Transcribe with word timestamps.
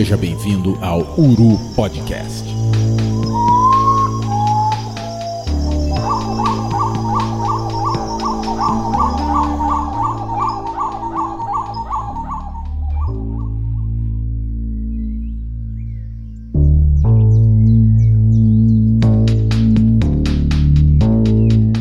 Seja 0.00 0.16
bem-vindo 0.16 0.78
ao 0.80 1.00
Uru 1.20 1.58
Podcast. 1.76 2.42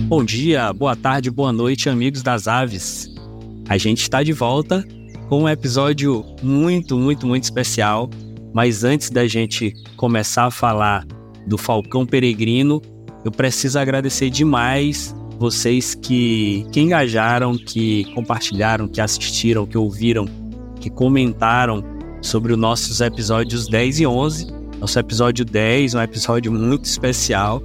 Bom 0.09 0.25
dia, 0.25 0.73
boa 0.73 0.93
tarde, 0.93 1.31
boa 1.31 1.53
noite, 1.53 1.87
amigos 1.87 2.21
das 2.21 2.49
aves. 2.49 3.09
A 3.69 3.77
gente 3.77 4.01
está 4.01 4.21
de 4.21 4.33
volta 4.33 4.85
com 5.29 5.43
um 5.43 5.49
episódio 5.49 6.25
muito, 6.41 6.97
muito, 6.97 7.27
muito 7.27 7.43
especial. 7.43 8.09
Mas 8.51 8.83
antes 8.83 9.11
da 9.11 9.27
gente 9.27 9.73
começar 9.95 10.45
a 10.45 10.51
falar 10.51 11.05
do 11.45 11.55
Falcão 11.55 12.03
Peregrino, 12.03 12.81
eu 13.23 13.31
preciso 13.31 13.77
agradecer 13.77 14.31
demais 14.31 15.15
vocês 15.37 15.93
que, 15.93 16.65
que 16.71 16.81
engajaram, 16.81 17.55
que 17.55 18.05
compartilharam, 18.15 18.87
que 18.87 18.99
assistiram, 18.99 19.67
que 19.67 19.77
ouviram, 19.77 20.25
que 20.81 20.89
comentaram 20.89 21.83
sobre 22.21 22.51
os 22.51 22.59
nossos 22.59 22.99
episódios 22.99 23.67
10 23.67 23.99
e 23.99 24.07
11. 24.07 24.47
Nosso 24.79 24.97
episódio 24.97 25.45
10, 25.45 25.93
um 25.93 26.01
episódio 26.01 26.51
muito 26.51 26.85
especial, 26.85 27.61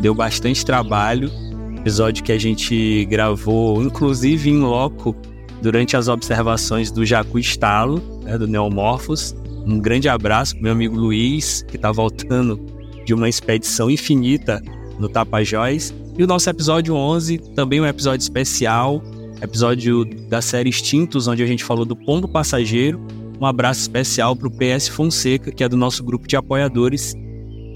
deu 0.00 0.14
bastante 0.14 0.64
trabalho. 0.64 1.30
Episódio 1.76 2.24
que 2.24 2.32
a 2.32 2.38
gente 2.38 3.04
gravou, 3.04 3.82
inclusive 3.82 4.48
em 4.48 4.60
loco, 4.60 5.14
durante 5.62 5.96
as 5.96 6.08
observações 6.08 6.90
do 6.90 7.06
Jacu 7.06 7.38
Estalo, 7.38 8.02
né, 8.24 8.36
do 8.36 8.48
Neomorphos. 8.48 9.34
Um 9.64 9.78
grande 9.78 10.08
abraço 10.08 10.54
para 10.54 10.64
meu 10.64 10.72
amigo 10.72 10.96
Luiz, 10.96 11.62
que 11.68 11.76
está 11.76 11.92
voltando 11.92 12.60
de 13.06 13.14
uma 13.14 13.28
expedição 13.28 13.88
infinita 13.88 14.60
no 14.98 15.08
Tapajós. 15.08 15.94
E 16.18 16.22
o 16.22 16.26
nosso 16.26 16.50
episódio 16.50 16.94
11, 16.94 17.38
também 17.54 17.80
um 17.80 17.86
episódio 17.86 18.22
especial, 18.22 19.00
episódio 19.40 20.04
da 20.28 20.42
série 20.42 20.68
Extintos, 20.68 21.28
onde 21.28 21.42
a 21.44 21.46
gente 21.46 21.62
falou 21.62 21.84
do 21.84 21.94
pombo 21.94 22.26
passageiro. 22.26 23.00
Um 23.40 23.46
abraço 23.46 23.80
especial 23.80 24.34
para 24.34 24.48
o 24.48 24.50
PS 24.50 24.88
Fonseca, 24.88 25.52
que 25.52 25.62
é 25.62 25.68
do 25.68 25.76
nosso 25.76 26.02
grupo 26.02 26.26
de 26.26 26.36
apoiadores, 26.36 27.14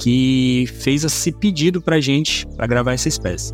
que 0.00 0.66
fez 0.80 1.04
esse 1.04 1.30
pedido 1.30 1.80
para 1.80 1.96
a 1.96 2.00
gente 2.00 2.46
para 2.56 2.66
gravar 2.66 2.92
essa 2.92 3.08
espécie. 3.08 3.52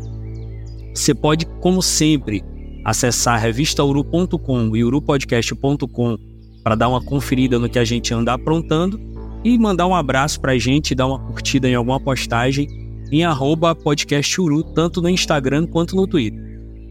Você 0.93 1.13
pode, 1.13 1.45
como 1.59 1.81
sempre, 1.81 2.43
acessar 2.83 3.39
revistauru.com 3.39 4.75
e 4.75 4.83
urupodcast.com 4.83 6.17
para 6.63 6.75
dar 6.75 6.89
uma 6.89 7.01
conferida 7.03 7.59
no 7.59 7.69
que 7.69 7.79
a 7.79 7.85
gente 7.85 8.13
anda 8.13 8.33
aprontando 8.33 8.99
e 9.43 9.57
mandar 9.57 9.87
um 9.87 9.95
abraço 9.95 10.39
para 10.39 10.53
a 10.53 10.57
gente, 10.57 10.95
dar 10.95 11.07
uma 11.07 11.19
curtida 11.19 11.69
em 11.69 11.75
alguma 11.75 11.99
postagem 11.99 12.67
em 13.11 13.23
arroba 13.23 13.75
podcasturu, 13.75 14.63
tanto 14.63 15.01
no 15.01 15.09
Instagram 15.09 15.67
quanto 15.67 15.95
no 15.95 16.07
Twitter. 16.07 16.41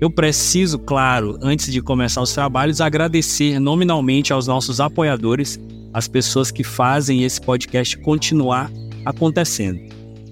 Eu 0.00 0.10
preciso, 0.10 0.78
claro, 0.78 1.38
antes 1.40 1.72
de 1.72 1.80
começar 1.80 2.20
os 2.22 2.32
trabalhos, 2.32 2.80
agradecer 2.80 3.58
nominalmente 3.58 4.32
aos 4.32 4.46
nossos 4.46 4.80
apoiadores, 4.80 5.60
as 5.92 6.08
pessoas 6.08 6.50
que 6.50 6.64
fazem 6.64 7.24
esse 7.24 7.40
podcast 7.40 7.96
continuar 7.98 8.70
acontecendo. 9.04 9.80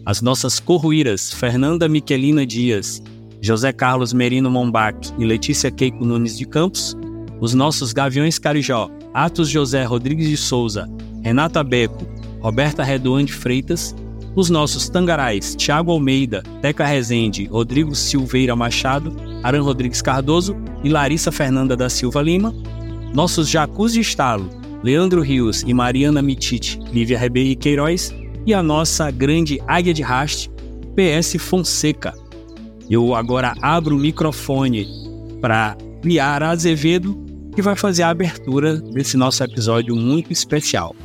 As 0.04 0.20
nossas 0.20 0.58
corruíras, 0.58 1.32
Fernanda 1.32 1.88
Miquelina 1.88 2.44
Dias, 2.46 3.02
José 3.42 3.72
Carlos 3.72 4.12
Merino 4.12 4.50
Mombach 4.50 5.12
e 5.18 5.24
Letícia 5.24 5.70
Keiko 5.70 6.04
Nunes 6.04 6.36
de 6.36 6.44
Campos, 6.44 6.96
os 7.40 7.54
nossos 7.54 7.92
Gaviões 7.92 8.38
Carijó, 8.38 8.90
Atos 9.14 9.50
José 9.50 9.84
Rodrigues 9.84 10.28
de 10.28 10.36
Souza, 10.36 10.88
Renata 11.22 11.64
Beco, 11.64 12.06
Roberta 12.40 12.82
Redoan 12.82 13.24
de 13.24 13.32
Freitas, 13.32 13.94
os 14.36 14.50
nossos 14.50 14.88
Tangarais, 14.88 15.54
Tiago 15.56 15.90
Almeida, 15.90 16.42
Teca 16.62 16.84
Rezende, 16.84 17.46
Rodrigo 17.46 17.94
Silveira 17.94 18.54
Machado, 18.54 19.14
Aran 19.42 19.62
Rodrigues 19.62 20.02
Cardoso 20.02 20.56
e 20.84 20.88
Larissa 20.88 21.32
Fernanda 21.32 21.76
da 21.76 21.88
Silva 21.88 22.22
Lima, 22.22 22.54
nossos 23.12 23.48
Jacus 23.48 23.92
de 23.92 24.00
Estalo, 24.00 24.48
Leandro 24.82 25.20
Rios 25.20 25.62
e 25.66 25.74
Mariana 25.74 26.22
Mitite, 26.22 26.78
Lívia 26.92 27.18
Ribeiro 27.18 27.58
Queiroz 27.58 28.14
e 28.46 28.54
a 28.54 28.62
nossa 28.62 29.10
grande 29.10 29.60
Águia 29.66 29.92
de 29.92 30.02
Raste, 30.02 30.50
PS 30.94 31.36
Fonseca. 31.38 32.14
Eu 32.90 33.14
agora 33.14 33.54
abro 33.62 33.94
o 33.94 33.98
microfone 34.00 34.84
para 35.40 35.76
Liara 36.02 36.48
Azevedo, 36.48 37.16
que 37.54 37.62
vai 37.62 37.76
fazer 37.76 38.02
a 38.02 38.08
abertura 38.08 38.80
desse 38.80 39.16
nosso 39.16 39.44
episódio 39.44 39.94
muito 39.94 40.32
especial. 40.32 40.96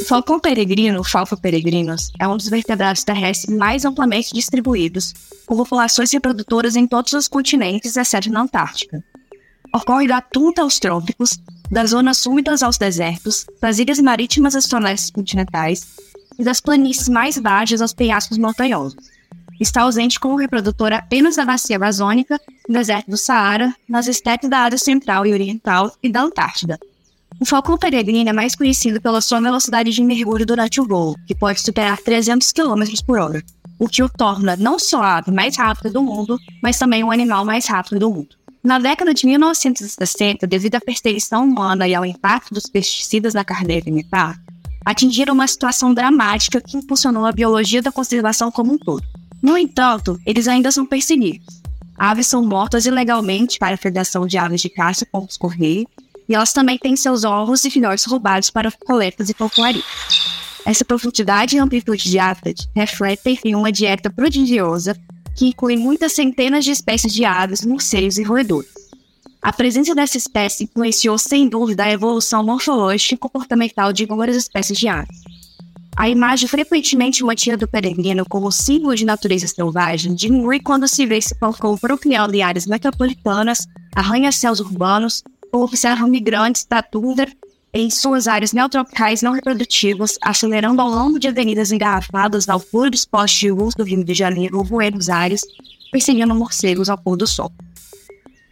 O 0.00 0.04
falcão 0.04 0.40
peregrino, 0.40 1.04
Falfa 1.04 1.36
peregrinos, 1.36 2.10
é 2.18 2.26
um 2.26 2.36
dos 2.36 2.48
vertebrados 2.48 3.04
terrestres 3.04 3.56
mais 3.56 3.84
amplamente 3.84 4.34
distribuídos, 4.34 5.14
com 5.46 5.56
populações 5.56 6.10
reprodutoras 6.10 6.74
em 6.74 6.88
todos 6.88 7.12
os 7.12 7.28
continentes, 7.28 7.96
exceto 7.96 8.32
na 8.32 8.42
Antártica. 8.42 9.00
Ocorre 9.72 10.08
da 10.08 10.20
tunta 10.20 10.62
aos 10.62 10.80
trópicos, 10.80 11.38
das 11.70 11.90
zonas 11.90 12.24
úmidas 12.26 12.62
aos 12.62 12.78
desertos, 12.78 13.46
das 13.60 13.78
ilhas 13.78 13.98
marítimas 13.98 14.54
às 14.54 14.66
florestas 14.66 15.10
continentais 15.10 15.86
e 16.38 16.44
das 16.44 16.60
planícies 16.60 17.08
mais 17.08 17.38
baixas 17.38 17.80
aos 17.80 17.92
penhascos 17.92 18.38
montanhosos. 18.38 19.14
Está 19.60 19.82
ausente 19.82 20.18
como 20.18 20.36
reprodutor 20.36 20.92
apenas 20.92 21.36
da 21.36 21.44
bacia 21.44 21.76
amazônica, 21.76 22.40
no 22.68 22.74
deserto 22.74 23.10
do 23.10 23.16
Saara, 23.16 23.74
nas 23.88 24.06
estepes 24.08 24.50
da 24.50 24.64
Ásia 24.64 24.78
Central 24.78 25.24
e 25.24 25.32
Oriental 25.32 25.92
e 26.02 26.10
da 26.10 26.22
Antártida. 26.22 26.78
O 27.40 27.44
falcão 27.44 27.76
peregrino 27.76 28.30
é 28.30 28.32
mais 28.32 28.54
conhecido 28.54 29.00
pela 29.00 29.20
sua 29.20 29.40
velocidade 29.40 29.90
de 29.90 30.02
mergulho 30.02 30.46
durante 30.46 30.80
o 30.80 30.86
voo, 30.86 31.16
que 31.26 31.34
pode 31.34 31.60
superar 31.60 31.98
300 31.98 32.52
km 32.52 32.84
por 33.06 33.18
hora, 33.18 33.42
o 33.78 33.88
que 33.88 34.02
o 34.02 34.08
torna 34.08 34.56
não 34.56 34.78
só 34.78 35.02
a 35.02 35.16
ave 35.18 35.30
mais 35.30 35.56
rápida 35.56 35.90
do 35.90 36.02
mundo, 36.02 36.38
mas 36.62 36.78
também 36.78 37.02
o 37.02 37.10
animal 37.10 37.44
mais 37.44 37.66
rápido 37.66 37.98
do 37.98 38.10
mundo. 38.10 38.36
Na 38.64 38.78
década 38.78 39.12
de 39.12 39.26
1960, 39.26 40.46
devido 40.46 40.76
à 40.76 40.80
perseguição 40.80 41.44
humana 41.44 41.86
e 41.86 41.94
ao 41.94 42.02
impacto 42.02 42.54
dos 42.54 42.64
pesticidas 42.64 43.34
na 43.34 43.44
cadeia 43.44 43.78
alimentar, 43.78 44.40
atingiram 44.82 45.34
uma 45.34 45.46
situação 45.46 45.92
dramática 45.92 46.62
que 46.62 46.78
impulsionou 46.78 47.26
a 47.26 47.32
biologia 47.32 47.82
da 47.82 47.92
conservação 47.92 48.50
como 48.50 48.72
um 48.72 48.78
todo. 48.78 49.04
No 49.42 49.58
entanto, 49.58 50.18
eles 50.24 50.48
ainda 50.48 50.72
são 50.72 50.86
perseguidos. 50.86 51.60
Aves 51.98 52.26
são 52.26 52.42
mortas 52.42 52.86
ilegalmente 52.86 53.58
para 53.58 53.74
a 53.74 53.78
Federação 53.78 54.26
de 54.26 54.38
Aves 54.38 54.62
de 54.62 54.70
Caça, 54.70 55.06
como 55.12 55.26
os 55.26 55.36
Correios, 55.36 55.84
e 56.26 56.34
elas 56.34 56.54
também 56.54 56.78
têm 56.78 56.96
seus 56.96 57.22
ovos 57.22 57.66
e 57.66 57.70
filhotes 57.70 58.06
roubados 58.06 58.48
para 58.48 58.72
coletas 58.72 59.28
e 59.28 59.34
folcloria. 59.34 59.84
Essa 60.64 60.86
profundidade 60.86 61.54
e 61.54 61.58
amplitude 61.58 62.04
de 62.10 62.18
hábitat 62.18 62.66
refletem 62.74 63.38
em 63.44 63.54
uma 63.54 63.70
dieta 63.70 64.08
prodigiosa 64.08 64.96
que 65.34 65.46
inclui 65.46 65.76
muitas 65.76 66.12
centenas 66.12 66.64
de 66.64 66.70
espécies 66.70 67.12
de 67.12 67.24
aves, 67.24 67.64
morcegos 67.64 68.18
e 68.18 68.22
roedores. 68.22 68.72
A 69.42 69.52
presença 69.52 69.94
dessa 69.94 70.16
espécie 70.16 70.64
influenciou 70.64 71.18
sem 71.18 71.48
dúvida 71.48 71.84
a 71.84 71.90
evolução 71.90 72.42
morfológica 72.42 73.14
e 73.14 73.18
comportamental 73.18 73.92
de 73.92 74.04
inúmeras 74.04 74.36
espécies 74.36 74.78
de 74.78 74.88
aves. 74.88 75.20
A 75.96 76.08
imagem 76.08 76.48
frequentemente 76.48 77.22
mantida 77.22 77.56
do 77.56 77.68
peregrino 77.68 78.24
como 78.26 78.50
símbolo 78.50 78.96
de 78.96 79.04
natureza 79.04 79.46
selvagem 79.46 80.14
diminui 80.14 80.60
quando 80.60 80.88
se 80.88 81.06
vê 81.06 81.18
esse 81.18 81.36
falcão 81.38 81.76
procreando 81.76 82.34
em 82.34 82.42
áreas 82.42 82.66
metropolitanas, 82.66 83.66
arranha-céus 83.94 84.60
urbanos 84.60 85.22
ou 85.52 85.62
observa 85.62 86.06
migrantes 86.08 86.64
da 86.64 86.82
tundra 86.82 87.30
em 87.74 87.90
suas 87.90 88.28
áreas 88.28 88.52
neotropicais 88.52 89.20
não 89.20 89.32
reprodutivas, 89.32 90.16
acelerando 90.22 90.80
ao 90.80 90.88
longo 90.88 91.18
de 91.18 91.26
avenidas 91.26 91.72
engarrafadas 91.72 92.48
ao 92.48 92.60
fundo 92.60 92.92
dos 92.92 93.04
postes 93.04 93.40
de 93.40 93.50
luz 93.50 93.74
do 93.74 93.82
Rio 93.82 94.04
de 94.04 94.14
Janeiro 94.14 94.58
ou 94.58 94.64
Buenos 94.64 95.08
Aires, 95.08 95.40
perseguindo 95.90 96.32
morcegos 96.36 96.88
ao 96.88 96.96
pôr 96.96 97.16
do 97.16 97.26
sol. 97.26 97.50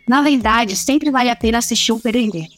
Na 0.09 0.23
verdade, 0.23 0.75
sempre 0.75 1.13
vale 1.13 1.31
a 1.31 1.37
pena 1.37 1.59
assistir 1.59 1.93
um 1.93 2.01
peregrino. 2.01 2.49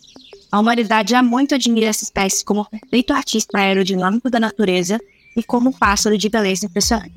A 0.50 0.58
humanidade 0.58 1.10
já 1.10 1.22
muito 1.22 1.54
admira 1.54 1.88
essa 1.88 2.04
espécie 2.04 2.42
como 2.42 2.62
um 2.62 2.64
perfeito 2.64 3.12
artista 3.12 3.58
aerodinâmico 3.58 4.30
da 4.30 4.40
natureza 4.40 4.98
e 5.36 5.42
como 5.42 5.68
um 5.68 5.72
pássaro 5.72 6.16
de 6.16 6.30
beleza 6.30 6.64
impressionante. 6.64 7.12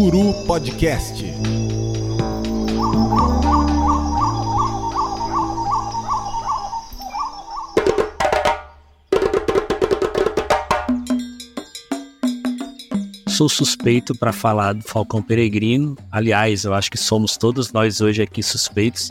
Uru 0.00 0.32
Podcast. 0.46 1.22
Sou 13.28 13.46
suspeito 13.46 14.14
para 14.14 14.32
falar 14.32 14.72
do 14.72 14.82
Falcão 14.84 15.20
Peregrino. 15.20 15.98
Aliás, 16.10 16.64
eu 16.64 16.72
acho 16.72 16.90
que 16.90 16.96
somos 16.96 17.36
todos 17.36 17.70
nós 17.70 18.00
hoje 18.00 18.22
aqui 18.22 18.42
suspeitos, 18.42 19.10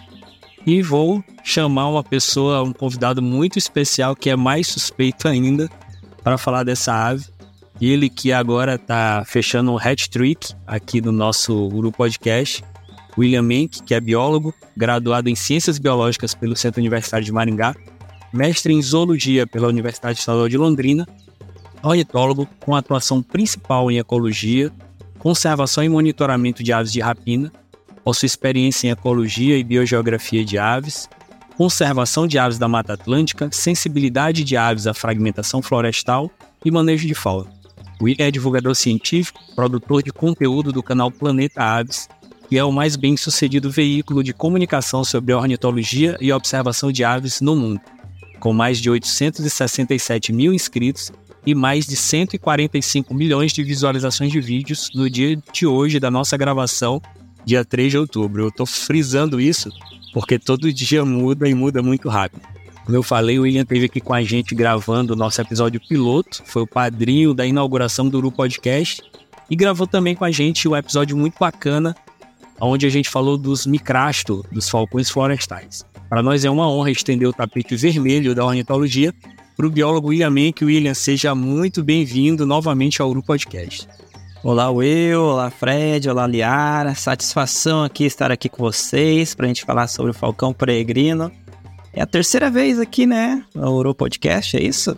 E 0.66 0.82
vou 0.82 1.24
chamar 1.44 1.88
uma 1.90 2.04
pessoa, 2.04 2.64
um 2.64 2.74
convidado 2.74 3.22
muito 3.22 3.60
especial, 3.60 4.16
que 4.16 4.32
é 4.32 4.36
mais 4.36 4.66
suspeito 4.66 5.28
ainda, 5.28 5.70
para 6.24 6.36
falar 6.36 6.64
dessa 6.64 6.92
ave. 6.92 7.28
Ele 7.82 8.10
que 8.10 8.34
agora 8.34 8.76
está 8.76 9.24
fechando 9.26 9.72
um 9.72 9.78
hat-trick 9.78 10.54
aqui 10.68 11.00
no 11.00 11.12
nosso 11.12 11.54
Uru 11.70 11.92
Podcast. 11.92 12.64
William 13.18 13.42
Menck, 13.42 13.84
que 13.84 13.94
é 13.94 14.00
biólogo, 14.00 14.54
graduado 14.78 15.30
em 15.30 15.36
Ciências 15.36 15.78
Biológicas 15.78 16.34
pelo 16.34 16.56
Centro 16.56 16.80
Universitário 16.80 17.26
de 17.26 17.32
Maringá, 17.32 17.76
mestre 18.32 18.74
em 18.74 18.82
Zoologia 18.82 19.46
pela 19.46 19.68
Universidade 19.68 20.20
Estadual 20.20 20.48
de 20.48 20.58
Londrina, 20.58 21.08
ornitólogo 21.84 22.48
com 22.60 22.76
atuação 22.76 23.22
principal 23.22 23.90
em 23.92 23.98
ecologia, 23.98 24.72
conservação 25.18 25.84
e 25.84 25.90
monitoramento 25.90 26.64
de 26.64 26.72
aves 26.72 26.94
de 26.94 27.02
rapina, 27.02 27.52
possui 28.04 28.28
experiência 28.28 28.88
em 28.88 28.92
ecologia 28.92 29.58
e 29.58 29.64
biogeografia 29.64 30.46
de 30.46 30.58
aves, 30.58 31.10
conservação 31.58 32.26
de 32.26 32.38
aves 32.38 32.58
da 32.58 32.70
Mata 32.70 32.94
Atlântica, 32.94 33.50
sensibilidade 33.52 34.44
de 34.44 34.56
aves 34.56 34.88
à 34.88 34.94
fragmentação 34.94 35.62
florestal 35.62 36.32
e 36.64 36.72
manejo 36.72 37.06
de 37.06 37.14
fauna. 37.14 37.59
William 38.02 38.26
é 38.26 38.32
divulgador 38.32 38.76
científico, 38.76 39.42
produtor 39.56 40.02
de 40.02 40.12
conteúdo 40.12 40.72
do 40.72 40.82
canal 40.82 41.12
Planeta 41.12 41.62
Aves 41.62 42.08
e 42.50 42.58
é 42.58 42.64
o 42.64 42.72
mais 42.72 42.96
bem 42.96 43.16
sucedido 43.18 43.70
veículo 43.70 44.24
de 44.24 44.34
comunicação 44.34 45.04
sobre 45.04 45.34
ornitologia 45.34 46.18
e 46.20 46.32
observação 46.32 46.92
de 46.92 47.04
aves 47.04 47.42
no 47.42 47.56
mundo, 47.56 47.82
com 48.40 48.54
mais 48.54 48.80
de 48.80 48.90
867 48.90 50.34
mil 50.34 50.54
inscritos 50.54 51.12
e 51.46 51.54
mais 51.54 51.86
de 51.86 51.96
145 51.96 53.14
milhões 53.14 53.52
de 53.52 53.64
visualizações 53.64 54.32
de 54.32 54.40
vídeos 54.40 54.90
no 54.96 55.10
dia 55.10 55.38
de 55.54 55.68
hoje 55.68 56.00
da 56.00 56.10
nossa 56.10 56.38
gravação, 56.38 57.02
dia 57.46 57.64
3 57.64 57.92
de 57.92 57.98
outubro. 57.98 58.44
Eu 58.44 58.50
estou 58.50 58.66
frisando 58.66 59.40
isso 59.40 59.70
porque 60.14 60.40
todo 60.40 60.72
dia 60.74 61.06
muda 61.06 61.48
e 61.48 61.54
muda 61.54 61.84
muito 61.84 62.10
rápido. 62.10 62.42
Como 62.90 62.98
eu 62.98 63.04
falei, 63.04 63.38
o 63.38 63.44
William 63.44 63.62
esteve 63.62 63.86
aqui 63.86 64.02
com 64.02 64.16
a 64.16 64.24
gente 64.24 64.56
gravando 64.56 65.14
o 65.14 65.16
nosso 65.16 65.40
episódio 65.40 65.80
piloto, 65.80 66.42
foi 66.44 66.64
o 66.64 66.68
padrinho 66.68 67.36
da 67.36 67.46
inauguração 67.46 68.10
do 68.10 68.18
Uru 68.18 68.32
Podcast 68.32 69.04
e 69.48 69.56
gravou 69.56 69.86
também 69.86 70.16
com 70.16 70.26
a 70.26 70.32
gente 70.32 70.68
um 70.68 70.76
episódio 70.76 71.16
muito 71.16 71.36
bacana, 71.40 71.96
onde 72.60 72.88
a 72.88 72.90
gente 72.90 73.08
falou 73.08 73.38
dos 73.38 73.68
micrasto, 73.68 74.44
dos 74.52 74.68
falcões 74.68 75.08
florestais. 75.08 75.86
Para 76.10 76.24
nós 76.24 76.44
é 76.44 76.50
uma 76.50 76.68
honra 76.68 76.90
estender 76.90 77.30
o 77.30 77.32
tapete 77.32 77.76
vermelho 77.76 78.34
da 78.34 78.44
ornitologia 78.44 79.14
para 79.56 79.68
o 79.68 79.70
biólogo 79.70 80.08
William 80.08 80.32
Menck. 80.32 80.66
William, 80.66 80.96
seja 80.96 81.36
muito 81.36 81.84
bem-vindo 81.84 82.44
novamente 82.44 83.04
ao 83.04 83.12
Uru 83.12 83.22
Podcast. 83.22 83.88
Olá, 84.44 84.72
Will. 84.72 85.22
Olá, 85.22 85.52
Fred. 85.52 86.10
Olá, 86.10 86.26
Liara. 86.26 86.96
Satisfação 86.96 87.84
aqui 87.84 88.06
estar 88.06 88.32
aqui 88.32 88.50
com 88.50 88.64
vocês 88.64 89.36
para 89.36 89.46
a 89.46 89.48
gente 89.48 89.64
falar 89.64 89.86
sobre 89.86 90.10
o 90.10 90.16
Falcão 90.16 90.52
Peregrino. 90.52 91.32
É 91.94 92.02
a 92.02 92.06
terceira 92.06 92.50
vez 92.50 92.80
aqui, 92.80 93.06
né? 93.06 93.44
No 93.54 93.72
Uru 93.74 93.96
Podcast, 93.96 94.56
é 94.56 94.62
isso? 94.62 94.98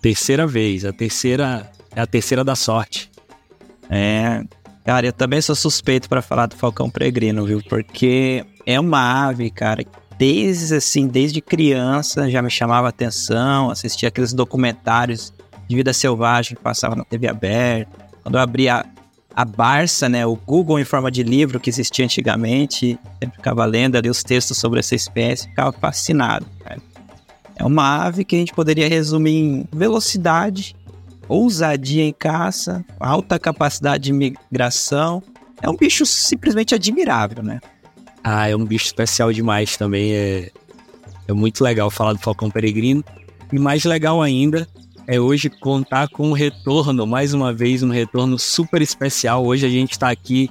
Terceira 0.00 0.46
vez. 0.46 0.84
A 0.84 0.92
terceira 0.92 1.70
é 1.94 2.00
a 2.00 2.06
terceira 2.06 2.42
da 2.42 2.56
sorte. 2.56 3.10
É. 3.88 4.42
Cara, 4.84 5.06
eu 5.06 5.12
também 5.12 5.40
sou 5.40 5.54
suspeito 5.54 6.08
para 6.08 6.20
falar 6.20 6.46
do 6.46 6.56
Falcão 6.56 6.90
Peregrino, 6.90 7.46
viu? 7.46 7.62
Porque 7.68 8.44
é 8.66 8.80
uma 8.80 9.28
ave, 9.28 9.48
cara, 9.48 9.84
desde 10.18 10.74
assim, 10.74 11.06
desde 11.06 11.40
criança 11.40 12.28
já 12.28 12.42
me 12.42 12.50
chamava 12.50 12.88
atenção, 12.88 13.70
assistia 13.70 14.08
aqueles 14.08 14.32
documentários 14.32 15.32
de 15.68 15.76
vida 15.76 15.92
selvagem 15.92 16.56
que 16.56 16.62
passavam 16.62 16.96
na 16.96 17.04
TV 17.04 17.28
aberta. 17.28 17.92
Quando 18.22 18.34
eu 18.36 18.40
abria 18.40 18.84
a 19.34 19.44
Barça, 19.44 20.08
né, 20.08 20.26
o 20.26 20.36
Google 20.36 20.78
em 20.78 20.84
forma 20.84 21.10
de 21.10 21.22
livro 21.22 21.58
que 21.58 21.70
existia 21.70 22.04
antigamente, 22.04 22.98
sempre 23.20 23.36
ficava 23.36 23.64
lendo 23.64 23.96
ali 23.96 24.08
os 24.08 24.22
textos 24.22 24.58
sobre 24.58 24.80
essa 24.80 24.94
espécie, 24.94 25.48
ficava 25.48 25.72
fascinado. 25.72 26.46
Cara. 26.62 26.80
É 27.56 27.64
uma 27.64 28.04
ave 28.04 28.24
que 28.24 28.36
a 28.36 28.38
gente 28.38 28.52
poderia 28.52 28.88
resumir 28.88 29.36
em 29.36 29.68
velocidade, 29.72 30.74
ousadia 31.28 32.04
em 32.04 32.12
caça, 32.12 32.84
alta 32.98 33.38
capacidade 33.38 34.04
de 34.04 34.12
migração. 34.12 35.22
É 35.60 35.68
um 35.68 35.76
bicho 35.76 36.04
simplesmente 36.04 36.74
admirável, 36.74 37.42
né? 37.42 37.60
Ah, 38.24 38.48
é 38.48 38.56
um 38.56 38.64
bicho 38.64 38.86
especial 38.86 39.32
demais 39.32 39.76
também. 39.76 40.12
É, 40.12 40.50
é 41.28 41.32
muito 41.32 41.62
legal 41.62 41.90
falar 41.90 42.12
do 42.12 42.18
Falcão 42.18 42.50
Peregrino. 42.50 43.04
E 43.52 43.58
mais 43.58 43.84
legal 43.84 44.22
ainda 44.22 44.66
é 45.06 45.20
hoje 45.20 45.50
contar 45.50 46.08
com 46.08 46.30
um 46.30 46.32
retorno, 46.32 47.06
mais 47.06 47.34
uma 47.34 47.52
vez, 47.52 47.82
um 47.82 47.90
retorno 47.90 48.38
super 48.38 48.80
especial. 48.80 49.44
Hoje 49.44 49.66
a 49.66 49.68
gente 49.68 49.92
está 49.92 50.10
aqui 50.10 50.50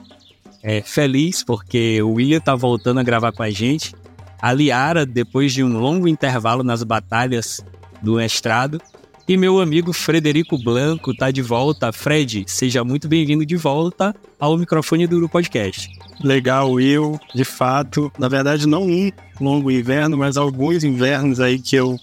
é, 0.64 0.82
feliz 0.82 1.44
porque 1.44 2.02
o 2.02 2.14
William 2.14 2.38
está 2.38 2.56
voltando 2.56 3.00
a 3.00 3.04
gravar 3.04 3.32
com 3.32 3.44
a 3.44 3.50
gente. 3.50 3.94
A 4.42 4.52
Liara, 4.52 5.06
depois 5.06 5.54
de 5.54 5.64
um 5.64 5.78
longo 5.78 6.08
intervalo 6.08 6.64
nas 6.64 6.84
batalhas 6.84 7.64
do 8.02 8.16
mestrado. 8.16 8.82
E 9.28 9.38
meu 9.38 9.62
amigo 9.62 9.94
Frederico 9.94 10.58
Blanco 10.58 11.12
está 11.12 11.32
de 11.32 11.42
volta. 11.42 11.92
Fred, 11.92 12.44
seja 12.48 12.84
muito 12.84 13.08
bem-vindo 13.08 13.46
de 13.46 13.56
volta 13.56 14.14
ao 14.40 14.58
microfone 14.58 15.08
do 15.08 15.30
Podcast. 15.30 15.90
Legal, 16.22 16.72
Will. 16.72 17.20
De 17.34 17.46
fato, 17.46 18.12
na 18.18 18.28
verdade, 18.28 18.68
não 18.68 18.84
um 18.84 19.12
longo 19.40 19.72
inverno, 19.72 20.18
mas 20.18 20.38
alguns 20.38 20.84
invernos 20.84 21.40
aí 21.40 21.60
que 21.60 21.76
eu 21.76 21.98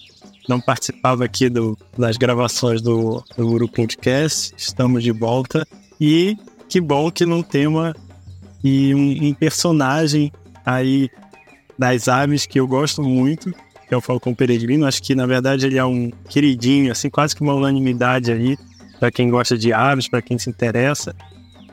não 0.49 0.59
participava 0.59 1.23
aqui 1.23 1.47
do, 1.47 1.77
das 1.95 2.17
gravações 2.17 2.81
do, 2.81 3.23
do 3.37 3.47
Uru 3.47 3.69
Podcast. 3.69 4.51
Estamos 4.57 5.03
de 5.03 5.11
volta. 5.11 5.65
E 6.01 6.35
que 6.67 6.81
bom 6.81 7.11
que 7.11 7.23
não 7.23 7.43
tem 7.43 7.67
uma, 7.67 7.95
e 8.63 8.93
um, 8.95 9.27
um 9.27 9.33
personagem 9.33 10.31
aí 10.65 11.07
das 11.77 12.07
aves 12.07 12.47
que 12.47 12.59
eu 12.59 12.67
gosto 12.67 13.03
muito, 13.03 13.53
que 13.87 13.93
é 13.93 13.97
o 13.97 14.01
Falcão 14.01 14.33
Peregrino. 14.33 14.87
Acho 14.87 15.03
que, 15.03 15.13
na 15.13 15.27
verdade, 15.27 15.67
ele 15.67 15.77
é 15.77 15.85
um 15.85 16.11
queridinho, 16.27 16.91
assim, 16.91 17.11
quase 17.11 17.35
que 17.35 17.41
uma 17.41 17.53
unanimidade 17.53 18.31
aí, 18.31 18.57
para 18.99 19.11
quem 19.11 19.29
gosta 19.29 19.55
de 19.55 19.71
aves, 19.71 20.07
para 20.09 20.21
quem 20.21 20.39
se 20.39 20.49
interessa. 20.49 21.15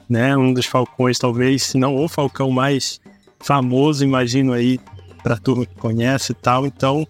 Né? 0.08 0.36
Um 0.36 0.52
dos 0.52 0.66
falcões, 0.66 1.18
talvez, 1.18 1.62
se 1.62 1.78
não 1.78 1.96
o 1.96 2.06
falcão 2.08 2.50
mais 2.50 3.00
famoso, 3.40 4.04
imagino 4.04 4.52
aí, 4.52 4.78
para 5.22 5.38
turma 5.38 5.64
que 5.64 5.74
conhece 5.74 6.32
e 6.32 6.34
tal. 6.34 6.66
Então, 6.66 7.06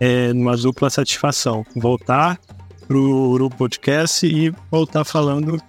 é 0.00 0.32
uma 0.32 0.56
dupla 0.56 0.90
satisfação. 0.90 1.64
Voltar 1.74 2.38
pro, 2.86 3.44
o 3.44 3.50
podcast 3.50 4.26
e 4.26 4.52
voltar 4.70 5.04
falando 5.04 5.60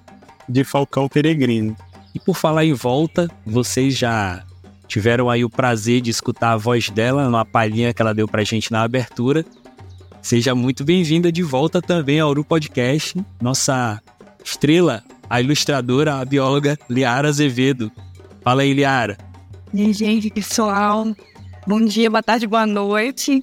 de 0.47 0.63
Falcão 0.63 1.07
Peregrino. 1.07 1.75
E 2.13 2.19
por 2.19 2.35
falar 2.35 2.65
em 2.65 2.73
volta, 2.73 3.29
vocês 3.45 3.97
já 3.97 4.43
tiveram 4.87 5.29
aí 5.29 5.43
o 5.43 5.49
prazer 5.49 6.01
de 6.01 6.09
escutar 6.09 6.53
a 6.53 6.57
voz 6.57 6.89
dela 6.89 7.25
numa 7.25 7.45
palhinha 7.45 7.93
que 7.93 8.01
ela 8.01 8.13
deu 8.13 8.27
pra 8.27 8.43
gente 8.43 8.71
na 8.71 8.83
abertura. 8.83 9.45
Seja 10.21 10.55
muito 10.55 10.83
bem-vinda 10.83 11.31
de 11.31 11.43
volta 11.43 11.81
também 11.81 12.19
ao 12.19 12.29
Uru 12.29 12.43
Podcast, 12.43 13.17
nossa 13.41 14.01
estrela, 14.43 15.03
a 15.29 15.41
ilustradora, 15.41 16.15
a 16.15 16.25
bióloga 16.25 16.77
Liara 16.89 17.29
Azevedo. 17.29 17.91
Fala 18.41 18.61
aí, 18.61 18.73
Liara. 18.73 19.17
E 19.73 19.81
aí, 19.81 19.93
gente, 19.93 20.29
pessoal. 20.29 21.05
Bom 21.65 21.81
dia, 21.81 22.09
boa 22.09 22.23
tarde, 22.23 22.47
boa 22.47 22.65
noite. 22.65 23.41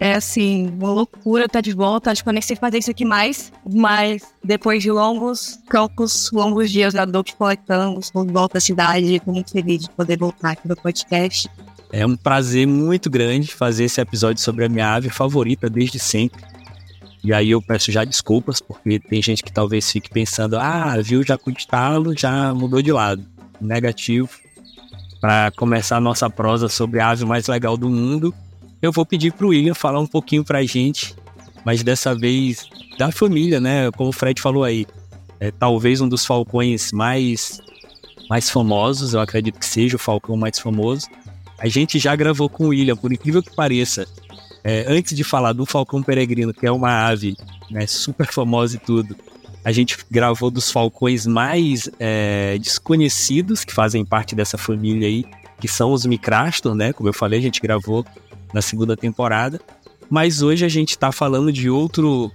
É 0.00 0.14
assim, 0.14 0.68
uma 0.78 0.92
loucura 0.92 1.46
estar 1.46 1.58
tá 1.58 1.60
de 1.60 1.72
volta. 1.72 2.10
Acho 2.10 2.22
que 2.22 2.28
eu 2.28 2.32
nem 2.32 2.42
sei 2.42 2.54
fazer 2.54 2.78
isso 2.78 2.90
aqui 2.90 3.04
mais, 3.04 3.52
mas 3.68 4.22
depois 4.44 4.82
de 4.82 4.90
longos 4.90 5.58
campos, 5.68 6.30
longos 6.32 6.70
dias 6.70 6.94
da 6.94 7.04
dor 7.04 7.24
que 7.24 7.34
coletamos, 7.34 8.12
volta 8.12 8.58
à 8.58 8.60
cidade, 8.60 9.16
estou 9.16 9.34
muito 9.34 9.50
feliz 9.50 9.82
de 9.82 9.90
poder 9.90 10.16
voltar 10.16 10.52
aqui 10.52 10.68
no 10.68 10.76
podcast. 10.76 11.50
É 11.90 12.06
um 12.06 12.16
prazer 12.16 12.66
muito 12.66 13.10
grande 13.10 13.54
fazer 13.54 13.84
esse 13.84 14.00
episódio 14.00 14.42
sobre 14.42 14.64
a 14.64 14.68
minha 14.68 14.94
ave 14.94 15.08
favorita 15.08 15.68
desde 15.68 15.98
sempre. 15.98 16.42
E 17.24 17.32
aí 17.32 17.50
eu 17.50 17.60
peço 17.60 17.90
já 17.90 18.04
desculpas, 18.04 18.60
porque 18.60 19.00
tem 19.00 19.20
gente 19.20 19.42
que 19.42 19.52
talvez 19.52 19.90
fique 19.90 20.08
pensando, 20.08 20.56
ah, 20.56 20.96
viu 21.02 21.24
Jacutalo, 21.24 22.16
já 22.16 22.54
mudou 22.54 22.80
de 22.80 22.92
lado. 22.92 23.24
Negativo. 23.60 24.28
Para 25.20 25.50
começar 25.50 25.96
a 25.96 26.00
nossa 26.00 26.30
prosa 26.30 26.68
sobre 26.68 27.00
a 27.00 27.08
ave 27.08 27.24
mais 27.24 27.48
legal 27.48 27.76
do 27.76 27.88
mundo, 27.88 28.32
eu 28.80 28.92
vou 28.92 29.04
pedir 29.04 29.32
para 29.32 29.46
o 29.46 29.50
William 29.50 29.74
falar 29.74 30.00
um 30.00 30.06
pouquinho 30.06 30.44
para 30.44 30.58
a 30.58 30.64
gente, 30.64 31.14
mas 31.64 31.82
dessa 31.82 32.14
vez 32.14 32.68
da 32.98 33.10
família, 33.10 33.60
né? 33.60 33.90
Como 33.92 34.10
o 34.10 34.12
Fred 34.12 34.40
falou 34.40 34.64
aí, 34.64 34.86
é 35.40 35.50
talvez 35.50 36.00
um 36.00 36.08
dos 36.08 36.24
falcões 36.24 36.92
mais, 36.92 37.60
mais 38.28 38.50
famosos, 38.50 39.14
eu 39.14 39.20
acredito 39.20 39.58
que 39.58 39.66
seja 39.66 39.96
o 39.96 39.98
falcão 39.98 40.36
mais 40.36 40.58
famoso. 40.58 41.06
A 41.58 41.68
gente 41.68 41.98
já 41.98 42.14
gravou 42.14 42.48
com 42.48 42.66
o 42.66 42.68
William, 42.68 42.96
por 42.96 43.12
incrível 43.12 43.42
que 43.42 43.54
pareça. 43.54 44.06
É, 44.62 44.84
antes 44.88 45.16
de 45.16 45.24
falar 45.24 45.52
do 45.52 45.64
falcão 45.64 46.02
peregrino, 46.02 46.52
que 46.52 46.66
é 46.66 46.70
uma 46.70 47.06
ave 47.06 47.36
né, 47.70 47.86
super 47.86 48.26
famosa 48.26 48.76
e 48.76 48.78
tudo, 48.78 49.16
a 49.64 49.72
gente 49.72 49.98
gravou 50.10 50.50
dos 50.50 50.70
falcões 50.70 51.26
mais 51.26 51.88
é, 51.98 52.58
desconhecidos 52.58 53.64
que 53.64 53.72
fazem 53.72 54.04
parte 54.04 54.34
dessa 54.34 54.56
família 54.56 55.06
aí, 55.06 55.24
que 55.60 55.68
são 55.68 55.92
os 55.92 56.06
micrastor, 56.06 56.74
né? 56.74 56.92
Como 56.92 57.08
eu 57.08 57.12
falei, 57.12 57.38
a 57.38 57.42
gente 57.42 57.60
gravou 57.60 58.04
na 58.52 58.62
segunda 58.62 58.96
temporada. 58.96 59.60
Mas 60.10 60.42
hoje 60.42 60.64
a 60.64 60.68
gente 60.68 60.90
está 60.90 61.12
falando 61.12 61.52
de 61.52 61.68
outro 61.68 62.32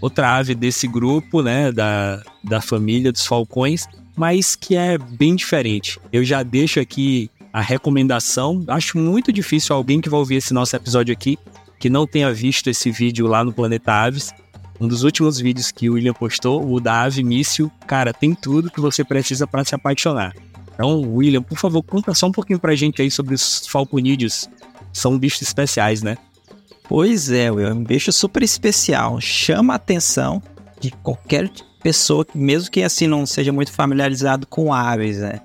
outra 0.00 0.36
ave 0.36 0.54
desse 0.54 0.86
grupo, 0.86 1.40
né, 1.40 1.72
da, 1.72 2.22
da 2.42 2.60
família 2.60 3.10
dos 3.10 3.26
falcões, 3.26 3.86
mas 4.14 4.54
que 4.54 4.76
é 4.76 4.98
bem 4.98 5.34
diferente. 5.34 5.98
Eu 6.12 6.22
já 6.22 6.42
deixo 6.42 6.78
aqui 6.78 7.30
a 7.50 7.60
recomendação. 7.60 8.62
Acho 8.68 8.98
muito 8.98 9.32
difícil 9.32 9.74
alguém 9.74 10.02
que 10.02 10.10
vai 10.10 10.18
ouvir 10.18 10.36
esse 10.36 10.52
nosso 10.52 10.76
episódio 10.76 11.12
aqui 11.12 11.38
que 11.78 11.88
não 11.90 12.06
tenha 12.06 12.32
visto 12.32 12.68
esse 12.68 12.90
vídeo 12.90 13.26
lá 13.26 13.44
no 13.44 13.52
Planeta 13.52 13.92
Aves. 13.92 14.32
Um 14.80 14.88
dos 14.88 15.04
últimos 15.04 15.38
vídeos 15.38 15.70
que 15.70 15.88
o 15.88 15.94
William 15.94 16.12
postou, 16.12 16.66
o 16.66 16.80
da 16.80 17.02
Ave 17.02 17.22
Míssil, 17.22 17.70
cara, 17.86 18.12
tem 18.12 18.34
tudo 18.34 18.70
que 18.70 18.80
você 18.80 19.04
precisa 19.04 19.46
para 19.46 19.64
se 19.64 19.74
apaixonar. 19.74 20.34
Então, 20.74 21.00
William, 21.14 21.42
por 21.42 21.56
favor, 21.56 21.82
conta 21.82 22.12
só 22.14 22.26
um 22.26 22.32
pouquinho 22.32 22.58
pra 22.58 22.74
gente 22.74 23.00
aí 23.00 23.10
sobre 23.10 23.34
os 23.34 23.66
falconídeos. 23.68 24.48
São 24.94 25.18
bichos 25.18 25.42
especiais, 25.42 26.02
né? 26.02 26.16
Pois 26.88 27.30
é, 27.30 27.50
Will, 27.50 27.68
é 27.68 27.74
um 27.74 27.84
bicho 27.84 28.12
super 28.12 28.42
especial. 28.42 29.20
Chama 29.20 29.74
a 29.74 29.76
atenção 29.76 30.42
de 30.80 30.90
qualquer 30.90 31.50
pessoa, 31.82 32.26
mesmo 32.34 32.70
que 32.70 32.82
assim 32.82 33.06
não 33.06 33.26
seja 33.26 33.52
muito 33.52 33.72
familiarizado 33.72 34.46
com 34.46 34.72
aves, 34.72 35.18
né? 35.18 35.40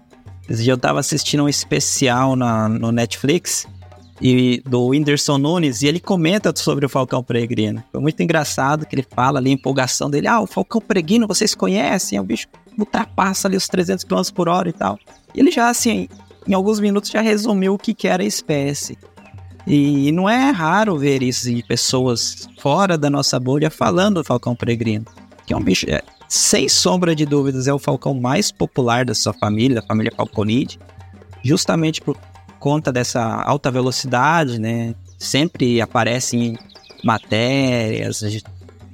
Esse 0.50 0.64
dia 0.64 0.74
eu 0.74 0.78
tava 0.78 1.00
assistindo 1.00 1.44
um 1.44 1.50
especial 1.50 2.36
na, 2.36 2.68
no 2.68 2.92
Netflix 2.92 3.68
e 4.22 4.62
do 4.66 4.88
Whindersson 4.88 5.38
Nunes 5.38 5.82
e 5.82 5.88
ele 5.88 6.00
comenta 6.00 6.54
sobre 6.56 6.86
o 6.86 6.90
Falcão 6.90 7.24
Peregrino. 7.24 7.84
Foi 7.92 8.02
muito 8.02 8.22
engraçado 8.22 8.86
que 8.86 8.96
ele 8.96 9.06
fala 9.10 9.40
ali 9.40 9.52
a 9.52 9.54
empolgação 9.54 10.10
dele. 10.10 10.28
Ah, 10.28 10.42
o 10.42 10.48
Falcão 10.48 10.82
Peregrino 10.82 11.28
vocês 11.28 11.56
conhecem? 11.56 12.18
É 12.18 12.22
um 12.22 12.26
bicho 12.26 12.48
que 12.48 12.80
ultrapassa 12.80 13.48
ali 13.48 13.56
os 13.56 13.68
300 13.68 14.04
km 14.04 14.22
por 14.34 14.50
hora 14.50 14.70
e 14.70 14.74
tal. 14.74 14.98
E 15.34 15.40
ele 15.40 15.52
já, 15.52 15.70
assim, 15.70 16.08
em 16.48 16.54
alguns 16.54 16.80
minutos 16.80 17.12
já 17.12 17.22
resumiu 17.22 17.76
o 17.76 17.78
que, 17.78 17.94
que 17.94 18.08
era 18.08 18.24
a 18.24 18.26
espécie. 18.26 18.98
E 19.68 20.12
não 20.12 20.28
é 20.28 20.50
raro 20.50 20.98
ver 20.98 21.22
isso 21.22 21.54
de 21.54 21.64
pessoas 21.64 22.48
fora 22.60 22.98
da 22.98 23.10
nossa 23.10 23.40
bolha 23.40 23.70
falando 23.70 24.16
do 24.16 24.24
Falcão 24.24 24.56
Peregrino. 24.56 25.06
Que 25.46 25.54
é 25.54 25.58
um 25.58 25.62
bicho, 25.62 25.86
é, 25.90 26.02
sem 26.28 26.70
sombra 26.70 27.16
de 27.16 27.26
dúvidas, 27.26 27.68
é 27.68 27.74
o 27.74 27.80
falcão 27.80 28.14
mais 28.14 28.52
popular 28.52 29.04
da 29.04 29.16
sua 29.16 29.34
família, 29.34 29.82
da 29.82 29.88
família 29.88 30.14
Falconide, 30.16 30.80
justamente 31.44 32.02
por 32.02 32.16
conta 32.60 32.92
dessa 32.92 33.24
alta 33.44 33.72
velocidade, 33.72 34.60
né? 34.60 34.94
Sempre 35.18 35.82
aparece 35.82 36.38
em 36.38 36.58
matérias, 37.04 38.22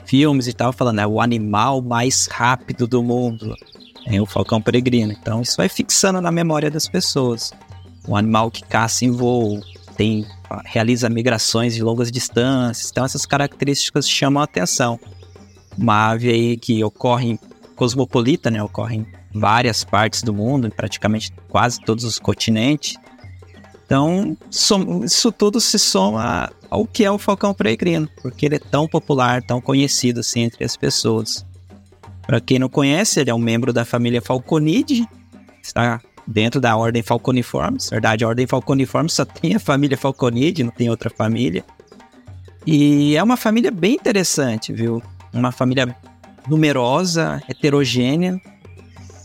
filmes 0.06 0.48
e 0.48 0.54
tal, 0.54 0.72
falando 0.72 1.00
é 1.00 1.08
o 1.08 1.20
animal 1.20 1.82
mais 1.82 2.28
rápido 2.28 2.88
do 2.88 3.04
mundo, 3.04 3.54
é 4.06 4.22
o 4.22 4.26
falcão 4.26 4.62
peregrino. 4.62 5.12
Então 5.12 5.42
isso 5.42 5.58
vai 5.58 5.68
fixando 5.68 6.22
na 6.22 6.32
memória 6.32 6.72
das 6.72 6.88
pessoas. 6.88 7.52
Um 8.08 8.16
animal 8.16 8.50
que 8.50 8.64
caça 8.64 9.04
em 9.04 9.12
voo, 9.12 9.60
tem 9.98 10.26
realiza 10.66 11.10
migrações 11.10 11.76
de 11.76 11.84
longas 11.84 12.12
distâncias, 12.12 12.90
então 12.92 13.06
essas 13.06 13.26
características 13.26 14.08
chamam 14.10 14.42
a 14.42 14.46
atenção 14.46 15.00
uma 15.78 16.12
ave 16.12 16.30
aí 16.30 16.58
que 16.58 16.84
ocorre 16.84 17.40
cosmopolita, 17.76 18.50
né? 18.50 18.62
Ocorre 18.64 18.98
em 18.98 19.08
várias 19.34 19.84
partes 19.84 20.24
do 20.24 20.34
mundo, 20.34 20.72
praticamente 20.72 21.32
quase 21.50 21.80
todos 21.82 22.04
os 22.04 22.18
continentes. 22.18 22.96
Então, 23.86 24.36
isso 24.50 25.32
tudo 25.32 25.60
se 25.60 25.78
soma 25.78 26.52
ao 26.70 26.88
que 26.88 27.06
é 27.06 27.12
o 27.12 27.20
falcão 27.20 27.54
peregrino, 27.54 28.10
porque 28.22 28.46
ele 28.46 28.56
é 28.56 28.60
tão 28.60 28.88
popular, 28.88 29.44
tão 29.44 29.62
conhecido 29.62 30.22
assim 30.22 30.42
entre 30.42 30.64
as 30.64 30.76
pessoas. 30.76 31.46
Para 32.26 32.42
quem 32.42 32.58
não 32.58 32.68
conhece, 32.68 33.20
ele 33.20 33.30
é 33.30 33.36
um 33.36 33.40
membro 33.40 33.72
da 33.72 33.86
família 33.86 34.22
Falconidae, 34.22 35.08
está 35.62 36.02
dentro 36.28 36.60
da 36.60 36.76
ordem 36.76 37.04
Falconiformes. 37.04 37.90
Na 37.90 37.96
verdade, 37.96 38.24
a 38.24 38.28
ordem 38.28 38.48
Falconiformes 38.48 39.14
só 39.14 39.26
tem 39.26 39.56
a 39.56 39.60
família 39.60 39.98
Falconidae, 39.98 40.64
não 40.64 40.72
tem 40.72 40.90
outra 40.90 41.10
família. 41.10 41.64
E 42.66 43.16
é 43.16 43.22
uma 43.22 43.38
família 43.38 43.72
bem 43.72 43.94
interessante, 43.94 44.74
viu? 44.74 45.02
uma 45.40 45.52
família 45.52 45.96
numerosa, 46.48 47.42
heterogênea. 47.48 48.40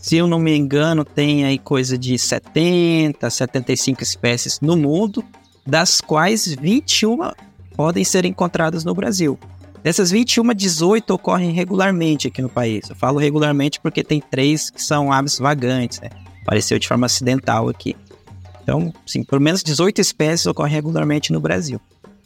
Se 0.01 0.17
eu 0.17 0.27
não 0.27 0.39
me 0.39 0.55
engano, 0.55 1.05
tem 1.05 1.45
aí 1.45 1.57
coisa 1.57 1.97
de 1.97 2.17
70, 2.17 3.29
75 3.29 4.03
espécies 4.03 4.59
no 4.59 4.75
mundo, 4.75 5.23
das 5.65 6.01
quais 6.01 6.55
21 6.55 7.31
podem 7.75 8.03
ser 8.03 8.25
encontradas 8.25 8.83
no 8.83 8.93
Brasil. 8.95 9.39
Dessas 9.83 10.11
21, 10.11 10.53
18 10.53 11.11
ocorrem 11.11 11.51
regularmente 11.51 12.27
aqui 12.27 12.41
no 12.41 12.49
país. 12.49 12.89
Eu 12.89 12.95
falo 12.95 13.19
regularmente 13.19 13.79
porque 13.79 14.03
tem 14.03 14.21
três 14.21 14.69
que 14.69 14.81
são 14.81 15.11
aves 15.11 15.39
vagantes, 15.39 15.99
né? 15.99 16.09
Apareceu 16.41 16.79
de 16.79 16.87
forma 16.87 17.05
acidental 17.05 17.69
aqui. 17.69 17.95
Então, 18.63 18.93
sim, 19.05 19.23
pelo 19.23 19.41
menos 19.41 19.63
18 19.63 19.99
espécies 20.01 20.45
ocorrem 20.45 20.73
regularmente 20.73 21.31
no 21.31 21.39
Brasil. 21.39 21.79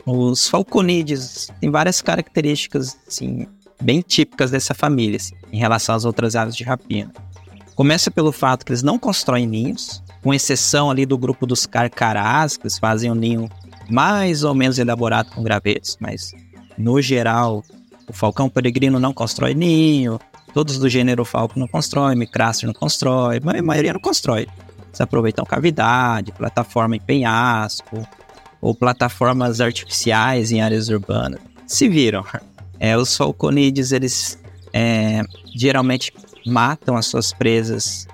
Os 0.06 0.48
falconídeos 0.48 1.50
têm 1.60 1.72
várias 1.72 2.02
características 2.02 2.98
assim, 3.08 3.48
bem 3.82 4.02
típicas 4.02 4.52
dessa 4.52 4.74
família, 4.74 5.18
assim, 5.18 5.36
em 5.52 5.58
relação 5.58 5.96
às 5.96 6.06
outras 6.06 6.36
aves 6.36 6.56
de 6.56 6.64
rapina. 6.64 7.12
Começa 7.76 8.12
pelo 8.12 8.32
fato 8.32 8.66
que 8.66 8.72
eles 8.72 8.84
não 8.84 9.00
constroem 9.00 9.48
ninhos, 9.48 10.04
com 10.22 10.34
exceção 10.34 10.90
ali 10.90 11.06
do 11.06 11.18
grupo 11.18 11.46
dos 11.46 11.66
carcarás, 11.66 12.58
que 12.58 12.64
eles 12.64 12.78
fazem 12.78 13.12
um 13.12 13.16
ninho 13.16 13.50
mais 13.90 14.44
ou 14.44 14.56
menos 14.56 14.80
elaborado 14.80 15.30
com 15.32 15.44
gravetos, 15.44 15.98
mas 16.00 16.32
no 16.78 17.02
geral 17.02 17.64
o 18.08 18.14
falcão 18.14 18.50
peregrino 18.50 19.00
não 19.00 19.14
constrói 19.14 19.54
ninho, 19.54 20.20
todos 20.56 20.80
do 20.80 20.88
gênero 20.88 21.26
falco 21.26 21.60
não 21.60 21.68
constroem, 21.68 22.16
micrastro 22.18 22.68
não 22.68 22.74
constrói, 22.74 23.42
mas 23.44 23.60
a 23.60 23.62
maioria 23.62 23.92
não 23.92 24.00
constrói. 24.00 24.48
Eles 24.88 25.02
aproveitam 25.02 25.44
cavidade, 25.44 26.32
plataforma 26.32 26.96
em 26.96 27.00
penhasco, 27.02 28.08
ou 28.62 28.74
plataformas 28.74 29.60
artificiais 29.60 30.54
em 30.54 30.62
áreas 30.62 30.88
urbanas. 30.88 31.42
Se 31.68 31.90
viram. 31.90 32.24
É, 32.80 32.98
os 32.98 33.18
falconídeos, 33.18 33.92
eles 33.92 34.40
é, 34.72 35.24
geralmente 35.54 36.14
matam 36.46 36.96
as 36.96 37.06
suas 37.06 37.34
presas 37.34 38.08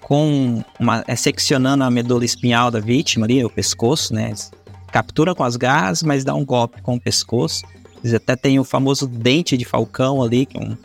com 0.00 0.64
uma, 0.80 1.04
é, 1.06 1.14
seccionando 1.14 1.84
a 1.84 1.90
medula 1.90 2.24
espinhal 2.24 2.70
da 2.70 2.80
vítima 2.80 3.26
ali, 3.26 3.44
o 3.44 3.50
pescoço, 3.50 4.14
né? 4.14 4.28
Eles 4.28 4.50
captura 4.90 5.34
com 5.34 5.44
as 5.44 5.56
garras, 5.56 6.02
mas 6.02 6.24
dá 6.24 6.34
um 6.34 6.44
golpe 6.44 6.80
com 6.80 6.94
o 6.94 7.00
pescoço. 7.00 7.62
Eles 8.02 8.14
até 8.14 8.34
tem 8.34 8.58
o 8.58 8.64
famoso 8.64 9.06
dente 9.06 9.58
de 9.58 9.64
falcão 9.66 10.22
ali, 10.22 10.46
que 10.46 10.56
é 10.56 10.60
um, 10.60 10.76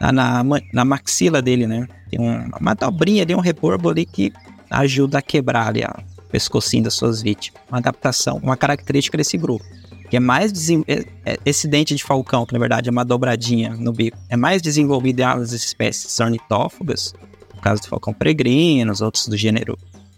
na, 0.00 0.42
na 0.72 0.84
maxila 0.84 1.40
dele, 1.40 1.66
né? 1.66 1.86
Tem 2.10 2.18
uma 2.20 2.74
dobrinha 2.74 3.22
ali, 3.22 3.34
um 3.34 3.40
reborbo 3.40 3.90
ali 3.90 4.04
que 4.04 4.32
ajuda 4.70 5.18
a 5.18 5.22
quebrar 5.22 5.68
ali 5.68 5.82
o 5.84 6.22
pescocinho 6.30 6.84
das 6.84 6.94
suas 6.94 7.22
vítimas. 7.22 7.60
Uma 7.68 7.78
adaptação, 7.78 8.40
uma 8.42 8.56
característica 8.56 9.16
desse 9.16 9.36
grupo 9.36 9.64
que 10.14 10.16
é 10.16 10.20
mais 10.20 10.52
é, 10.86 11.04
é, 11.24 11.38
esse 11.44 11.66
dente 11.66 11.94
de 11.94 12.04
falcão, 12.04 12.46
que 12.46 12.52
na 12.52 12.58
verdade 12.60 12.88
é 12.88 12.92
uma 12.92 13.04
dobradinha 13.04 13.70
no 13.70 13.92
bico, 13.92 14.16
é 14.28 14.36
mais 14.36 14.62
desenvolvido 14.62 15.20
em 15.20 15.24
as 15.24 15.50
espécies 15.50 16.20
ornitófagas, 16.20 17.14
no 17.52 17.60
caso 17.60 17.82
do 17.82 17.88
falcão 17.88 18.12
peregrino, 18.12 18.92
os 18.92 19.00
outros 19.00 19.26
do 19.26 19.36
gênero 19.36 19.76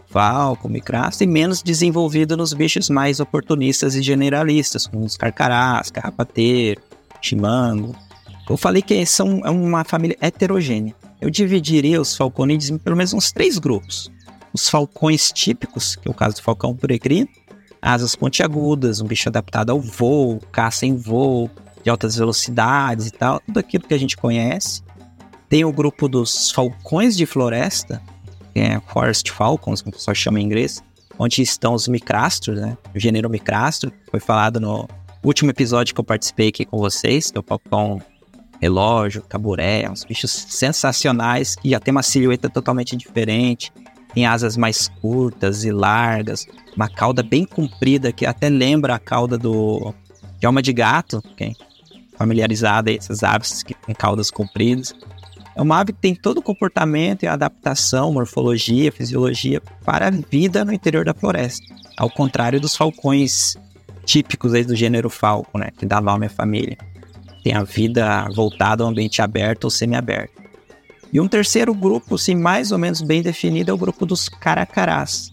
falco, 0.09 0.68
micrasto, 0.68 1.25
e 1.25 1.26
menos 1.26 1.62
desenvolvido 1.62 2.37
nos 2.37 2.52
bichos 2.52 2.90
mais 2.90 3.21
oportunistas 3.21 3.95
e 3.95 4.02
generalistas, 4.02 4.87
como 4.87 5.04
os 5.04 5.16
carcarás, 5.16 5.90
carrapateiro, 5.90 6.83
chimango. 7.21 7.95
Eu 8.49 8.57
falei 8.57 8.81
que 8.81 9.05
são 9.05 9.41
é 9.45 9.50
uma 9.50 9.85
família 9.85 10.17
heterogênea. 10.21 10.95
Eu 11.21 11.31
dividiria 11.31 12.00
os 12.00 12.17
falconídeos 12.17 12.71
em 12.71 12.79
pelo 12.79 12.97
menos 12.97 13.12
uns 13.12 13.33
três 13.33 13.59
grupos. 13.59 14.11
Os 14.53 14.69
falcões 14.69 15.33
típicos, 15.33 15.97
que 15.97 16.09
é 16.09 16.11
o 16.11 16.15
caso 16.15 16.37
do 16.37 16.43
falcão 16.43 16.75
peregrino, 16.75 17.29
asas 17.83 18.15
pontiagudas, 18.15 19.00
um 19.00 19.07
bicho 19.07 19.29
adaptado 19.29 19.71
ao 19.71 19.81
voo, 19.81 20.41
caça 20.53 20.87
em 20.87 20.97
voo, 20.97 21.50
de 21.83 21.91
altas 21.91 22.17
velocidades 22.17 23.09
e 23.09 23.11
tal, 23.11 23.41
tudo 23.41 23.59
aquilo 23.59 23.85
que 23.85 23.95
a 23.95 23.99
gente 23.99 24.17
conhece. 24.17 24.83
Tem 25.49 25.65
o 25.65 25.73
grupo 25.73 26.09
dos 26.09 26.50
falcões 26.50 27.17
de 27.17 27.26
floresta, 27.26 28.03
que 28.53 28.61
é 28.61 28.81
Forest 28.88 29.31
Falcons, 29.31 29.83
como 29.83 29.95
o 29.95 29.97
pessoal 29.97 30.15
chama 30.15 30.41
em 30.41 30.45
inglês, 30.45 30.83
onde 31.19 31.43
estão 31.43 31.75
os 31.75 31.87
micrastros, 31.87 32.61
né? 32.61 32.76
O 32.95 32.99
gênero 32.99 33.31
micrastro, 33.31 33.93
foi 34.11 34.19
falado 34.19 34.59
no 34.59 34.88
último 35.23 35.50
episódio 35.50 35.95
que 35.95 36.00
eu 36.00 36.05
participei 36.05 36.49
aqui 36.49 36.65
com 36.65 36.79
vocês, 36.79 37.31
que 37.31 37.38
é 37.38 37.41
o 37.41 37.45
falcão 37.47 38.00
relógio, 38.61 39.23
caburé, 39.23 39.89
uns 39.91 40.05
bichos 40.05 40.31
sensacionais 40.31 41.55
que 41.55 41.71
já 41.71 41.81
tem 41.81 41.93
uma 41.93 42.03
silhueta 42.03 42.49
totalmente 42.49 42.97
diferente, 42.97 43.73
tem 44.15 44.27
asas 44.27 44.57
mais 44.57 44.89
curtas 45.01 45.65
e 45.65 45.71
largas, 45.71 46.47
uma 46.75 46.89
cauda 46.89 47.23
bem 47.23 47.45
comprida 47.45 48.13
que 48.13 48.25
até 48.25 48.49
lembra 48.49 48.95
a 48.95 48.99
cauda 48.99 49.37
do 49.37 49.95
de 50.39 50.47
alma 50.47 50.63
de 50.63 50.73
gato, 50.73 51.23
quem 51.37 51.57
familiarizado 52.17 52.89
aí, 52.89 52.97
essas 52.97 53.23
aves 53.23 53.63
que 53.63 53.75
têm 53.75 53.95
caudas 53.95 54.31
compridas. 54.31 54.95
É 55.55 55.63
uma 55.63 55.79
ave 55.79 55.93
que 55.93 56.01
tem 56.01 56.15
todo 56.15 56.39
o 56.39 56.43
comportamento 56.43 57.23
e 57.23 57.27
adaptação, 57.27 58.13
morfologia, 58.13 58.93
fisiologia 58.93 59.63
para 59.85 60.09
a 60.09 60.11
vida 60.11 60.65
no 60.65 60.73
interior 60.73 61.05
da 61.05 61.15
floresta. 61.15 61.65
Ao 61.97 62.11
contrário 62.11 62.61
dos 62.61 62.77
falcões 62.77 63.57
típicos 64.05 64.55
aí 64.55 64.65
do 64.65 64.77
gênero 64.77 65.09
falco, 65.09 65.59
né, 65.59 65.71
que 65.77 65.87
dá 65.87 66.01
nome 66.01 66.27
à 66.27 66.31
família. 66.31 66.77
Tem 67.47 67.55
a 67.55 67.62
vida 67.62 68.29
voltada 68.35 68.83
ao 68.83 68.91
ambiente 68.91 69.23
aberto 69.23 69.67
ou 69.67 69.71
semiaberto. 69.71 70.43
E 71.12 71.21
um 71.21 71.29
terceiro 71.29 71.73
grupo, 71.73 72.19
sim, 72.19 72.35
mais 72.35 72.73
ou 72.73 72.79
menos 72.79 73.00
bem 73.03 73.23
definido, 73.23 73.71
é 73.71 73.73
o 73.73 73.79
grupo 73.79 74.05
dos 74.05 74.29
caracarás, 74.29 75.31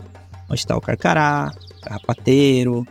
onde 0.48 0.60
está 0.60 0.78
o 0.78 0.80
carcará, 0.80 1.52
carrapateiro, 1.82 2.86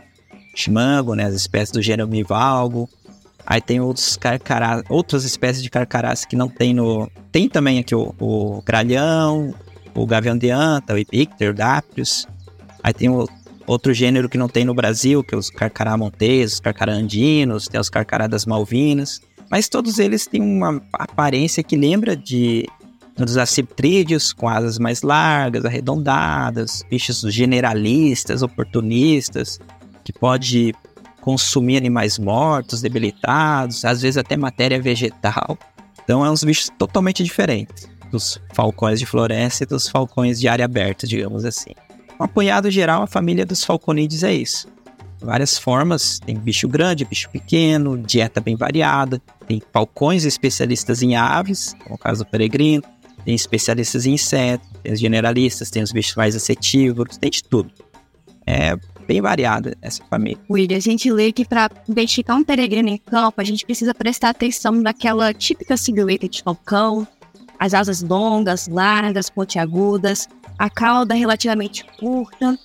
chimango, 0.53 1.15
né, 1.15 1.23
as 1.23 1.35
espécies 1.35 1.71
do 1.71 1.81
gênero 1.81 2.05
mivalgo. 2.05 2.89
Aí 3.45 3.61
tem 3.61 3.79
outros 3.79 4.17
carcarás, 4.17 4.83
outras 4.89 5.23
espécies 5.23 5.63
de 5.63 5.69
carcarás 5.69 6.25
que 6.25 6.35
não 6.35 6.49
tem 6.49 6.73
no... 6.73 7.09
Tem 7.31 7.47
também 7.47 7.79
aqui 7.79 7.95
o, 7.95 8.13
o 8.19 8.61
gralhão, 8.61 9.55
o 9.95 10.05
gavião 10.05 10.37
de 10.37 10.49
anta, 10.49 10.95
o 10.95 10.97
epicter, 10.97 11.51
o 11.51 11.53
dáprios. 11.53 12.27
Aí 12.83 12.93
tem 12.93 13.07
o 13.07 13.25
outro 13.65 13.93
gênero 13.93 14.29
que 14.29 14.37
não 14.37 14.47
tem 14.47 14.65
no 14.65 14.73
Brasil, 14.73 15.23
que 15.23 15.33
é 15.33 15.37
os 15.37 15.49
carcará 15.49 15.97
monteses, 15.97 16.55
os 16.55 16.59
carcará 16.59 16.93
andinos, 16.93 17.67
tem 17.67 17.79
os 17.79 17.89
carcará 17.89 18.27
das 18.27 18.45
Malvinas. 18.45 19.21
Mas 19.49 19.69
todos 19.69 19.99
eles 19.99 20.25
têm 20.25 20.41
uma 20.41 20.81
aparência 20.93 21.63
que 21.63 21.75
lembra 21.75 22.15
de 22.15 22.67
dos 23.15 23.37
aciptrídeos 23.37 24.33
com 24.33 24.49
asas 24.49 24.79
mais 24.79 25.03
largas, 25.03 25.65
arredondadas, 25.65 26.83
bichos 26.89 27.21
generalistas, 27.31 28.41
oportunistas, 28.41 29.59
que 30.03 30.11
pode 30.11 30.73
consumir 31.21 31.77
animais 31.77 32.17
mortos, 32.17 32.81
debilitados, 32.81 33.85
às 33.85 34.01
vezes 34.01 34.17
até 34.17 34.35
matéria 34.35 34.81
vegetal. 34.81 35.57
Então 36.03 36.25
é 36.25 36.31
uns 36.31 36.43
bichos 36.43 36.69
totalmente 36.77 37.23
diferentes 37.23 37.87
dos 38.11 38.39
falcões 38.53 38.99
de 38.99 39.05
floresta 39.05 39.63
e 39.63 39.67
dos 39.67 39.87
falcões 39.87 40.39
de 40.39 40.47
área 40.47 40.65
aberta, 40.65 41.07
digamos 41.07 41.45
assim. 41.45 41.71
Um 42.19 42.23
apanhado 42.23 42.69
geral, 42.69 43.03
a 43.03 43.07
família 43.07 43.45
dos 43.45 43.63
falconídeos 43.63 44.23
é 44.23 44.33
isso. 44.33 44.67
Várias 45.19 45.57
formas, 45.57 46.19
tem 46.19 46.37
bicho 46.37 46.67
grande, 46.67 47.05
bicho 47.05 47.29
pequeno, 47.29 47.97
dieta 47.97 48.41
bem 48.41 48.55
variada, 48.55 49.21
tem 49.47 49.61
falcões 49.71 50.25
especialistas 50.25 51.01
em 51.01 51.15
aves, 51.15 51.75
como 51.81 51.95
o 51.95 51.97
caso 51.97 52.23
do 52.25 52.29
peregrino, 52.29 52.83
tem 53.23 53.33
especialistas 53.33 54.05
em 54.05 54.13
insetos, 54.13 54.67
tem 54.83 54.91
os 54.91 54.99
generalistas, 54.99 55.69
tem 55.69 55.81
os 55.81 55.93
bichos 55.93 56.15
mais 56.15 56.35
assetívoros, 56.35 57.17
tem 57.17 57.29
de 57.29 57.41
tudo. 57.41 57.71
É 58.45 58.75
bem 59.07 59.21
variada 59.21 59.77
essa 59.81 60.03
família. 60.09 60.37
William, 60.49 60.77
a 60.77 60.81
gente 60.81 61.09
lê 61.11 61.31
que 61.31 61.45
para 61.45 61.69
identificar 61.87 62.35
um 62.35 62.43
peregrino 62.43 62.89
em 62.89 62.97
campo, 62.97 63.39
a 63.39 63.43
gente 63.43 63.65
precisa 63.65 63.93
prestar 63.93 64.29
atenção 64.29 64.73
naquela 64.73 65.33
típica 65.33 65.77
silhueta 65.77 66.27
de 66.27 66.41
falcão, 66.43 67.07
as 67.57 67.73
asas 67.73 68.01
longas, 68.01 68.67
largas, 68.67 69.29
pontiagudas, 69.29 70.27
a 70.63 70.69
cauda 70.69 71.13
relativamente 71.13 71.83
curta. 71.99 72.57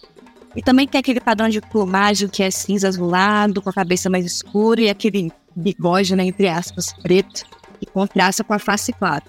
E 0.54 0.62
também 0.62 0.86
tem 0.86 1.00
aquele 1.00 1.20
padrão 1.20 1.48
de 1.48 1.60
plumagem 1.60 2.28
que 2.28 2.44
é 2.44 2.50
cinza 2.50 2.86
azulado, 2.86 3.60
com 3.60 3.70
a 3.70 3.72
cabeça 3.72 4.08
mais 4.08 4.24
escura 4.24 4.82
e 4.82 4.88
aquele 4.88 5.32
bigode, 5.54 6.14
né, 6.14 6.24
entre 6.24 6.46
aspas, 6.48 6.92
preto, 7.02 7.44
que 7.80 7.86
contrasta 7.86 8.44
com 8.44 8.54
a 8.54 8.58
face 8.60 8.92
clara. 8.92 9.24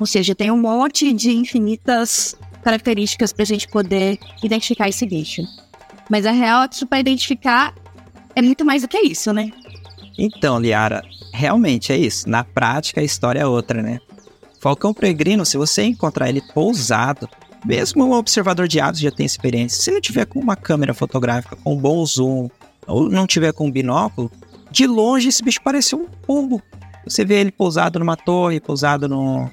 Ou 0.00 0.04
seja, 0.04 0.34
tem 0.34 0.50
um 0.50 0.60
monte 0.60 1.12
de 1.12 1.30
infinitas 1.30 2.34
características 2.64 3.32
para 3.32 3.44
a 3.44 3.46
gente 3.46 3.68
poder 3.68 4.18
identificar 4.42 4.88
esse 4.88 5.06
bicho. 5.06 5.42
Mas 6.10 6.26
a 6.26 6.32
real 6.32 6.64
é 6.64 6.68
que 6.68 6.84
para 6.84 6.98
identificar 6.98 7.72
é 8.34 8.42
muito 8.42 8.64
mais 8.64 8.82
do 8.82 8.88
que 8.88 8.98
isso, 8.98 9.32
né? 9.32 9.52
Então, 10.18 10.58
Liara, 10.58 11.04
realmente 11.32 11.92
é 11.92 11.96
isso. 11.96 12.28
Na 12.28 12.42
prática, 12.42 13.00
a 13.00 13.04
história 13.04 13.38
é 13.38 13.46
outra, 13.46 13.80
né? 13.80 14.00
Falcão 14.58 14.92
peregrino, 14.92 15.46
se 15.46 15.56
você 15.56 15.84
encontrar 15.84 16.28
ele 16.28 16.42
pousado, 16.52 17.28
mesmo 17.64 18.04
um 18.04 18.12
observador 18.12 18.66
de 18.66 18.80
aves 18.80 19.00
já 19.00 19.10
tem 19.10 19.26
experiência. 19.26 19.82
Se 19.82 19.90
ele 19.90 20.00
tiver 20.00 20.26
com 20.26 20.38
uma 20.38 20.56
câmera 20.56 20.94
fotográfica 20.94 21.56
com 21.56 21.74
um 21.74 21.76
bom 21.76 22.04
zoom, 22.04 22.48
ou 22.86 23.08
não 23.08 23.26
tiver 23.26 23.52
com 23.52 23.66
um 23.66 23.70
binóculo, 23.70 24.30
de 24.70 24.86
longe 24.86 25.28
esse 25.28 25.42
bicho 25.42 25.60
parece 25.62 25.94
um 25.94 26.06
pombo. 26.06 26.62
Você 27.04 27.24
vê 27.24 27.40
ele 27.40 27.52
pousado 27.52 27.98
numa 27.98 28.16
torre, 28.16 28.60
pousado 28.60 29.08
no. 29.08 29.50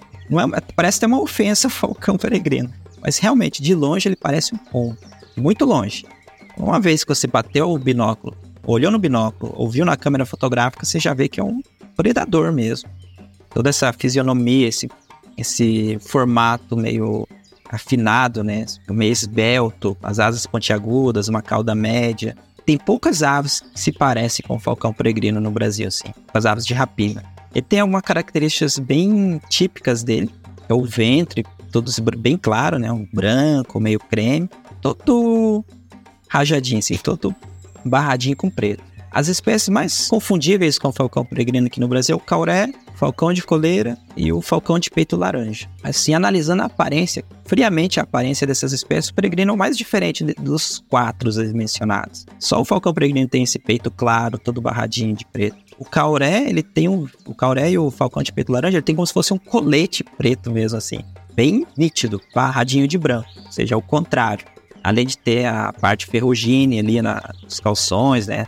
É, 0.56 0.62
parece 0.75 1.00
ter 1.00 1.06
uma 1.06 1.22
ofensa 1.22 1.70
falcão 1.70 2.18
peregrino. 2.18 2.72
Mas 3.01 3.18
realmente, 3.18 3.62
de 3.62 3.74
longe 3.74 4.08
ele 4.08 4.16
parece 4.16 4.54
um 4.54 4.58
pombo. 4.58 4.98
Muito 5.36 5.66
longe. 5.66 6.06
Uma 6.58 6.80
vez 6.80 7.04
que 7.04 7.13
você 7.13 7.25
bateu 7.25 7.72
o 7.72 7.78
binóculo, 7.78 8.36
olhou 8.66 8.92
no 8.92 9.00
binóculo, 9.00 9.54
ouviu 9.56 9.86
na 9.86 9.96
câmera 9.96 10.25
fotográfica, 10.25 10.86
você 10.86 11.00
já 11.00 11.13
vê 11.13 11.30
que 11.30 11.39
é 11.39 11.44
um 11.44 11.62
predador 11.96 12.51
mesmo 12.51 12.89
toda 13.50 13.70
essa 13.70 13.92
fisionomia, 13.92 14.68
esse, 14.68 14.89
esse 15.38 15.98
formato 16.00 16.78
meio 16.78 17.28
afinado, 17.69 18.43
né? 18.43 18.65
Meio 18.89 19.12
esbelto, 19.12 19.95
as 20.01 20.19
asas 20.19 20.45
pontiagudas, 20.45 21.27
uma 21.27 21.41
cauda 21.41 21.75
média. 21.75 22.36
Tem 22.65 22.77
poucas 22.77 23.23
aves 23.23 23.62
que 23.62 23.79
se 23.79 23.91
parecem 23.91 24.45
com 24.45 24.55
o 24.55 24.60
falcão 24.60 24.91
peregrino 24.91 25.39
no 25.39 25.51
Brasil, 25.51 25.88
assim, 25.88 26.10
as 26.34 26.45
aves 26.45 26.65
de 26.65 26.73
rapina. 26.73 27.23
Ele 27.53 27.65
tem 27.67 27.79
algumas 27.79 28.01
características 28.01 28.77
bem 28.77 29.41
típicas 29.49 30.03
dele. 30.03 30.29
É 30.67 30.73
o 30.73 30.84
ventre, 30.84 31.45
todo 31.71 31.91
bem 32.17 32.38
claro, 32.38 32.77
né? 32.77 32.91
Um 32.91 33.08
branco, 33.12 33.79
meio 33.79 33.99
creme, 33.99 34.49
todo 34.82 35.63
rajadinho, 36.27 36.79
assim, 36.79 36.95
todo 36.95 37.36
barradinho 37.84 38.36
com 38.36 38.49
preto. 38.49 38.84
As 39.12 39.27
espécies 39.27 39.69
mais 39.69 40.08
confundíveis 40.08 40.77
com 40.77 40.89
o 40.89 40.93
falcão 40.93 41.25
peregrino 41.25 41.67
aqui 41.67 41.79
no 41.79 41.88
Brasil 41.88 42.13
é 42.13 42.17
o 42.17 42.19
cauré, 42.19 42.71
falcão 43.00 43.32
de 43.32 43.42
coleira 43.42 43.98
e 44.18 44.34
o 44.34 44.42
falcão 44.42 44.78
de 44.78 44.90
peito 44.92 45.16
laranja. 45.16 45.70
Assim, 45.82 46.14
analisando 46.14 46.64
a 46.64 46.66
aparência, 46.66 47.24
friamente 47.46 47.98
a 47.98 48.04
aparência 48.04 48.46
dessas 48.46 48.74
espécies, 48.74 49.10
o 49.10 49.14
peregrino 49.14 49.52
é 49.52 49.54
o 49.54 49.58
mais 49.58 49.78
diferente 49.78 50.22
dos 50.38 50.84
quatro 50.90 51.32
mencionados. 51.54 52.26
Só 52.38 52.60
o 52.60 52.66
falcão 52.66 52.94
peregrino 52.94 53.30
tem 53.30 53.44
esse 53.44 53.58
peito 53.58 53.90
claro, 53.90 54.38
todo 54.38 54.62
barradinho 54.62 55.16
de 55.16 55.26
preto. 55.26 55.56
O 55.78 55.86
cauré, 55.86 56.44
ele 56.50 56.62
tem 56.62 56.90
um, 56.90 57.08
o 57.26 57.34
cauré 57.34 57.72
e 57.72 57.78
o 57.78 57.90
falcão 57.90 58.22
de 58.22 58.34
peito 58.34 58.52
laranja, 58.52 58.78
ele 58.78 58.84
tem 58.84 58.96
como 58.96 59.08
se 59.08 59.14
fosse 59.14 59.34
um 59.34 59.38
colete 59.38 60.04
preto 60.04 60.52
mesmo 60.52 60.78
assim, 60.78 61.00
bem 61.34 61.66
nítido, 61.78 62.22
barradinho 62.36 62.86
de 62.86 62.98
branco, 62.98 63.30
ou 63.46 63.52
seja, 63.52 63.78
o 63.78 63.82
contrário. 63.82 64.46
Além 64.84 65.06
de 65.06 65.18
ter 65.18 65.46
a 65.46 65.72
parte 65.72 66.06
ferrugine 66.06 66.80
ali 66.80 67.02
nos 67.02 67.62
calções, 67.62 68.28
né? 68.28 68.46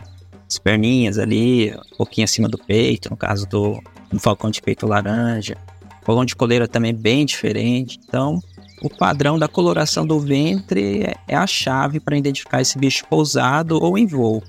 As 0.52 0.58
perninhas 0.58 1.18
ali, 1.18 1.74
um 1.92 1.96
pouquinho 1.96 2.24
acima 2.24 2.48
do 2.48 2.58
peito, 2.58 3.10
no 3.10 3.16
caso 3.16 3.46
do, 3.48 3.82
falcão 4.18 4.50
de 4.50 4.60
peito 4.60 4.86
laranja. 4.86 5.56
Falcão 6.04 6.24
de 6.24 6.36
coleira 6.36 6.68
também 6.68 6.94
bem 6.94 7.24
diferente. 7.24 7.98
Então, 8.06 8.40
o 8.82 8.90
padrão 8.90 9.38
da 9.38 9.48
coloração 9.48 10.06
do 10.06 10.18
ventre 10.20 11.04
é, 11.04 11.14
é 11.28 11.36
a 11.36 11.46
chave 11.46 12.00
para 12.00 12.16
identificar 12.16 12.60
esse 12.60 12.78
bicho 12.78 13.06
pousado 13.08 13.82
ou 13.82 13.96
em 13.96 14.06
voo. 14.06 14.42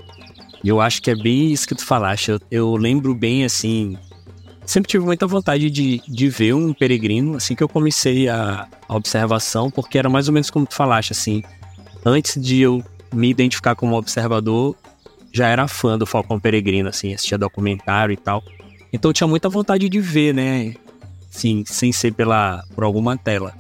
Eu 0.64 0.82
acho 0.82 1.02
que 1.02 1.12
é 1.12 1.16
bem 1.16 1.52
isso 1.52 1.68
que 1.68 1.76
tu 1.76 1.86
falaste. 1.86 2.30
Eu, 2.30 2.40
eu 2.50 2.76
lembro 2.76 3.14
bem 3.14 3.46
assim. 3.46 3.98
Sempre 4.66 4.90
tive 4.90 5.06
muita 5.06 5.28
vontade 5.28 5.70
de, 5.70 6.02
de 6.08 6.30
ver 6.30 6.54
um 6.54 6.74
peregrino 6.74 7.36
assim 7.36 7.54
que 7.54 7.62
eu 7.62 7.70
comecei 7.70 8.30
a, 8.30 8.68
a 8.88 8.96
observação, 8.96 9.70
porque 9.70 9.98
era 9.98 10.10
mais 10.10 10.28
ou 10.28 10.34
menos 10.34 10.50
como 10.50 10.66
tu 10.66 10.74
falaste, 10.74 11.12
assim. 11.12 11.44
Antes 12.06 12.42
de 12.42 12.62
eu 12.62 12.84
me 13.14 13.30
identificar 13.30 13.76
como 13.76 13.96
observador, 13.96 14.76
já 15.34 15.48
era 15.48 15.68
fã 15.68 15.98
do 15.98 16.06
Falcão 16.06 16.40
Peregrino, 16.40 16.88
assim, 16.88 17.14
assistia 17.14 17.38
documentário 17.38 18.14
e 18.14 18.18
tal. 18.18 18.44
Então 18.94 19.10
eu 19.10 19.14
tinha 19.14 19.28
muita 19.28 19.50
vontade 19.50 19.90
de 19.90 20.00
ver, 20.00 20.34
né? 20.34 20.76
Sim, 21.32 21.64
sem 21.66 21.92
ser 21.92 22.14
pela, 22.14 22.64
por 22.76 22.84
alguma 22.84 23.18
tela. 23.18 23.54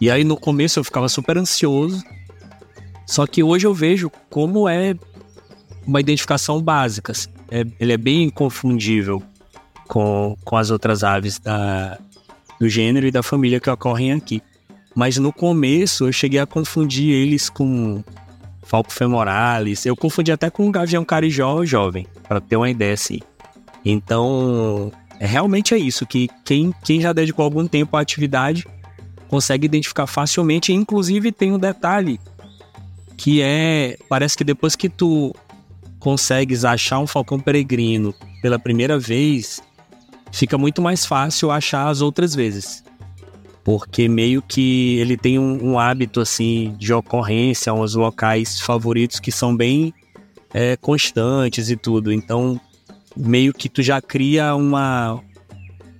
E 0.00 0.10
aí 0.10 0.24
no 0.24 0.36
começo 0.36 0.78
eu 0.78 0.84
ficava 0.84 1.08
super 1.08 1.36
ansioso. 1.36 2.02
Só 3.06 3.26
que 3.26 3.42
hoje 3.42 3.66
eu 3.66 3.74
vejo 3.74 4.10
como 4.30 4.66
é 4.66 4.94
uma 5.86 6.00
identificação 6.00 6.60
básica. 6.60 7.12
Assim. 7.12 7.28
É, 7.50 7.64
ele 7.78 7.92
é 7.92 7.98
bem 7.98 8.24
inconfundível 8.24 9.22
com, 9.86 10.36
com 10.42 10.56
as 10.56 10.70
outras 10.70 11.04
aves 11.04 11.38
da, 11.38 11.98
do 12.58 12.68
gênero 12.68 13.06
e 13.06 13.10
da 13.10 13.22
família 13.22 13.60
que 13.60 13.68
ocorrem 13.68 14.12
aqui. 14.12 14.42
Mas 14.94 15.18
no 15.18 15.30
começo 15.30 16.06
eu 16.06 16.12
cheguei 16.12 16.40
a 16.40 16.46
confundir 16.46 17.10
eles 17.10 17.50
com 17.50 18.02
Falco 18.66 18.92
femoralis. 18.92 19.86
Eu 19.86 19.96
confundi 19.96 20.32
até 20.32 20.50
com 20.50 20.68
o 20.68 20.70
gavião 20.70 21.04
carijó 21.04 21.64
jovem, 21.64 22.06
para 22.28 22.40
ter 22.40 22.56
uma 22.56 22.68
ideia 22.68 22.94
assim. 22.94 23.20
Então, 23.84 24.92
é, 25.20 25.26
realmente 25.26 25.72
é 25.72 25.78
isso, 25.78 26.04
que 26.04 26.28
quem, 26.44 26.74
quem 26.84 27.00
já 27.00 27.12
dedicou 27.12 27.44
algum 27.44 27.66
tempo 27.66 27.96
à 27.96 28.00
atividade 28.00 28.66
consegue 29.28 29.66
identificar 29.66 30.06
facilmente. 30.06 30.72
Inclusive 30.72 31.30
tem 31.30 31.52
um 31.52 31.58
detalhe 31.58 32.20
que 33.16 33.40
é, 33.40 33.96
parece 34.08 34.36
que 34.36 34.44
depois 34.44 34.74
que 34.76 34.88
tu 34.88 35.34
consegues 35.98 36.64
achar 36.64 36.98
um 36.98 37.06
falcão 37.06 37.38
peregrino 37.38 38.12
pela 38.42 38.58
primeira 38.58 38.98
vez, 38.98 39.62
fica 40.32 40.58
muito 40.58 40.82
mais 40.82 41.06
fácil 41.06 41.50
achar 41.50 41.88
as 41.88 42.00
outras 42.00 42.34
vezes 42.34 42.84
porque 43.66 44.08
meio 44.08 44.40
que 44.40 44.96
ele 45.00 45.16
tem 45.16 45.40
um, 45.40 45.72
um 45.72 45.76
hábito 45.76 46.20
assim 46.20 46.76
de 46.78 46.94
ocorrência, 46.94 47.74
uns 47.74 47.96
locais 47.96 48.60
favoritos 48.60 49.18
que 49.18 49.32
são 49.32 49.56
bem 49.56 49.92
é, 50.54 50.76
constantes 50.76 51.68
e 51.68 51.76
tudo. 51.76 52.12
Então, 52.12 52.60
meio 53.16 53.52
que 53.52 53.68
tu 53.68 53.82
já 53.82 54.00
cria 54.00 54.54
uma 54.54 55.20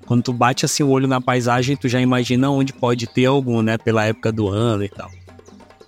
quando 0.06 0.22
tu 0.22 0.32
bate 0.32 0.64
assim 0.64 0.84
o 0.84 0.90
olho 0.90 1.08
na 1.08 1.20
paisagem, 1.20 1.76
tu 1.76 1.88
já 1.88 2.00
imagina 2.00 2.48
onde 2.50 2.72
pode 2.72 3.08
ter 3.08 3.24
algum, 3.24 3.60
né, 3.62 3.76
pela 3.76 4.04
época 4.04 4.30
do 4.30 4.46
ano 4.46 4.84
e 4.84 4.88
tal. 4.88 5.10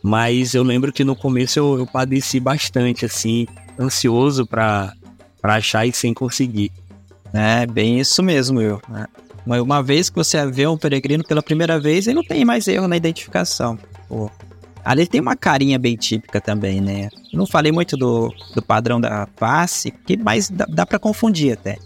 Mas 0.03 0.55
eu 0.55 0.65
lembro 0.65 0.93
que 0.93 1.05
no 1.05 1.15
começo 1.15 1.61
eu, 1.61 1.79
eu 1.79 1.87
padeci 1.87 2.41
bastante 2.41 3.05
assim, 3.05 3.47
ansioso 3.79 4.45
para 4.45 4.93
achar 5.45 5.87
e 5.87 5.93
sem 5.93 6.13
conseguir. 6.13 6.73
É, 7.33 7.65
bem 7.67 8.01
isso 8.01 8.21
mesmo, 8.21 8.61
eu. 8.61 8.83
Uma 9.47 9.83
vez 9.83 10.11
que 10.11 10.17
você 10.17 10.45
vê 10.47 10.67
um 10.67 10.77
peregrino 10.77 11.25
pela 11.25 11.43
primeira 11.43 11.81
vez, 11.81 12.07
ele 12.07 12.17
não 12.17 12.25
tem 12.25 12.45
mais 12.45 12.69
erro 12.69 12.87
na 12.87 12.97
identificação. 12.97 13.79
Pô. 14.09 14.31
Ali 14.85 15.07
tem 15.07 15.21
uma 15.21 15.37
carinha 15.37 15.79
bem 15.79 15.97
típica 15.97 16.41
também, 16.41 16.81
né? 16.81 17.09
não 17.33 17.47
falei 17.47 17.71
muito 17.71 17.97
do, 17.97 18.33
do 18.55 18.63
padrão 18.63 19.01
da 19.01 19.29
face, 19.37 19.91
que 19.91 20.17
mais 20.17 20.49
dá, 20.49 20.67
dá 20.67 20.87
para 20.87 20.99
confundir 20.99 21.53
até. 21.53 21.77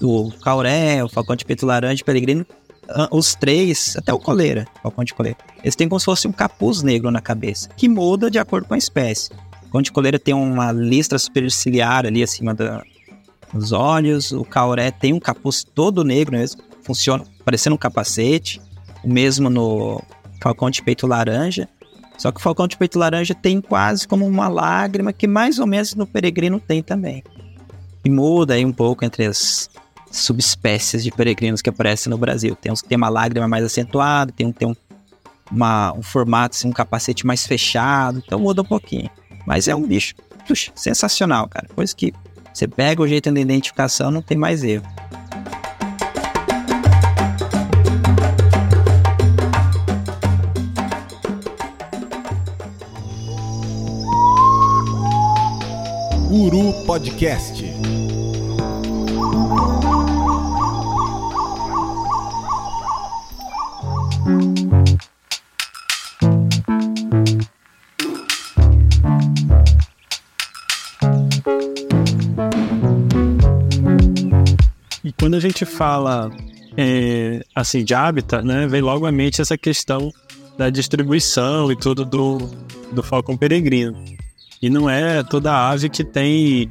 O 0.00 0.30
cauré, 0.42 1.04
o 1.04 1.08
falcão 1.08 1.36
de 1.36 1.44
peito 1.44 1.66
laranja, 1.66 2.02
o 2.02 2.04
peregrino, 2.04 2.46
ah, 2.88 3.08
os 3.10 3.34
três, 3.34 3.94
até 3.96 4.12
o 4.12 4.18
coleira, 4.18 4.66
falcão 4.82 5.04
de 5.04 5.12
coleira, 5.12 5.36
eles 5.62 5.76
têm 5.76 5.88
como 5.88 6.00
se 6.00 6.06
fosse 6.06 6.26
um 6.26 6.32
capuz 6.32 6.82
negro 6.82 7.10
na 7.10 7.20
cabeça, 7.20 7.68
que 7.76 7.88
muda 7.88 8.30
de 8.30 8.38
acordo 8.38 8.66
com 8.66 8.74
a 8.74 8.78
espécie. 8.78 9.30
O 9.30 9.62
falcão 9.64 9.82
de 9.82 9.92
coleira 9.92 10.18
tem 10.18 10.34
uma 10.34 10.72
listra 10.72 11.18
superciliar 11.18 12.06
ali 12.06 12.22
acima 12.22 12.54
da, 12.54 12.82
dos 13.52 13.72
olhos, 13.72 14.32
o 14.32 14.44
cauré 14.44 14.90
tem 14.90 15.12
um 15.12 15.20
capuz 15.20 15.62
todo 15.62 16.02
negro 16.02 16.36
mesmo, 16.36 16.62
funciona 16.90 17.24
parecendo 17.44 17.74
um 17.74 17.78
capacete, 17.78 18.60
o 19.04 19.08
mesmo 19.08 19.48
no 19.48 20.02
falcão 20.42 20.70
de 20.70 20.82
peito 20.82 21.06
laranja, 21.06 21.68
só 22.18 22.30
que 22.30 22.38
o 22.38 22.42
falcão 22.42 22.66
de 22.66 22.76
peito 22.76 22.98
laranja 22.98 23.34
tem 23.34 23.60
quase 23.60 24.06
como 24.06 24.26
uma 24.26 24.48
lágrima 24.48 25.12
que 25.12 25.26
mais 25.26 25.58
ou 25.58 25.66
menos 25.66 25.94
no 25.94 26.06
peregrino 26.06 26.60
tem 26.60 26.82
também. 26.82 27.22
E 28.04 28.10
muda 28.10 28.54
aí 28.54 28.64
um 28.64 28.72
pouco 28.72 29.04
entre 29.04 29.26
as 29.26 29.70
subespécies 30.10 31.04
de 31.04 31.10
peregrinos 31.10 31.62
que 31.62 31.70
aparecem 31.70 32.10
no 32.10 32.18
Brasil. 32.18 32.56
Tem 32.56 32.72
uns 32.72 32.82
que 32.82 32.88
tem 32.88 32.96
uma 32.96 33.08
lágrima 33.08 33.46
mais 33.46 33.64
acentuada, 33.64 34.32
tem 34.32 34.46
um 34.46 34.52
tem 34.52 34.68
um, 34.68 34.74
uma, 35.50 35.92
um 35.92 36.02
formato, 36.02 36.56
assim, 36.56 36.68
um 36.68 36.72
capacete 36.72 37.26
mais 37.26 37.46
fechado, 37.46 38.22
então 38.24 38.40
muda 38.40 38.62
um 38.62 38.64
pouquinho. 38.66 39.08
Mas 39.46 39.68
é 39.68 39.74
um 39.74 39.86
bicho 39.86 40.14
puxa, 40.46 40.72
sensacional, 40.74 41.48
cara. 41.48 41.66
Depois 41.68 41.94
que 41.94 42.12
você 42.52 42.66
pega 42.66 43.00
o 43.00 43.06
jeito 43.06 43.30
da 43.30 43.40
identificação, 43.40 44.10
não 44.10 44.20
tem 44.20 44.36
mais 44.36 44.64
erro. 44.64 44.84
Uru 56.52 56.72
Podcast. 56.84 57.64
E 75.04 75.12
quando 75.12 75.36
a 75.36 75.40
gente 75.40 75.64
fala 75.64 76.32
é, 76.76 77.44
assim 77.54 77.84
de 77.84 77.94
hábitat, 77.94 78.44
né, 78.44 78.66
vem 78.66 78.80
logo 78.80 79.06
à 79.06 79.12
mente 79.12 79.40
essa 79.40 79.56
questão 79.56 80.10
da 80.58 80.68
distribuição 80.68 81.70
e 81.70 81.76
tudo 81.76 82.04
do, 82.04 82.38
do 82.90 83.04
falcão 83.04 83.36
peregrino. 83.36 83.94
E 84.62 84.68
não 84.68 84.88
é 84.90 85.22
toda 85.22 85.70
ave 85.70 85.88
que 85.88 86.04
tem 86.04 86.70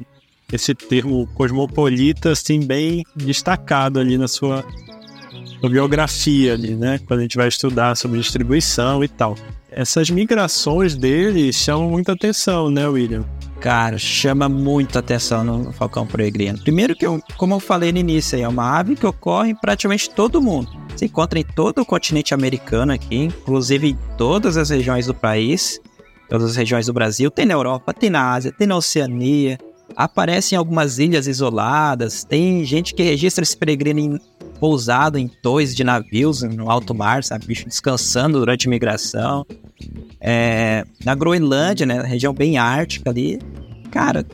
esse 0.52 0.74
termo 0.74 1.26
cosmopolita 1.34 2.32
assim 2.32 2.60
bem 2.60 3.04
destacado 3.14 3.98
ali 3.98 4.16
na 4.16 4.28
sua, 4.28 4.64
biografia 5.68 6.54
ali, 6.54 6.74
né? 6.74 7.00
Quando 7.06 7.20
a 7.20 7.22
gente 7.22 7.36
vai 7.36 7.48
estudar 7.48 7.96
sobre 7.96 8.20
distribuição 8.20 9.02
e 9.04 9.08
tal. 9.08 9.34
Essas 9.70 10.10
migrações 10.10 10.96
dele 10.96 11.52
chamam 11.52 11.90
muita 11.90 12.12
atenção, 12.12 12.70
né, 12.70 12.88
William? 12.88 13.24
Cara, 13.60 13.98
chama 13.98 14.48
muito 14.48 14.98
atenção 14.98 15.44
no 15.44 15.72
falcão 15.72 16.06
peregrino. 16.06 16.58
Primeiro 16.58 16.96
que, 16.96 17.06
eu, 17.06 17.22
como 17.36 17.54
eu 17.54 17.60
falei 17.60 17.92
no 17.92 17.98
início, 17.98 18.38
é 18.38 18.48
uma 18.48 18.78
ave 18.78 18.96
que 18.96 19.06
ocorre 19.06 19.50
em 19.50 19.54
praticamente 19.54 20.08
todo 20.08 20.40
mundo. 20.40 20.70
Se 20.96 21.04
encontra 21.04 21.38
em 21.38 21.44
todo 21.44 21.82
o 21.82 21.86
continente 21.86 22.32
americano 22.32 22.92
aqui, 22.92 23.16
inclusive 23.16 23.90
em 23.90 23.98
todas 24.16 24.56
as 24.56 24.70
regiões 24.70 25.06
do 25.06 25.14
país, 25.14 25.78
todas 26.30 26.52
as 26.52 26.56
regiões 26.56 26.86
do 26.86 26.92
Brasil. 26.92 27.30
Tem 27.30 27.44
na 27.44 27.54
Europa, 27.54 27.92
tem 27.92 28.08
na 28.08 28.32
Ásia, 28.32 28.52
tem 28.52 28.66
na 28.66 28.76
Oceania. 28.76 29.58
Aparece 29.96 30.54
em 30.54 30.58
algumas 30.58 31.00
ilhas 31.00 31.26
isoladas. 31.26 32.22
Tem 32.22 32.64
gente 32.64 32.94
que 32.94 33.02
registra 33.02 33.42
esse 33.42 33.56
peregrino 33.56 33.98
em, 33.98 34.20
pousado 34.60 35.18
em 35.18 35.26
tois 35.26 35.74
de 35.74 35.82
navios 35.82 36.42
no 36.42 36.70
alto 36.70 36.94
mar, 36.94 37.24
sabe? 37.24 37.44
Bicho 37.44 37.66
descansando 37.66 38.38
durante 38.38 38.68
a 38.68 38.70
migração. 38.70 39.44
É, 40.20 40.84
na 41.04 41.14
Groenlândia, 41.16 41.84
né? 41.84 42.00
Região 42.02 42.32
bem 42.32 42.56
ártica 42.56 43.10
ali. 43.10 43.40
Cara, 43.90 44.24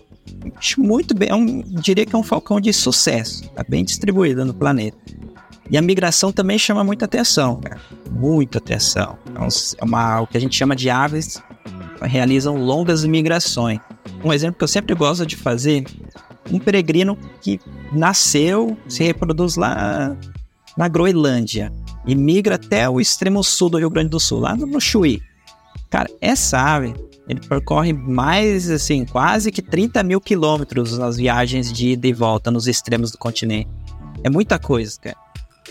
muito 0.76 1.14
bem. 1.14 1.30
É 1.30 1.34
um, 1.34 1.62
diria 1.62 2.04
que 2.04 2.14
é 2.14 2.18
um 2.18 2.22
falcão 2.22 2.60
de 2.60 2.70
sucesso. 2.74 3.48
Tá 3.50 3.64
bem 3.66 3.82
distribuído 3.82 4.44
no 4.44 4.52
planeta. 4.52 4.98
E 5.70 5.78
a 5.78 5.82
migração 5.82 6.30
também 6.30 6.58
chama 6.58 6.84
muita 6.84 7.06
atenção, 7.06 7.56
cara. 7.56 7.80
Muita 8.10 8.58
atenção. 8.58 9.18
É 9.34 9.84
uma, 9.84 10.20
o 10.20 10.26
que 10.26 10.36
a 10.36 10.40
gente 10.40 10.54
chama 10.54 10.76
de 10.76 10.90
aves 10.90 11.42
realizam 12.02 12.56
longas 12.56 13.04
migrações. 13.04 13.80
Um 14.24 14.32
exemplo 14.32 14.58
que 14.58 14.64
eu 14.64 14.68
sempre 14.68 14.94
gosto 14.94 15.26
de 15.26 15.36
fazer, 15.36 15.84
um 16.50 16.58
peregrino 16.58 17.18
que 17.40 17.60
nasceu, 17.92 18.76
se 18.88 19.02
reproduz 19.04 19.56
lá 19.56 20.16
na 20.76 20.88
Groenlândia 20.88 21.72
e 22.06 22.14
migra 22.14 22.56
até 22.56 22.88
o 22.88 23.00
extremo 23.00 23.42
sul 23.42 23.70
do 23.70 23.78
Rio 23.78 23.90
Grande 23.90 24.10
do 24.10 24.20
Sul, 24.20 24.40
lá 24.40 24.54
no 24.54 24.80
Chuí. 24.80 25.20
Cara, 25.90 26.08
essa 26.20 26.58
ave, 26.58 26.94
ele 27.28 27.40
percorre 27.40 27.92
mais, 27.92 28.70
assim, 28.70 29.04
quase 29.04 29.50
que 29.50 29.62
30 29.62 30.02
mil 30.02 30.20
quilômetros 30.20 30.96
nas 30.98 31.16
viagens 31.16 31.72
de 31.72 31.90
ida 31.90 32.06
e 32.06 32.12
volta 32.12 32.50
nos 32.50 32.68
extremos 32.68 33.10
do 33.10 33.18
continente. 33.18 33.68
É 34.22 34.30
muita 34.30 34.58
coisa, 34.58 34.98
cara. 35.00 35.16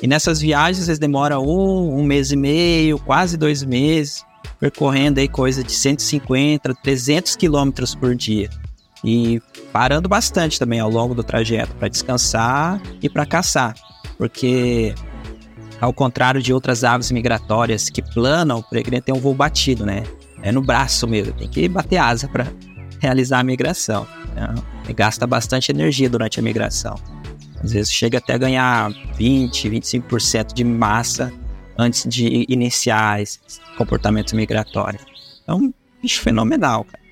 E 0.01 0.07
nessas 0.07 0.41
viagens 0.41 0.87
eles 0.87 0.99
demoram 0.99 1.45
um, 1.45 1.99
um 1.99 2.03
mês 2.03 2.31
e 2.31 2.35
meio, 2.35 2.99
quase 2.99 3.37
dois 3.37 3.63
meses, 3.63 4.25
percorrendo 4.59 5.19
aí 5.19 5.27
coisa 5.27 5.63
de 5.63 5.71
150, 5.71 6.73
300 6.75 7.35
quilômetros 7.35 7.95
por 7.95 8.15
dia. 8.15 8.49
E 9.03 9.41
parando 9.71 10.09
bastante 10.09 10.57
também 10.57 10.79
ao 10.79 10.89
longo 10.89 11.13
do 11.13 11.23
trajeto 11.23 11.75
para 11.75 11.87
descansar 11.87 12.81
e 13.01 13.09
para 13.09 13.25
caçar. 13.25 13.75
Porque 14.17 14.95
ao 15.79 15.93
contrário 15.93 16.41
de 16.41 16.53
outras 16.53 16.83
aves 16.83 17.11
migratórias 17.11 17.89
que 17.89 18.01
planam, 18.01 18.59
o 18.59 18.63
peregrino 18.63 19.01
tem 19.01 19.13
um 19.13 19.19
voo 19.19 19.33
batido, 19.33 19.85
né? 19.85 20.03
É 20.41 20.51
no 20.51 20.61
braço 20.61 21.07
mesmo, 21.07 21.33
tem 21.33 21.47
que 21.47 21.67
bater 21.67 21.97
asa 21.97 22.27
para 22.27 22.47
realizar 22.99 23.39
a 23.39 23.43
migração. 23.43 24.07
Né? 24.35 24.55
E 24.87 24.93
gasta 24.93 25.27
bastante 25.27 25.71
energia 25.71 26.09
durante 26.09 26.39
a 26.39 26.43
migração. 26.43 26.95
Às 27.63 27.71
vezes 27.71 27.91
chega 27.91 28.17
até 28.17 28.33
a 28.33 28.37
ganhar 28.37 28.91
20, 29.15 29.69
25% 29.69 30.53
de 30.53 30.63
massa 30.63 31.31
antes 31.77 32.05
de 32.07 32.45
iniciar 32.49 33.21
esse 33.21 33.39
comportamento 33.77 34.35
migratório. 34.35 34.99
É 35.47 35.53
um 35.53 35.73
bicho 36.01 36.21
fenomenal, 36.21 36.83
cara. 36.85 37.05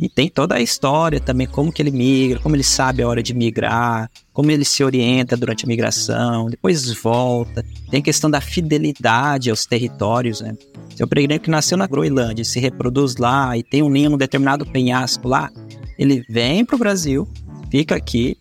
E 0.00 0.08
tem 0.08 0.30
toda 0.30 0.54
a 0.54 0.60
história 0.62 1.20
também, 1.20 1.46
como 1.46 1.70
que 1.70 1.82
ele 1.82 1.90
migra, 1.90 2.38
como 2.38 2.56
ele 2.56 2.64
sabe 2.64 3.02
a 3.02 3.08
hora 3.08 3.22
de 3.22 3.34
migrar, 3.34 4.10
como 4.32 4.50
ele 4.50 4.64
se 4.64 4.82
orienta 4.82 5.36
durante 5.36 5.66
a 5.66 5.68
migração, 5.68 6.48
depois 6.48 6.90
volta. 7.02 7.62
Tem 7.90 8.00
a 8.00 8.02
questão 8.02 8.30
da 8.30 8.40
fidelidade 8.40 9.50
aos 9.50 9.66
territórios, 9.66 10.40
né? 10.40 10.56
Se 10.96 11.04
o 11.04 11.06
peregrino 11.06 11.38
que 11.38 11.50
nasceu 11.50 11.76
na 11.76 11.86
Groenlândia 11.86 12.46
se 12.46 12.58
reproduz 12.58 13.16
lá 13.16 13.58
e 13.58 13.62
tem 13.62 13.82
um 13.82 13.90
ninho 13.90 14.08
num 14.08 14.16
determinado 14.16 14.64
penhasco 14.64 15.28
lá, 15.28 15.50
ele 15.98 16.24
vem 16.30 16.64
para 16.64 16.76
o 16.76 16.78
Brasil, 16.78 17.28
fica 17.70 17.94
aqui, 17.94 18.38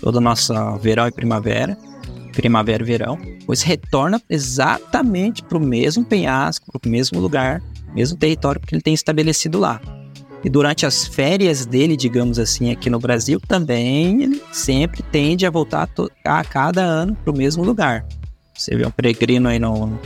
todo 0.00 0.16
o 0.16 0.20
nosso 0.20 0.54
verão 0.78 1.06
e 1.06 1.12
primavera, 1.12 1.76
primavera 2.40 2.82
e 2.82 2.86
verão, 2.86 3.18
pois 3.44 3.60
retorna 3.62 4.20
exatamente 4.30 5.42
para 5.42 5.58
o 5.58 5.60
mesmo 5.60 6.04
penhasco, 6.04 6.72
para 6.72 6.88
o 6.88 6.90
mesmo 6.90 7.20
lugar, 7.20 7.62
mesmo 7.94 8.16
território 8.16 8.60
que 8.60 8.74
ele 8.74 8.82
tem 8.82 8.94
estabelecido 8.94 9.58
lá. 9.58 9.78
E 10.42 10.48
durante 10.48 10.86
as 10.86 11.06
férias 11.06 11.66
dele, 11.66 11.98
digamos 11.98 12.38
assim, 12.38 12.70
aqui 12.70 12.88
no 12.88 12.98
Brasil, 12.98 13.38
também 13.46 14.22
ele 14.22 14.42
sempre 14.50 15.02
tende 15.02 15.44
a 15.44 15.50
voltar 15.50 15.86
a 16.24 16.44
cada 16.44 16.82
ano 16.82 17.14
para 17.14 17.30
o 17.30 17.36
mesmo 17.36 17.62
lugar. 17.62 18.06
Você 18.54 18.74
vê 18.74 18.86
um 18.86 18.90
peregrino 18.90 19.48
aí 19.48 19.58
num 19.58 19.98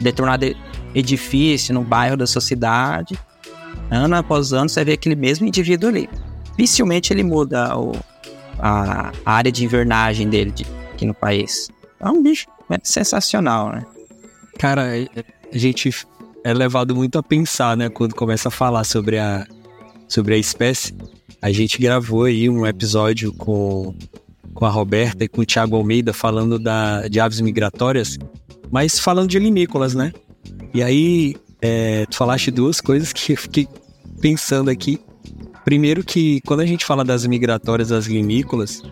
determinado 0.00 0.46
edifício, 0.94 1.74
no 1.74 1.82
bairro 1.82 2.16
da 2.16 2.26
sua 2.26 2.40
cidade, 2.40 3.18
ano 3.90 4.14
após 4.14 4.52
ano 4.52 4.68
você 4.68 4.84
vê 4.84 4.92
aquele 4.92 5.16
mesmo 5.16 5.46
indivíduo 5.46 5.88
ali. 5.88 6.08
Dificilmente 6.56 7.12
ele 7.12 7.24
muda 7.24 7.76
o, 7.76 7.92
a, 8.58 9.12
a 9.24 9.32
área 9.32 9.50
de 9.50 9.64
invernagem 9.64 10.28
dele 10.28 10.52
de, 10.52 10.64
aqui 10.92 11.04
no 11.04 11.14
país. 11.14 11.68
É 12.00 12.08
um 12.08 12.22
bicho 12.22 12.46
sensacional, 12.82 13.72
né? 13.72 13.84
Cara, 14.58 14.92
a 15.52 15.58
gente 15.58 15.90
é 16.44 16.54
levado 16.54 16.94
muito 16.94 17.18
a 17.18 17.22
pensar, 17.22 17.76
né? 17.76 17.88
Quando 17.88 18.14
começa 18.14 18.48
a 18.48 18.50
falar 18.50 18.84
sobre 18.84 19.18
a, 19.18 19.46
sobre 20.08 20.34
a 20.34 20.38
espécie. 20.38 20.94
A 21.42 21.50
gente 21.52 21.78
gravou 21.78 22.24
aí 22.24 22.48
um 22.48 22.66
episódio 22.66 23.32
com, 23.32 23.94
com 24.52 24.66
a 24.66 24.70
Roberta 24.70 25.24
e 25.24 25.28
com 25.28 25.40
o 25.40 25.46
Thiago 25.46 25.76
Almeida 25.76 26.12
falando 26.12 26.58
da, 26.58 27.08
de 27.08 27.18
aves 27.20 27.40
migratórias, 27.40 28.18
mas 28.70 28.98
falando 28.98 29.28
de 29.28 29.38
limícolas, 29.38 29.94
né? 29.94 30.12
E 30.74 30.82
aí, 30.82 31.36
é, 31.60 32.06
tu 32.06 32.16
falaste 32.16 32.50
duas 32.50 32.80
coisas 32.80 33.12
que 33.12 33.32
eu 33.32 33.36
fiquei 33.36 33.68
pensando 34.20 34.70
aqui. 34.70 35.00
Primeiro 35.64 36.04
que 36.04 36.40
quando 36.46 36.60
a 36.60 36.66
gente 36.66 36.84
fala 36.84 37.04
das 37.04 37.26
migratórias 37.26 37.88
das 37.88 38.06
limícolas, 38.06 38.82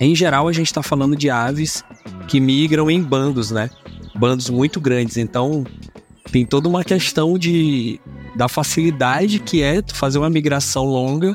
em 0.00 0.14
geral 0.14 0.48
a 0.48 0.52
gente 0.52 0.66
está 0.66 0.82
falando 0.82 1.16
de 1.16 1.30
aves 1.30 1.84
que 2.28 2.40
migram 2.40 2.90
em 2.90 3.02
bandos, 3.02 3.50
né? 3.50 3.70
Bandos 4.14 4.50
muito 4.50 4.80
grandes. 4.80 5.16
Então 5.16 5.64
tem 6.30 6.44
toda 6.44 6.68
uma 6.68 6.84
questão 6.84 7.38
de 7.38 8.00
da 8.34 8.48
facilidade 8.48 9.38
que 9.38 9.62
é 9.62 9.82
tu 9.82 9.94
fazer 9.94 10.18
uma 10.18 10.30
migração 10.30 10.84
longa 10.84 11.34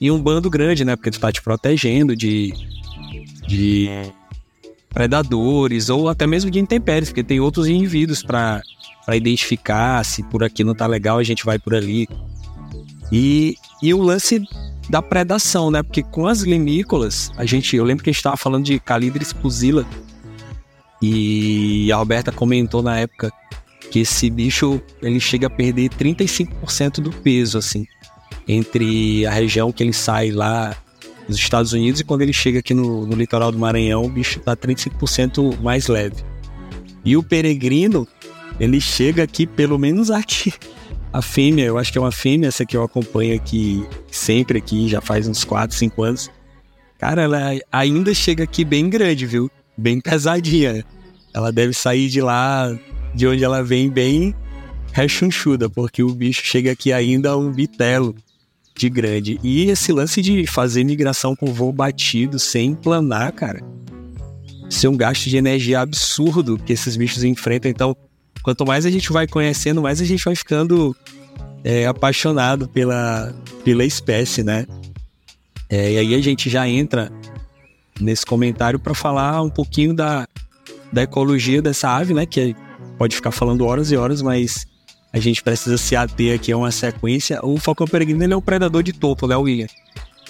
em 0.00 0.10
um 0.10 0.20
bando 0.20 0.48
grande, 0.48 0.84
né? 0.84 0.96
Porque 0.96 1.10
tu 1.10 1.20
tá 1.20 1.30
te 1.30 1.42
protegendo 1.42 2.16
de 2.16 2.52
de 3.46 3.88
predadores 4.90 5.88
ou 5.88 6.08
até 6.08 6.26
mesmo 6.26 6.50
de 6.50 6.58
intempéries, 6.58 7.08
porque 7.08 7.22
tem 7.22 7.40
outros 7.40 7.66
indivíduos 7.66 8.22
para 8.22 8.62
identificar 9.12 10.04
se 10.04 10.22
por 10.22 10.42
aqui 10.42 10.64
não 10.64 10.74
tá 10.74 10.86
legal, 10.86 11.18
a 11.18 11.22
gente 11.22 11.44
vai 11.44 11.58
por 11.58 11.74
ali. 11.74 12.08
E, 13.10 13.56
e 13.82 13.94
o 13.94 14.02
lance 14.02 14.42
da 14.88 15.02
predação, 15.02 15.70
né? 15.70 15.82
Porque 15.82 16.02
com 16.02 16.26
as 16.26 16.40
limícolas, 16.40 17.30
a 17.36 17.44
gente, 17.44 17.76
eu 17.76 17.84
lembro 17.84 18.02
que 18.02 18.10
a 18.10 18.12
gente 18.12 18.20
estava 18.20 18.36
falando 18.36 18.64
de 18.64 18.78
Calidris 18.80 19.32
pusila 19.32 19.86
e 21.00 21.90
a 21.92 21.96
Roberta 21.96 22.32
comentou 22.32 22.82
na 22.82 22.98
época 22.98 23.32
que 23.90 24.00
esse 24.00 24.28
bicho 24.28 24.80
ele 25.00 25.20
chega 25.20 25.46
a 25.46 25.50
perder 25.50 25.88
35% 25.90 27.00
do 27.00 27.10
peso 27.10 27.56
assim 27.56 27.86
entre 28.46 29.26
a 29.26 29.30
região 29.30 29.70
que 29.70 29.82
ele 29.82 29.92
sai 29.92 30.30
lá 30.30 30.76
nos 31.28 31.36
Estados 31.36 31.72
Unidos 31.72 32.00
e 32.00 32.04
quando 32.04 32.22
ele 32.22 32.32
chega 32.32 32.60
aqui 32.60 32.72
no, 32.72 33.06
no 33.06 33.14
litoral 33.14 33.52
do 33.52 33.58
Maranhão, 33.58 34.02
o 34.02 34.08
bicho 34.08 34.40
tá 34.40 34.56
35% 34.56 35.60
mais 35.60 35.86
leve. 35.86 36.16
E 37.04 37.16
o 37.16 37.22
peregrino, 37.22 38.08
ele 38.58 38.80
chega 38.80 39.22
aqui, 39.22 39.46
pelo 39.46 39.78
menos 39.78 40.10
aqui, 40.10 40.54
a 41.12 41.22
fêmea, 41.22 41.64
eu 41.64 41.78
acho 41.78 41.90
que 41.90 41.98
é 41.98 42.00
uma 42.00 42.12
fêmea, 42.12 42.48
essa 42.48 42.66
que 42.66 42.76
eu 42.76 42.82
acompanho 42.82 43.34
aqui 43.34 43.86
sempre 44.10 44.58
aqui, 44.58 44.88
já 44.88 45.00
faz 45.00 45.26
uns 45.26 45.44
4, 45.44 45.76
5 45.76 46.02
anos. 46.02 46.30
Cara, 46.98 47.22
ela 47.22 47.38
ainda 47.72 48.12
chega 48.12 48.44
aqui 48.44 48.64
bem 48.64 48.90
grande, 48.90 49.24
viu? 49.24 49.50
Bem 49.76 50.00
pesadinha. 50.00 50.84
Ela 51.32 51.52
deve 51.52 51.72
sair 51.72 52.08
de 52.08 52.20
lá, 52.20 52.76
de 53.14 53.26
onde 53.26 53.44
ela 53.44 53.62
vem, 53.62 53.88
bem 53.88 54.34
rechonchuda, 54.92 55.70
porque 55.70 56.02
o 56.02 56.12
bicho 56.12 56.42
chega 56.44 56.72
aqui 56.72 56.92
ainda 56.92 57.36
um 57.36 57.52
bitelo 57.52 58.14
de 58.76 58.88
grande. 58.88 59.38
E 59.42 59.70
esse 59.70 59.92
lance 59.92 60.20
de 60.20 60.46
fazer 60.46 60.84
migração 60.84 61.36
com 61.36 61.52
voo 61.52 61.72
batido 61.72 62.38
sem 62.38 62.74
planar, 62.74 63.32
cara. 63.32 63.60
Isso 64.68 64.86
é 64.86 64.90
um 64.90 64.96
gasto 64.96 65.30
de 65.30 65.36
energia 65.36 65.80
absurdo 65.80 66.58
que 66.58 66.72
esses 66.72 66.96
bichos 66.96 67.24
enfrentam. 67.24 67.70
Então, 67.70 67.96
quanto 68.42 68.66
mais 68.66 68.86
a 68.86 68.90
gente 68.90 69.12
vai 69.12 69.26
conhecendo, 69.26 69.82
mais 69.82 70.00
a 70.00 70.04
gente 70.04 70.24
vai 70.24 70.34
ficando 70.34 70.96
é, 71.64 71.86
apaixonado 71.86 72.68
pela, 72.68 73.34
pela 73.64 73.84
espécie, 73.84 74.42
né? 74.42 74.66
É, 75.68 75.92
e 75.92 75.98
aí 75.98 76.14
a 76.14 76.20
gente 76.20 76.48
já 76.48 76.66
entra 76.68 77.12
nesse 78.00 78.24
comentário 78.24 78.78
para 78.78 78.94
falar 78.94 79.42
um 79.42 79.50
pouquinho 79.50 79.94
da, 79.94 80.26
da 80.92 81.02
ecologia 81.02 81.60
dessa 81.60 81.90
ave, 81.90 82.14
né? 82.14 82.24
Que 82.24 82.54
pode 82.96 83.14
ficar 83.14 83.30
falando 83.30 83.64
horas 83.66 83.90
e 83.90 83.96
horas, 83.96 84.22
mas 84.22 84.66
a 85.12 85.18
gente 85.18 85.42
precisa 85.42 85.76
se 85.76 85.96
ater 85.96 86.34
aqui 86.34 86.52
a 86.52 86.56
uma 86.56 86.70
sequência. 86.70 87.40
O 87.44 87.58
falcão 87.58 87.86
peregrino 87.86 88.22
ele 88.22 88.34
é 88.34 88.36
um 88.36 88.42
predador 88.42 88.82
de 88.82 88.92
topo, 88.92 89.26
né, 89.26 89.36
William? 89.36 89.68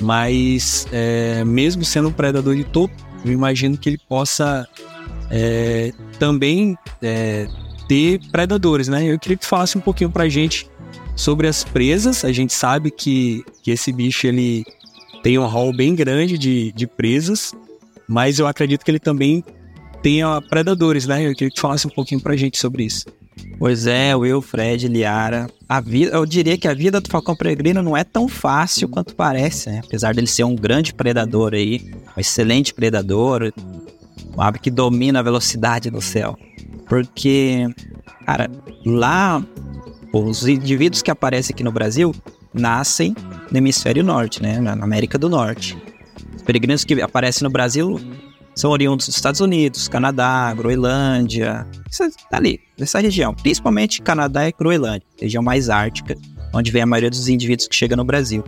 Mas 0.00 0.86
é, 0.92 1.44
mesmo 1.44 1.84
sendo 1.84 2.08
um 2.08 2.12
predador 2.12 2.54
de 2.54 2.64
topo, 2.64 2.94
eu 3.24 3.32
imagino 3.32 3.76
que 3.76 3.88
ele 3.88 3.98
possa 4.08 4.66
é, 5.30 5.92
também 6.18 6.76
é, 7.02 7.48
ter 7.88 8.20
predadores, 8.30 8.86
né? 8.86 9.10
Eu 9.10 9.18
queria 9.18 9.36
que 9.36 9.44
tu 9.44 9.48
falasse 9.48 9.76
um 9.76 9.80
pouquinho 9.80 10.10
pra 10.10 10.28
gente 10.28 10.70
sobre 11.16 11.48
as 11.48 11.64
presas. 11.64 12.24
A 12.24 12.30
gente 12.30 12.52
sabe 12.52 12.90
que, 12.90 13.42
que 13.62 13.70
esse 13.70 13.90
bicho 13.90 14.26
ele 14.26 14.64
tem 15.22 15.38
um 15.38 15.46
rol 15.46 15.74
bem 15.74 15.94
grande 15.94 16.38
de, 16.38 16.70
de 16.72 16.86
presas, 16.86 17.54
mas 18.06 18.38
eu 18.38 18.46
acredito 18.46 18.84
que 18.84 18.90
ele 18.90 19.00
também 19.00 19.42
tenha 20.02 20.40
predadores, 20.42 21.06
né? 21.06 21.26
Eu 21.26 21.32
queria 21.32 21.48
que 21.48 21.56
tu 21.56 21.60
falasse 21.60 21.86
um 21.86 21.90
pouquinho 21.90 22.20
pra 22.20 22.36
gente 22.36 22.58
sobre 22.58 22.84
isso. 22.84 23.06
Pois 23.58 23.86
é, 23.86 24.14
Will, 24.14 24.40
Fred, 24.40 24.86
Liara. 24.86 25.48
A 25.68 25.80
vida, 25.80 26.14
eu 26.14 26.24
diria 26.24 26.56
que 26.56 26.68
a 26.68 26.74
vida 26.74 27.00
do 27.00 27.10
Falcão 27.10 27.34
Peregrino 27.34 27.82
não 27.82 27.96
é 27.96 28.04
tão 28.04 28.28
fácil 28.28 28.88
quanto 28.88 29.14
parece, 29.14 29.68
né? 29.68 29.80
Apesar 29.84 30.14
dele 30.14 30.26
ser 30.26 30.44
um 30.44 30.54
grande 30.54 30.94
predador 30.94 31.54
aí, 31.54 31.90
um 32.16 32.20
excelente 32.20 32.72
predador, 32.72 33.52
um 34.36 34.40
ave 34.40 34.58
que 34.58 34.70
domina 34.70 35.18
a 35.18 35.22
velocidade 35.22 35.90
do 35.90 36.00
céu. 36.00 36.38
Porque, 36.88 37.66
cara, 38.24 38.50
lá 38.84 39.44
os 40.12 40.46
indivíduos 40.46 41.02
que 41.02 41.10
aparecem 41.10 41.54
aqui 41.54 41.62
no 41.62 41.72
Brasil 41.72 42.14
nascem 42.52 43.14
no 43.50 43.58
hemisfério 43.58 44.02
norte, 44.02 44.42
né? 44.42 44.60
Na 44.60 44.72
América 44.72 45.18
do 45.18 45.28
Norte. 45.28 45.76
Os 46.34 46.42
peregrinos 46.42 46.84
que 46.84 47.00
aparecem 47.00 47.44
no 47.44 47.50
Brasil 47.50 48.00
são 48.54 48.70
oriundos 48.70 49.06
dos 49.06 49.14
Estados 49.14 49.40
Unidos, 49.40 49.86
Canadá, 49.86 50.52
Groenlândia, 50.52 51.66
ali, 52.32 52.58
nessa 52.78 52.98
região. 52.98 53.34
Principalmente 53.34 54.02
Canadá 54.02 54.48
e 54.48 54.52
Groenlândia, 54.52 55.06
região 55.20 55.42
mais 55.42 55.70
ártica, 55.70 56.16
onde 56.52 56.70
vem 56.70 56.82
a 56.82 56.86
maioria 56.86 57.10
dos 57.10 57.28
indivíduos 57.28 57.68
que 57.68 57.76
chegam 57.76 57.96
no 57.96 58.04
Brasil. 58.04 58.42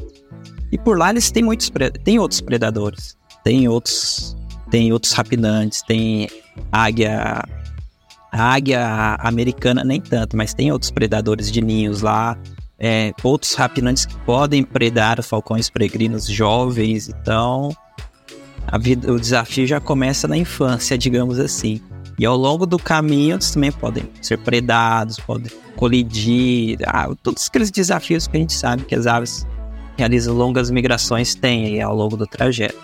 E 0.73 0.79
por 0.79 0.99
lá 0.99 1.11
eles 1.11 1.31
têm 1.31 1.45
muitos 1.45 1.71
têm 2.05 2.19
outros 2.19 2.41
predadores, 2.41 3.17
tem 3.45 3.69
outros 3.69 4.37
tem 4.71 4.93
outros 4.93 5.13
rapinantes, 5.13 5.83
tem 5.83 6.29
águia 6.71 7.43
a 8.33 8.55
águia 8.55 9.17
americana 9.21 9.83
nem 9.85 10.01
tanto, 10.01 10.37
mas 10.37 10.55
tem 10.55 10.71
outros 10.71 10.91
predadores 10.91 11.51
de 11.51 11.61
ninhos 11.61 12.01
lá, 12.01 12.37
é, 12.79 13.13
outros 13.23 13.55
rapinantes 13.55 14.07
que 14.07 14.17
podem 14.21 14.63
predar 14.63 15.23
falcões 15.23 15.69
peregrinos 15.69 16.27
jovens, 16.27 17.09
então 17.09 17.75
vida, 18.79 19.13
o 19.13 19.19
desafio 19.19 19.67
já 19.67 19.81
começa 19.81 20.29
na 20.29 20.37
infância, 20.37 20.97
digamos 20.97 21.39
assim. 21.39 21.81
E 22.19 22.27
ao 22.27 22.37
longo 22.37 22.67
do 22.67 22.79
caminho 22.79 23.35
eles 23.35 23.51
também 23.51 23.73
podem 23.73 24.05
ser 24.21 24.39
predados, 24.39 25.19
podem 25.19 25.51
colidir, 25.77 26.79
ah, 26.87 27.09
todos 27.23 27.47
aqueles 27.49 27.71
desafios 27.71 28.27
que 28.27 28.37
a 28.37 28.41
gente 28.41 28.53
sabe 28.53 28.85
que 28.85 28.95
as 28.95 29.07
aves 29.07 29.47
realizam 29.97 30.35
longas 30.35 30.71
migrações 30.71 31.35
têm 31.35 31.81
ao 31.81 31.95
longo 31.95 32.17
do 32.17 32.27
trajeto. 32.27 32.79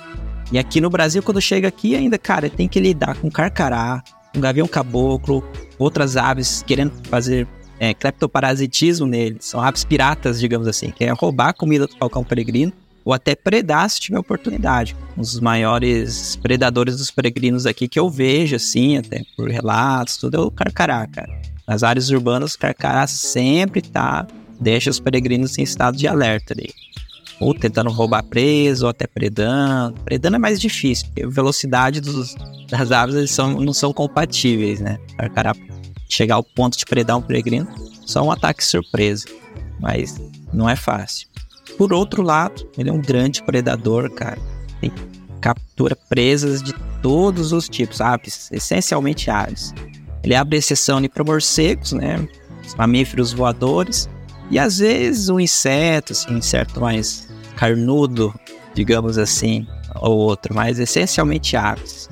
E 0.50 0.58
aqui 0.58 0.80
no 0.80 0.88
Brasil, 0.88 1.22
quando 1.22 1.40
chega 1.40 1.68
aqui, 1.68 1.94
ainda, 1.94 2.16
cara, 2.16 2.48
tem 2.48 2.68
que 2.68 2.78
lidar 2.80 3.16
com 3.16 3.30
carcará, 3.30 4.02
um 4.36 4.40
gavião 4.40 4.68
caboclo, 4.68 5.42
outras 5.78 6.16
aves 6.16 6.62
querendo 6.66 6.92
fazer 7.08 7.46
é, 7.78 7.94
cleptoparasitismo 7.94 9.06
neles. 9.06 9.46
São 9.46 9.60
aves 9.60 9.84
piratas, 9.84 10.38
digamos 10.38 10.68
assim, 10.68 10.90
que 10.90 11.04
é 11.04 11.10
roubar 11.12 11.48
a 11.48 11.52
comida 11.52 11.86
do 11.86 11.96
falcão 11.96 12.24
peregrino 12.24 12.72
ou 13.04 13.12
até 13.12 13.34
predar 13.34 13.88
se 13.88 14.00
tiver 14.00 14.18
oportunidade. 14.18 14.96
Um 15.16 15.20
dos 15.20 15.38
maiores 15.38 16.36
predadores 16.36 16.96
dos 16.96 17.10
peregrinos 17.10 17.64
aqui 17.64 17.86
que 17.86 17.98
eu 17.98 18.10
vejo, 18.10 18.56
assim, 18.56 18.96
até 18.98 19.22
por 19.36 19.48
relatos, 19.48 20.16
tudo 20.16 20.36
é 20.36 20.40
o 20.40 20.50
carcará, 20.50 21.06
cara. 21.06 21.40
Nas 21.66 21.82
áreas 21.82 22.10
urbanas, 22.10 22.54
o 22.54 22.58
carcará 22.58 23.06
sempre 23.06 23.80
tá, 23.80 24.26
deixa 24.60 24.90
os 24.90 24.98
peregrinos 24.98 25.56
em 25.58 25.62
estado 25.62 25.96
de 25.96 26.08
alerta 26.08 26.52
ali 26.52 26.72
ou 27.40 27.54
tentando 27.54 27.90
roubar 27.90 28.22
preso, 28.22 28.84
ou 28.84 28.90
até 28.90 29.06
predando. 29.06 30.00
Predando 30.02 30.36
é 30.36 30.38
mais 30.38 30.60
difícil, 30.60 31.06
porque 31.06 31.24
a 31.24 31.28
velocidade 31.28 32.00
dos, 32.00 32.34
das 32.68 32.90
aves 32.92 33.30
são, 33.30 33.60
não 33.60 33.72
são 33.72 33.92
compatíveis, 33.92 34.80
né? 34.80 34.98
Para 35.16 35.26
o 35.26 35.30
cara 35.30 35.52
chegar 36.08 36.36
ao 36.36 36.42
ponto 36.42 36.78
de 36.78 36.84
predar 36.84 37.16
um 37.16 37.22
peregrino, 37.22 37.68
só 38.04 38.22
um 38.22 38.30
ataque 38.30 38.64
surpresa. 38.64 39.26
Mas 39.80 40.20
não 40.52 40.68
é 40.68 40.76
fácil. 40.76 41.28
Por 41.76 41.92
outro 41.92 42.22
lado, 42.22 42.66
ele 42.78 42.88
é 42.88 42.92
um 42.92 43.00
grande 43.00 43.42
predador, 43.42 44.10
cara. 44.10 44.38
Ele 44.80 44.92
captura 45.40 45.94
presas 46.08 46.62
de 46.62 46.72
todos 47.02 47.52
os 47.52 47.68
tipos, 47.68 48.00
aves, 48.00 48.50
essencialmente 48.50 49.30
aves. 49.30 49.74
Ele 50.24 50.34
abre 50.34 50.56
exceção 50.56 51.00
para 51.08 51.22
morcegos, 51.22 51.92
né? 51.92 52.26
Mamíferos 52.76 53.32
voadores. 53.32 54.08
E 54.50 54.58
às 54.58 54.78
vezes 54.78 55.28
um 55.28 55.38
inseto, 55.38 56.12
assim, 56.12 56.34
inseto 56.34 56.80
mais 56.80 57.25
carnudo, 57.56 58.32
digamos 58.74 59.18
assim, 59.18 59.66
ou 59.94 60.16
outro, 60.18 60.54
mas 60.54 60.78
essencialmente 60.78 61.56
aves. 61.56 62.08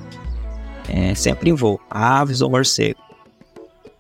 É, 0.89 1.15
sempre 1.15 1.51
em 1.51 1.55
voo, 1.55 1.81
aves 1.89 2.41
ou 2.41 2.51
morcego. 2.51 3.01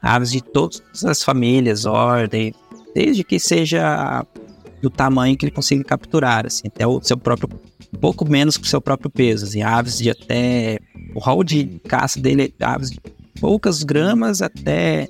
Aves 0.02 0.32
de 0.32 0.42
todas 0.42 0.82
as 1.04 1.22
famílias, 1.22 1.86
ordem, 1.86 2.54
desde 2.94 3.24
que 3.24 3.38
seja 3.38 4.24
do 4.82 4.90
tamanho 4.90 5.36
que 5.36 5.46
ele 5.46 5.52
consiga 5.52 5.82
capturar, 5.82 6.46
assim, 6.46 6.68
até 6.68 6.86
o 6.86 7.00
seu 7.02 7.16
próprio, 7.16 7.48
um 7.92 7.98
pouco 7.98 8.28
menos 8.28 8.58
que 8.58 8.64
o 8.64 8.68
seu 8.68 8.80
próprio 8.80 9.10
peso, 9.10 9.46
assim, 9.46 9.62
aves 9.62 9.98
de 9.98 10.10
até, 10.10 10.78
o 11.14 11.18
rol 11.18 11.42
de 11.42 11.80
caça 11.88 12.20
dele 12.20 12.54
é 12.58 12.64
aves 12.64 12.90
de 12.90 13.00
poucas 13.40 13.82
gramas 13.82 14.42
até 14.42 15.08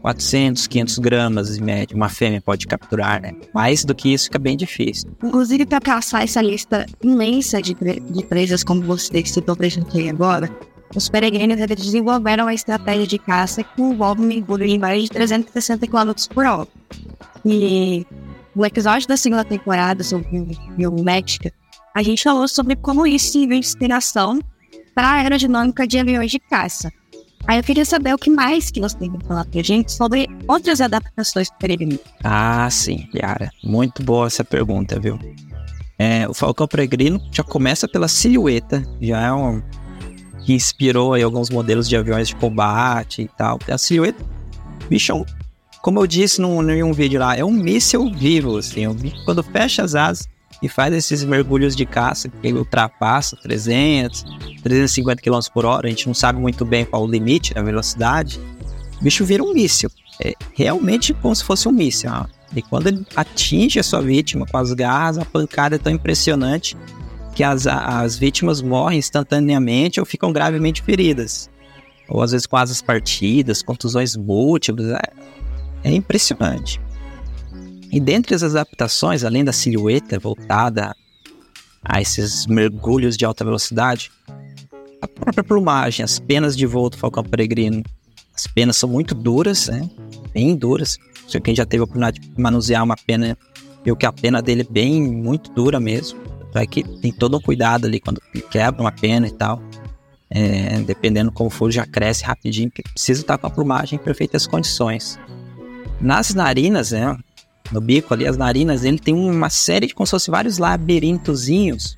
400, 0.00 0.66
500 0.66 0.98
gramas 0.98 1.56
em 1.56 1.62
média, 1.62 1.96
uma 1.96 2.08
fêmea 2.08 2.40
pode 2.40 2.66
capturar, 2.66 3.20
né? 3.20 3.32
Mais 3.54 3.84
do 3.84 3.94
que 3.94 4.12
isso 4.12 4.24
fica 4.24 4.38
bem 4.38 4.56
difícil. 4.56 5.10
Inclusive, 5.22 5.66
para 5.66 5.80
caçar 5.80 6.22
essa 6.22 6.40
lista 6.40 6.86
imensa 7.02 7.60
de, 7.60 7.74
de 7.74 8.24
presas, 8.24 8.64
como 8.64 8.82
você 8.82 9.24
citou 9.24 9.54
pra 9.54 9.68
gente 9.68 10.08
agora, 10.08 10.50
os 10.94 11.08
peregrinos 11.08 11.56
desenvolveram 11.56 12.44
uma 12.44 12.54
estratégia 12.54 13.06
de 13.06 13.18
caça 13.18 13.62
que 13.62 13.80
envolve 13.80 14.22
um 14.22 14.26
mergulho 14.26 14.64
em 14.64 14.78
mais 14.78 15.04
de 15.04 15.10
360 15.10 15.86
km 15.86 16.12
por 16.34 16.44
hora. 16.44 16.68
E 17.44 18.06
no 18.54 18.64
episódio 18.64 19.06
da 19.06 19.16
segunda 19.16 19.44
temporada 19.44 20.02
sobre 20.02 20.58
biométrica, 20.76 21.52
a 21.94 22.02
gente 22.02 22.22
falou 22.22 22.48
sobre 22.48 22.74
como 22.76 23.06
isso 23.06 23.32
serviu 23.32 23.50
de 23.50 23.66
inspiração 23.66 24.40
para 24.94 25.08
a 25.08 25.12
aerodinâmica 25.12 25.86
de 25.86 25.98
aviões 25.98 26.30
de 26.30 26.38
caça. 26.38 26.90
Aí 27.46 27.58
eu 27.58 27.62
queria 27.62 27.84
saber 27.84 28.14
o 28.14 28.18
que 28.18 28.30
mais 28.30 28.70
que 28.70 28.80
você 28.80 28.96
tem 28.96 29.10
para 29.10 29.26
falar 29.26 29.44
pra 29.44 29.62
gente 29.62 29.92
sobre 29.92 30.28
outras 30.46 30.80
adaptações 30.80 31.48
do 31.48 31.56
peregrino. 31.56 31.98
Ah, 32.22 32.68
sim, 32.70 33.08
Yara. 33.14 33.50
Muito 33.64 34.02
boa 34.02 34.26
essa 34.26 34.44
pergunta, 34.44 35.00
viu? 35.00 35.18
É, 35.98 36.28
o 36.28 36.32
Falcão 36.32 36.66
Peregrino 36.66 37.20
já 37.30 37.42
começa 37.42 37.86
pela 37.86 38.08
silhueta, 38.08 38.82
já 39.00 39.20
é 39.20 39.32
um. 39.32 39.60
que 40.44 40.54
inspirou 40.54 41.12
aí 41.12 41.22
alguns 41.22 41.50
modelos 41.50 41.88
de 41.88 41.96
aviões 41.96 42.28
de 42.28 42.36
combate 42.36 43.22
e 43.22 43.28
tal. 43.28 43.58
A 43.68 43.76
silhueta, 43.76 44.24
bicho, 44.88 45.12
é 45.12 45.24
como 45.82 45.98
eu 45.98 46.06
disse 46.06 46.40
em 46.42 46.82
um 46.82 46.92
vídeo 46.92 47.18
lá, 47.20 47.36
é 47.36 47.44
um 47.44 47.50
míssil 47.50 48.10
vivo, 48.12 48.58
assim. 48.58 48.84
Quando 49.24 49.42
fecha 49.42 49.82
as 49.82 49.94
asas 49.94 50.28
e 50.62 50.68
faz 50.68 50.92
esses 50.94 51.24
mergulhos 51.24 51.74
de 51.74 51.86
caça, 51.86 52.28
que 52.28 52.46
ele 52.46 52.58
ultrapassa 52.58 53.36
300, 53.36 54.24
350 54.62 55.22
km 55.22 55.38
por 55.52 55.64
hora, 55.64 55.86
a 55.86 55.90
gente 55.90 56.06
não 56.06 56.14
sabe 56.14 56.38
muito 56.38 56.64
bem 56.64 56.84
qual 56.84 57.04
o 57.04 57.10
limite 57.10 57.54
da 57.54 57.62
velocidade, 57.62 58.40
o 59.00 59.04
bicho 59.04 59.24
vira 59.24 59.42
um 59.42 59.52
míssil. 59.52 59.90
É 60.22 60.34
realmente 60.54 61.14
como 61.14 61.34
se 61.34 61.42
fosse 61.42 61.66
um 61.66 61.72
míssil. 61.72 62.10
E 62.54 62.60
quando 62.60 62.88
ele 62.88 63.06
atinge 63.16 63.78
a 63.78 63.82
sua 63.82 64.02
vítima 64.02 64.44
com 64.44 64.56
as 64.58 64.72
garras, 64.72 65.18
a 65.18 65.24
pancada 65.24 65.76
é 65.76 65.78
tão 65.78 65.92
impressionante 65.92 66.76
que 67.34 67.44
as, 67.44 67.66
as 67.66 68.18
vítimas 68.18 68.60
morrem 68.60 68.98
instantaneamente 68.98 70.00
ou 70.00 70.04
ficam 70.04 70.32
gravemente 70.32 70.82
feridas. 70.82 71.48
Ou 72.08 72.22
às 72.22 72.32
vezes 72.32 72.46
com 72.46 72.56
asas 72.56 72.82
partidas, 72.82 73.62
contusões 73.62 74.16
múltiplas. 74.16 74.88
É, 74.88 75.02
é 75.84 75.92
impressionante. 75.92 76.80
E 77.90 77.98
dentre 77.98 78.34
as 78.34 78.42
adaptações, 78.42 79.24
além 79.24 79.44
da 79.44 79.52
silhueta 79.52 80.18
voltada 80.18 80.94
a 81.82 82.00
esses 82.00 82.46
mergulhos 82.46 83.16
de 83.16 83.24
alta 83.24 83.44
velocidade, 83.44 84.10
a 85.02 85.08
própria 85.08 85.42
plumagem, 85.42 86.04
as 86.04 86.18
penas 86.18 86.56
de 86.56 86.66
voo 86.66 86.90
do 86.90 86.96
falcão 86.96 87.24
peregrino, 87.24 87.82
as 88.34 88.46
penas 88.46 88.76
são 88.76 88.88
muito 88.88 89.14
duras, 89.14 89.68
né? 89.68 89.88
Bem 90.32 90.56
duras. 90.56 90.98
Se 91.28 91.40
quem 91.40 91.54
já 91.54 91.66
teve 91.66 91.82
a 91.82 91.84
oportunidade 91.84 92.20
de 92.20 92.40
manusear 92.40 92.82
uma 92.82 92.96
pena, 92.96 93.36
viu 93.84 93.96
que 93.96 94.06
a 94.06 94.12
pena 94.12 94.40
dele 94.40 94.62
é 94.62 94.72
bem, 94.72 95.02
muito 95.02 95.50
dura 95.52 95.80
mesmo. 95.80 96.18
É 96.54 96.66
que 96.66 96.82
tem 97.00 97.12
todo 97.12 97.36
um 97.36 97.40
cuidado 97.40 97.86
ali 97.86 98.00
quando 98.00 98.20
quebra 98.50 98.80
uma 98.80 98.92
pena 98.92 99.26
e 99.26 99.30
tal. 99.30 99.62
É, 100.28 100.78
dependendo 100.80 101.30
como 101.32 101.50
for, 101.50 101.70
já 101.70 101.84
cresce 101.84 102.24
rapidinho, 102.24 102.70
porque 102.70 102.82
precisa 102.82 103.20
estar 103.20 103.36
com 103.36 103.46
a 103.46 103.50
plumagem 103.50 103.98
em 103.98 104.02
perfeitas 104.02 104.46
condições. 104.46 105.18
Nas 106.00 106.34
narinas, 106.34 106.92
né? 106.92 107.18
No 107.70 107.80
bico 107.80 108.12
ali, 108.12 108.26
as 108.26 108.36
narinas, 108.36 108.84
ele 108.84 108.98
tem 108.98 109.14
uma 109.14 109.48
série 109.48 109.86
de 109.86 109.94
como 109.94 110.06
se 110.06 110.10
fosse 110.10 110.30
vários 110.30 110.58
labirintozinhos. 110.58 111.96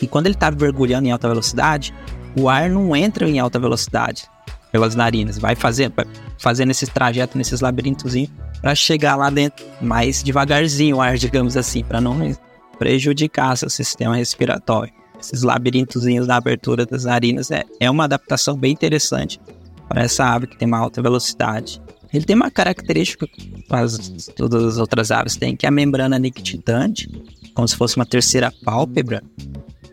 E 0.00 0.06
quando 0.06 0.26
ele 0.26 0.34
está 0.34 0.50
mergulhando 0.50 1.06
em 1.06 1.12
alta 1.12 1.28
velocidade, 1.28 1.94
o 2.38 2.48
ar 2.48 2.68
não 2.68 2.94
entra 2.94 3.28
em 3.28 3.38
alta 3.38 3.58
velocidade 3.58 4.28
pelas 4.70 4.94
narinas. 4.94 5.38
Vai 5.38 5.54
fazendo, 5.54 5.94
vai 5.94 6.06
fazendo 6.38 6.70
esse 6.70 6.86
trajeto 6.86 7.38
nesses 7.38 7.60
labirintozinhos 7.60 8.30
para 8.60 8.74
chegar 8.74 9.16
lá 9.16 9.30
dentro 9.30 9.64
mais 9.80 10.22
devagarzinho 10.22 10.96
o 10.96 11.00
ar, 11.00 11.16
digamos 11.16 11.56
assim, 11.56 11.82
para 11.82 12.00
não 12.00 12.34
prejudicar 12.78 13.56
seu 13.56 13.70
sistema 13.70 14.16
respiratório. 14.16 14.92
Esses 15.20 15.42
labirintozinhos 15.42 16.26
na 16.26 16.36
abertura 16.36 16.84
das 16.84 17.04
narinas 17.04 17.50
é, 17.50 17.62
é 17.78 17.88
uma 17.88 18.04
adaptação 18.04 18.56
bem 18.56 18.72
interessante 18.72 19.40
para 19.88 20.02
essa 20.02 20.24
ave 20.24 20.48
que 20.48 20.56
tem 20.56 20.66
uma 20.66 20.78
alta 20.78 21.00
velocidade. 21.00 21.80
Ele 22.12 22.24
tem 22.24 22.36
uma 22.36 22.50
característica 22.50 23.26
que 23.26 23.64
as, 23.70 24.26
todas 24.36 24.64
as 24.64 24.78
outras 24.78 25.10
aves 25.10 25.36
têm, 25.36 25.56
que 25.56 25.64
é 25.64 25.68
a 25.68 25.72
membrana 25.72 26.18
nictitante, 26.18 27.08
como 27.54 27.66
se 27.66 27.76
fosse 27.76 27.96
uma 27.96 28.06
terceira 28.06 28.52
pálpebra, 28.64 29.22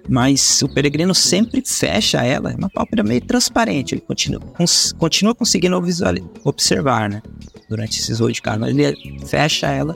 mas 0.08 0.62
o 0.62 0.68
peregrino 0.68 1.14
sempre 1.14 1.62
fecha 1.66 2.24
ela, 2.24 2.52
é 2.52 2.56
uma 2.56 2.70
pálpebra 2.70 3.04
meio 3.04 3.22
transparente, 3.22 3.94
ele 3.94 4.02
continua, 4.02 4.42
cons, 4.42 4.92
continua 4.98 5.36
conseguindo 5.36 5.80
observar, 6.44 7.10
né? 7.10 7.22
Durante 7.70 8.00
esses 8.00 8.18
de 8.18 8.42
carro, 8.42 8.66
ele 8.66 8.96
fecha 9.26 9.68
ela 9.68 9.96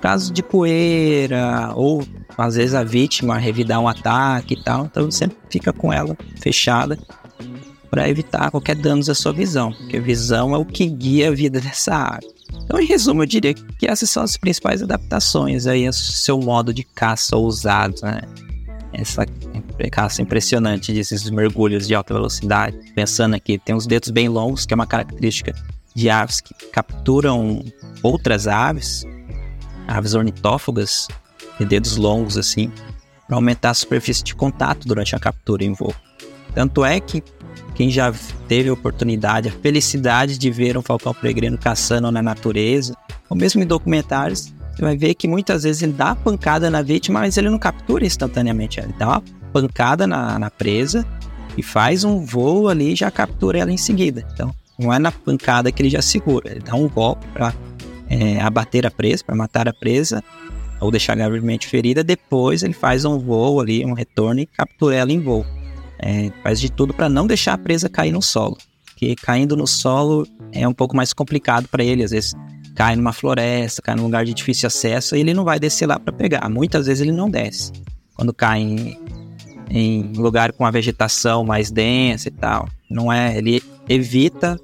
caso 0.00 0.32
de 0.32 0.42
poeira, 0.42 1.72
ou 1.74 2.06
às 2.36 2.56
vezes 2.56 2.74
a 2.74 2.84
vítima 2.84 3.38
revidar 3.38 3.80
um 3.80 3.88
ataque 3.88 4.54
e 4.54 4.62
tal, 4.62 4.86
então 4.86 5.10
sempre 5.10 5.36
fica 5.48 5.72
com 5.72 5.92
ela 5.92 6.16
fechada 6.40 6.98
para 7.94 8.08
evitar 8.08 8.50
qualquer 8.50 8.74
danos 8.74 9.08
à 9.08 9.14
sua 9.14 9.32
visão, 9.32 9.72
porque 9.72 9.98
a 9.98 10.00
visão 10.00 10.52
é 10.52 10.58
o 10.58 10.64
que 10.64 10.84
guia 10.84 11.28
a 11.28 11.30
vida 11.30 11.60
dessa 11.60 11.94
ave. 11.94 12.26
Então, 12.64 12.80
em 12.80 12.86
resumo, 12.86 13.22
eu 13.22 13.26
diria 13.26 13.54
que 13.54 13.86
essas 13.86 14.10
são 14.10 14.24
as 14.24 14.36
principais 14.36 14.82
adaptações 14.82 15.64
aí 15.68 15.86
ao 15.86 15.92
seu 15.92 16.40
modo 16.40 16.74
de 16.74 16.82
caça 16.82 17.36
ousado, 17.36 17.94
né? 18.02 18.22
Essa 18.92 19.24
caça 19.92 20.20
impressionante 20.20 20.92
desses 20.92 21.30
mergulhos 21.30 21.86
de 21.86 21.94
alta 21.94 22.12
velocidade. 22.12 22.76
Pensando 22.96 23.36
aqui, 23.36 23.58
tem 23.58 23.76
os 23.76 23.86
dedos 23.86 24.10
bem 24.10 24.28
longos, 24.28 24.66
que 24.66 24.74
é 24.74 24.76
uma 24.76 24.88
característica 24.88 25.54
de 25.94 26.10
aves 26.10 26.40
que 26.40 26.52
capturam 26.72 27.64
outras 28.02 28.48
aves, 28.48 29.04
aves 29.86 30.14
ornitófagas, 30.14 31.06
de 31.60 31.64
dedos 31.64 31.96
longos 31.96 32.36
assim, 32.36 32.72
para 33.28 33.36
aumentar 33.36 33.70
a 33.70 33.74
superfície 33.74 34.24
de 34.24 34.34
contato 34.34 34.88
durante 34.88 35.14
a 35.14 35.20
captura 35.20 35.62
em 35.62 35.72
voo. 35.72 35.94
Tanto 36.54 36.84
é 36.84 36.98
que 36.98 37.22
quem 37.74 37.90
já 37.90 38.12
teve 38.48 38.68
a 38.68 38.72
oportunidade, 38.72 39.48
a 39.48 39.52
felicidade 39.52 40.38
de 40.38 40.50
ver 40.50 40.78
um 40.78 40.82
falcão 40.82 41.12
peregrino 41.12 41.58
caçando 41.58 42.10
na 42.10 42.22
natureza, 42.22 42.96
ou 43.28 43.36
mesmo 43.36 43.62
em 43.62 43.66
documentários, 43.66 44.52
você 44.74 44.82
vai 44.82 44.96
ver 44.96 45.14
que 45.14 45.28
muitas 45.28 45.62
vezes 45.62 45.82
ele 45.82 45.92
dá 45.92 46.14
pancada 46.14 46.70
na 46.70 46.82
vítima, 46.82 47.20
mas 47.20 47.36
ele 47.36 47.48
não 47.48 47.58
captura 47.58 48.04
instantaneamente. 48.04 48.80
Ele 48.80 48.94
dá 48.98 49.08
uma 49.08 49.22
pancada 49.52 50.06
na, 50.06 50.38
na 50.38 50.50
presa 50.50 51.06
e 51.56 51.62
faz 51.62 52.02
um 52.02 52.24
voo 52.24 52.68
ali 52.68 52.92
e 52.92 52.96
já 52.96 53.10
captura 53.10 53.58
ela 53.58 53.70
em 53.70 53.76
seguida. 53.76 54.26
Então, 54.32 54.52
não 54.78 54.92
é 54.92 54.98
na 54.98 55.12
pancada 55.12 55.70
que 55.70 55.80
ele 55.80 55.90
já 55.90 56.02
segura, 56.02 56.50
ele 56.50 56.60
dá 56.60 56.74
um 56.74 56.88
golpe 56.88 57.24
para 57.32 57.54
é, 58.08 58.40
abater 58.40 58.84
a 58.84 58.90
presa, 58.90 59.22
para 59.24 59.36
matar 59.36 59.68
a 59.68 59.72
presa, 59.72 60.22
ou 60.80 60.90
deixar 60.90 61.14
gravemente 61.14 61.68
ferida, 61.68 62.02
depois 62.02 62.62
ele 62.62 62.72
faz 62.72 63.04
um 63.04 63.18
voo 63.18 63.60
ali, 63.60 63.84
um 63.84 63.92
retorno 63.92 64.40
e 64.40 64.46
captura 64.46 64.96
ela 64.96 65.12
em 65.12 65.20
voo. 65.20 65.46
É, 65.98 66.30
faz 66.42 66.60
de 66.60 66.70
tudo 66.70 66.92
para 66.92 67.08
não 67.08 67.26
deixar 67.26 67.54
a 67.54 67.58
presa 67.58 67.88
cair 67.88 68.12
no 68.12 68.20
solo, 68.20 68.58
porque 68.84 69.14
caindo 69.14 69.56
no 69.56 69.66
solo 69.66 70.26
é 70.52 70.66
um 70.66 70.72
pouco 70.72 70.96
mais 70.96 71.12
complicado 71.12 71.68
para 71.68 71.84
ele, 71.84 72.02
às 72.02 72.10
vezes 72.10 72.34
cai 72.74 72.96
numa 72.96 73.12
floresta, 73.12 73.80
cai 73.80 73.94
num 73.94 74.02
lugar 74.02 74.24
de 74.24 74.34
difícil 74.34 74.66
acesso, 74.66 75.14
e 75.14 75.20
ele 75.20 75.32
não 75.32 75.44
vai 75.44 75.60
descer 75.60 75.86
lá 75.86 75.98
para 75.98 76.12
pegar. 76.12 76.48
Muitas 76.48 76.86
vezes 76.86 77.00
ele 77.00 77.12
não 77.12 77.30
desce. 77.30 77.72
Quando 78.14 78.34
cai 78.34 78.60
em, 78.60 78.98
em 79.70 80.12
lugar 80.14 80.52
com 80.52 80.66
a 80.66 80.70
vegetação 80.70 81.44
mais 81.44 81.70
densa 81.70 82.28
e 82.28 82.32
tal, 82.32 82.68
não 82.90 83.12
é, 83.12 83.38
ele 83.38 83.62
evita 83.88 84.58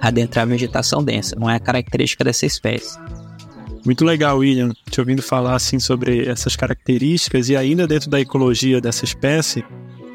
adentrar 0.00 0.42
a 0.42 0.46
vegetação 0.46 1.02
densa. 1.02 1.36
Não 1.38 1.48
é 1.48 1.56
a 1.56 1.60
característica 1.60 2.24
dessa 2.24 2.44
espécie. 2.44 2.98
Muito 3.84 4.04
legal, 4.04 4.38
William, 4.38 4.72
te 4.90 4.98
ouvindo 4.98 5.22
falar 5.22 5.54
assim 5.54 5.78
sobre 5.78 6.26
essas 6.26 6.56
características 6.56 7.48
e 7.48 7.56
ainda 7.56 7.86
dentro 7.86 8.08
da 8.08 8.18
ecologia 8.18 8.80
dessa 8.80 9.04
espécie, 9.04 9.62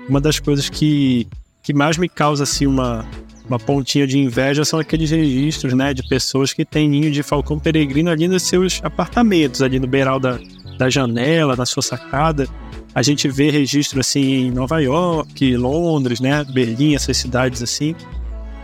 uma 0.10 0.20
das 0.20 0.40
coisas 0.40 0.70
que, 0.70 1.28
que 1.62 1.74
mais 1.74 1.98
me 1.98 2.10
causa 2.10 2.44
assim 2.44 2.66
uma, 2.66 3.06
uma 3.48 3.60
pontinha 3.60 4.06
de 4.06 4.18
inveja 4.18 4.66
são 4.66 4.80
aqueles 4.80 5.12
registros, 5.12 5.74
né, 5.74 5.94
de 5.94 6.08
pessoas 6.08 6.52
que 6.52 6.66
têm 6.66 6.90
ninho 6.90 7.12
de 7.12 7.24
falcão 7.24 7.60
peregrino 7.60 8.10
ali 8.10 8.28
nos 8.28 8.44
seus 8.44 8.80
apartamentos, 8.84 9.62
ali 9.62 9.80
no 9.80 9.88
beiral 9.88 10.20
da, 10.20 10.40
da 10.78 10.90
janela, 10.90 11.56
na 11.56 11.66
sua 11.66 11.84
sacada. 11.84 12.48
A 12.94 13.02
gente 13.02 13.28
vê 13.28 13.50
registro 13.50 14.00
assim 14.00 14.48
em 14.48 14.52
Nova 14.52 14.80
York, 14.82 15.56
Londres, 15.56 16.20
né, 16.20 16.44
Berlim, 16.44 16.96
essas 16.96 17.18
cidades 17.18 17.62
assim. 17.62 17.96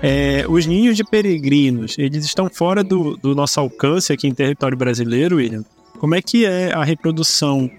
É, 0.01 0.45
os 0.47 0.65
ninhos 0.65 0.97
de 0.97 1.03
peregrinos, 1.03 1.97
eles 1.97 2.25
estão 2.25 2.49
fora 2.49 2.83
do, 2.83 3.17
do 3.17 3.33
nosso 3.33 3.59
alcance 3.59 4.11
aqui 4.11 4.27
em 4.27 4.33
território 4.33 4.77
brasileiro, 4.77 5.37
William. 5.37 5.63
Como 5.99 6.13
é 6.13 6.21
que 6.21 6.45
é 6.45 6.73
a 6.73 6.83
reprodução 6.83 7.71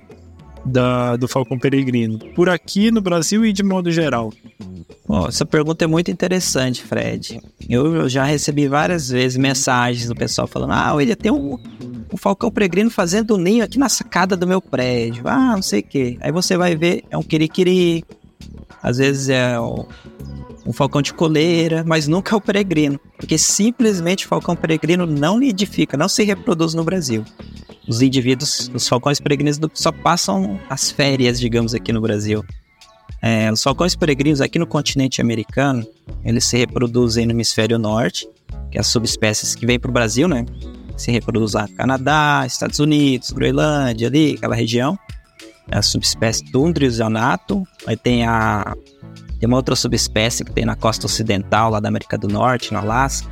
da, 0.66 1.16
do 1.16 1.28
falcão 1.28 1.58
peregrino? 1.58 2.18
Por 2.34 2.48
aqui 2.48 2.90
no 2.90 3.00
Brasil 3.00 3.44
e 3.44 3.52
de 3.52 3.62
modo 3.62 3.90
geral? 3.90 4.32
Oh, 5.08 5.26
essa 5.28 5.46
pergunta 5.46 5.84
é 5.84 5.86
muito 5.86 6.10
interessante, 6.10 6.82
Fred. 6.82 7.40
Eu 7.68 8.08
já 8.08 8.24
recebi 8.24 8.66
várias 8.66 9.08
vezes 9.08 9.38
mensagens 9.38 10.08
do 10.08 10.14
pessoal 10.14 10.48
falando: 10.48 10.72
Ah, 10.72 10.92
William, 10.94 11.14
tem 11.14 11.30
um, 11.30 11.58
um 12.12 12.16
falcão 12.16 12.50
peregrino 12.50 12.90
fazendo 12.90 13.38
ninho 13.38 13.64
aqui 13.64 13.78
na 13.78 13.88
sacada 13.88 14.36
do 14.36 14.46
meu 14.46 14.60
prédio. 14.60 15.22
Ah, 15.26 15.54
não 15.54 15.62
sei 15.62 15.80
o 15.80 15.84
quê. 15.84 16.18
Aí 16.20 16.32
você 16.32 16.56
vai 16.56 16.74
ver, 16.74 17.04
é 17.10 17.16
um 17.16 17.22
quiriquiri. 17.22 18.04
Às 18.82 18.98
vezes 18.98 19.28
é 19.28 19.58
um 19.60 19.86
falcão 20.72 21.00
de 21.00 21.14
coleira, 21.14 21.84
mas 21.86 22.08
nunca 22.08 22.34
é 22.34 22.36
o 22.36 22.40
peregrino, 22.40 22.98
porque 23.16 23.38
simplesmente 23.38 24.26
o 24.26 24.28
falcão 24.28 24.56
peregrino 24.56 25.06
não 25.06 25.38
nidifica, 25.38 25.96
não 25.96 26.08
se 26.08 26.24
reproduz 26.24 26.74
no 26.74 26.82
Brasil. 26.82 27.24
Os 27.88 28.02
indivíduos, 28.02 28.70
os 28.74 28.88
falcões 28.88 29.20
peregrinos 29.20 29.60
só 29.74 29.92
passam 29.92 30.58
as 30.68 30.90
férias, 30.90 31.38
digamos, 31.38 31.72
aqui 31.72 31.92
no 31.92 32.00
Brasil. 32.00 32.44
É, 33.22 33.50
os 33.50 33.62
falcões 33.62 33.94
peregrinos 33.94 34.40
aqui 34.40 34.58
no 34.58 34.66
continente 34.66 35.20
americano, 35.20 35.86
eles 36.24 36.44
se 36.44 36.56
reproduzem 36.56 37.26
no 37.26 37.32
hemisfério 37.32 37.78
norte, 37.78 38.28
que 38.70 38.78
é 38.78 38.80
as 38.80 38.88
subespécies 38.88 39.54
que 39.54 39.64
vêm 39.64 39.78
para 39.78 39.90
o 39.90 39.92
Brasil, 39.94 40.26
né? 40.26 40.44
Se 40.96 41.10
reproduz 41.10 41.52
lá 41.52 41.66
no 41.68 41.74
Canadá, 41.76 42.44
Estados 42.46 42.78
Unidos, 42.78 43.30
Groenlândia, 43.30 44.08
ali, 44.08 44.34
aquela 44.36 44.54
região. 44.54 44.98
É 45.70 45.78
a 45.78 45.82
subespécie 45.82 46.44
Tundrius. 46.50 46.98
Aí 47.86 47.96
tem 47.96 48.24
a 48.24 48.74
tem 49.38 49.46
uma 49.46 49.56
outra 49.56 49.76
subespécie 49.76 50.44
que 50.44 50.52
tem 50.52 50.64
na 50.64 50.74
costa 50.74 51.06
ocidental, 51.06 51.70
lá 51.70 51.80
da 51.80 51.88
América 51.88 52.16
do 52.16 52.28
Norte, 52.28 52.72
no 52.72 52.78
Alasca. 52.78 53.30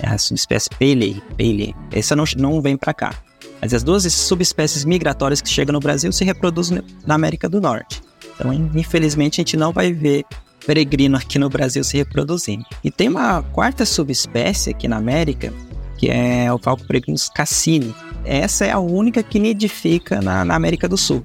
É 0.00 0.08
a 0.08 0.18
subespécie 0.18 0.68
Paley. 0.70 1.22
Paley. 1.36 1.74
Essa 1.92 2.14
não, 2.14 2.24
não 2.36 2.60
vem 2.60 2.76
para 2.76 2.94
cá. 2.94 3.14
Mas 3.60 3.74
as 3.74 3.82
duas 3.82 4.10
subespécies 4.12 4.84
migratórias 4.84 5.40
que 5.40 5.48
chegam 5.48 5.72
no 5.72 5.80
Brasil 5.80 6.12
se 6.12 6.24
reproduzem 6.24 6.82
na 7.06 7.14
América 7.14 7.48
do 7.48 7.60
Norte. 7.60 8.00
Então, 8.34 8.52
infelizmente, 8.52 9.40
a 9.40 9.42
gente 9.42 9.56
não 9.56 9.72
vai 9.72 9.92
ver 9.92 10.24
peregrino 10.64 11.16
aqui 11.16 11.38
no 11.38 11.48
Brasil 11.48 11.82
se 11.82 11.96
reproduzindo. 11.96 12.64
E 12.84 12.90
tem 12.90 13.08
uma 13.08 13.42
quarta 13.42 13.84
subespécie 13.84 14.70
aqui 14.70 14.86
na 14.86 14.96
América, 14.96 15.52
que 15.96 16.08
é 16.08 16.52
o 16.52 16.58
falco 16.58 16.86
peregrino 16.86 17.18
cassini. 17.34 17.94
Essa 18.24 18.66
é 18.66 18.70
a 18.70 18.78
única 18.78 19.22
que 19.22 19.38
nidifica 19.38 20.20
na, 20.20 20.44
na 20.44 20.54
América 20.54 20.88
do 20.88 20.96
Sul. 20.96 21.24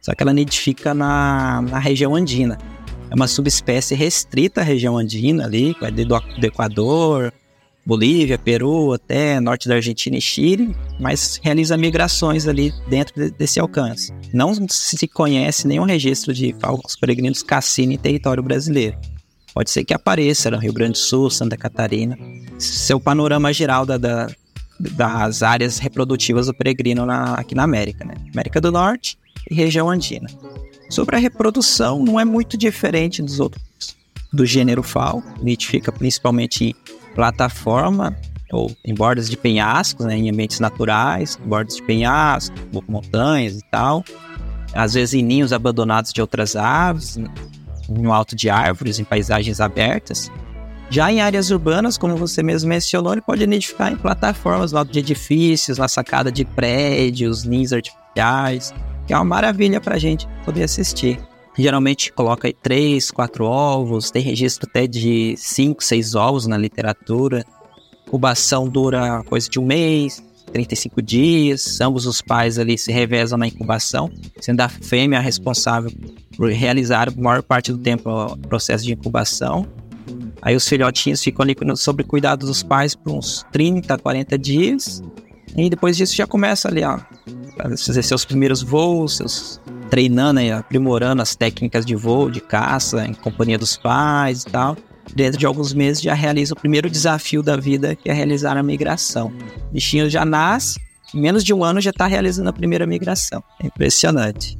Só 0.00 0.14
que 0.14 0.22
ela 0.22 0.32
nidifica 0.32 0.92
na, 0.92 1.62
na 1.62 1.78
região 1.78 2.14
andina. 2.14 2.58
É 3.14 3.16
uma 3.16 3.28
subespécie 3.28 3.94
restrita 3.94 4.60
à 4.60 4.64
região 4.64 4.98
andina 4.98 5.44
ali, 5.44 5.72
do, 6.04 6.40
do 6.40 6.44
Equador, 6.44 7.32
Bolívia, 7.86 8.36
Peru, 8.36 8.92
até 8.92 9.38
norte 9.38 9.68
da 9.68 9.76
Argentina 9.76 10.16
e 10.16 10.20
Chile, 10.20 10.74
mas 10.98 11.38
realiza 11.40 11.76
migrações 11.76 12.48
ali 12.48 12.72
dentro 12.88 13.14
de, 13.14 13.30
desse 13.30 13.60
alcance. 13.60 14.12
Não 14.32 14.52
se 14.68 15.06
conhece 15.06 15.68
nenhum 15.68 15.84
registro 15.84 16.34
de 16.34 16.56
falcos 16.58 16.96
peregrinos 16.96 17.40
cassino 17.40 17.92
em 17.92 17.98
território 17.98 18.42
brasileiro. 18.42 18.98
Pode 19.54 19.70
ser 19.70 19.84
que 19.84 19.94
apareça 19.94 20.50
no 20.50 20.58
Rio 20.58 20.72
Grande 20.72 20.94
do 20.94 20.98
Sul, 20.98 21.30
Santa 21.30 21.56
Catarina. 21.56 22.18
Seu 22.58 22.98
panorama 22.98 23.52
geral 23.52 23.86
da, 23.86 23.96
da, 23.96 24.26
das 24.80 25.40
áreas 25.44 25.78
reprodutivas 25.78 26.48
do 26.48 26.54
peregrino 26.54 27.06
na, 27.06 27.34
aqui 27.34 27.54
na 27.54 27.62
América, 27.62 28.04
né? 28.04 28.14
América 28.32 28.60
do 28.60 28.72
Norte 28.72 29.16
e 29.48 29.54
região 29.54 29.88
andina. 29.88 30.26
Sobre 30.94 31.16
a 31.16 31.18
reprodução, 31.18 32.04
não 32.04 32.20
é 32.20 32.24
muito 32.24 32.56
diferente 32.56 33.20
dos 33.20 33.40
outros 33.40 33.64
do 34.32 34.46
gênero 34.46 34.80
falco, 34.80 35.28
identifica 35.40 35.90
principalmente 35.90 36.66
em 36.66 36.74
plataforma 37.16 38.16
ou 38.52 38.70
em 38.84 38.94
bordas 38.94 39.28
de 39.28 39.36
penhascos, 39.36 40.06
né, 40.06 40.16
em 40.16 40.30
ambientes 40.30 40.60
naturais, 40.60 41.36
bordas 41.44 41.74
de 41.74 41.82
penhascos, 41.82 42.62
montanhas 42.86 43.58
e 43.58 43.62
tal. 43.72 44.04
Às 44.72 44.94
vezes 44.94 45.14
em 45.14 45.22
ninhos 45.24 45.52
abandonados 45.52 46.12
de 46.12 46.20
outras 46.20 46.54
aves, 46.54 47.18
no 47.88 48.12
alto 48.12 48.36
de 48.36 48.48
árvores, 48.48 49.00
em 49.00 49.04
paisagens 49.04 49.60
abertas. 49.60 50.30
Já 50.90 51.10
em 51.10 51.20
áreas 51.20 51.50
urbanas, 51.50 51.98
como 51.98 52.16
você 52.16 52.40
mesmo 52.40 52.68
mencionou, 52.68 53.14
ele 53.14 53.20
pode 53.20 53.42
identificar 53.42 53.90
em 53.90 53.96
plataformas 53.96 54.70
no 54.70 54.78
alto 54.78 54.92
de 54.92 55.00
edifícios, 55.00 55.76
na 55.76 55.88
sacada 55.88 56.30
de 56.30 56.44
prédios, 56.44 57.42
ninhos 57.42 57.72
artificiais, 57.72 58.72
que 59.06 59.12
é 59.12 59.16
uma 59.16 59.24
maravilha 59.24 59.80
para 59.80 59.96
a 59.96 59.98
gente 59.98 60.26
poder 60.44 60.64
assistir. 60.64 61.18
Geralmente 61.56 62.12
coloca 62.12 62.48
aí 62.48 62.52
três, 62.52 63.10
quatro 63.10 63.44
ovos, 63.44 64.10
tem 64.10 64.22
registro 64.22 64.68
até 64.68 64.86
de 64.86 65.34
cinco, 65.36 65.84
seis 65.84 66.14
ovos 66.14 66.46
na 66.46 66.58
literatura. 66.58 67.44
Incubação 68.06 68.68
dura 68.68 69.22
coisa 69.24 69.48
de 69.48 69.58
um 69.58 69.64
mês, 69.64 70.22
35 70.52 71.00
dias. 71.00 71.80
Ambos 71.80 72.06
os 72.06 72.20
pais 72.20 72.58
ali 72.58 72.76
se 72.76 72.90
revezam 72.92 73.38
na 73.38 73.46
incubação, 73.46 74.10
sendo 74.40 74.60
a 74.60 74.68
fêmea 74.68 75.20
responsável 75.20 75.90
por 76.36 76.50
realizar 76.50 77.08
a 77.08 77.12
maior 77.20 77.42
parte 77.42 77.72
do 77.72 77.78
tempo 77.78 78.10
o 78.10 78.36
processo 78.36 78.84
de 78.84 78.92
incubação. 78.92 79.66
Aí 80.42 80.54
os 80.54 80.68
filhotinhos 80.68 81.22
ficam 81.22 81.42
ali 81.42 81.56
sob 81.76 82.04
cuidado 82.04 82.46
dos 82.46 82.62
pais 82.62 82.94
por 82.94 83.12
uns 83.12 83.44
30, 83.52 83.96
40 83.96 84.38
dias. 84.38 85.02
E 85.56 85.70
depois 85.70 85.96
disso 85.96 86.14
já 86.14 86.26
começa 86.26 86.68
ali, 86.68 86.82
ó, 86.84 86.98
fazer 87.56 88.02
seus 88.02 88.24
primeiros 88.24 88.62
voos, 88.62 89.16
seus 89.16 89.60
treinando 89.90 90.40
e 90.40 90.50
aprimorando 90.50 91.22
as 91.22 91.36
técnicas 91.36 91.84
de 91.86 91.94
voo, 91.94 92.30
de 92.30 92.40
caça, 92.40 93.06
em 93.06 93.14
companhia 93.14 93.58
dos 93.58 93.76
pais 93.76 94.42
e 94.42 94.46
tal. 94.46 94.76
Dentro 95.14 95.38
de 95.38 95.46
alguns 95.46 95.72
meses 95.72 96.02
já 96.02 96.14
realiza 96.14 96.54
o 96.54 96.56
primeiro 96.56 96.90
desafio 96.90 97.42
da 97.42 97.56
vida, 97.56 97.94
que 97.94 98.10
é 98.10 98.12
realizar 98.12 98.56
a 98.56 98.62
migração. 98.62 99.32
O 99.68 99.72
bichinho 99.72 100.08
já 100.08 100.24
nasce, 100.24 100.80
em 101.14 101.20
menos 101.20 101.44
de 101.44 101.52
um 101.52 101.62
ano 101.62 101.80
já 101.80 101.90
está 101.90 102.06
realizando 102.06 102.48
a 102.48 102.52
primeira 102.52 102.86
migração. 102.86 103.42
É 103.62 103.66
impressionante. 103.66 104.58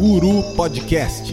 Uru 0.00 0.44
Podcast. 0.54 1.27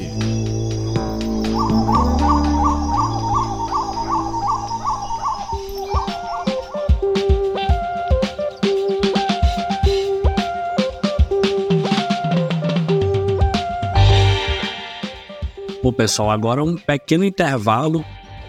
Bom, 15.85 15.93
pessoal, 15.93 16.31
agora 16.31 16.63
um 16.63 16.77
pequeno 16.77 17.23
intervalo 17.23 18.03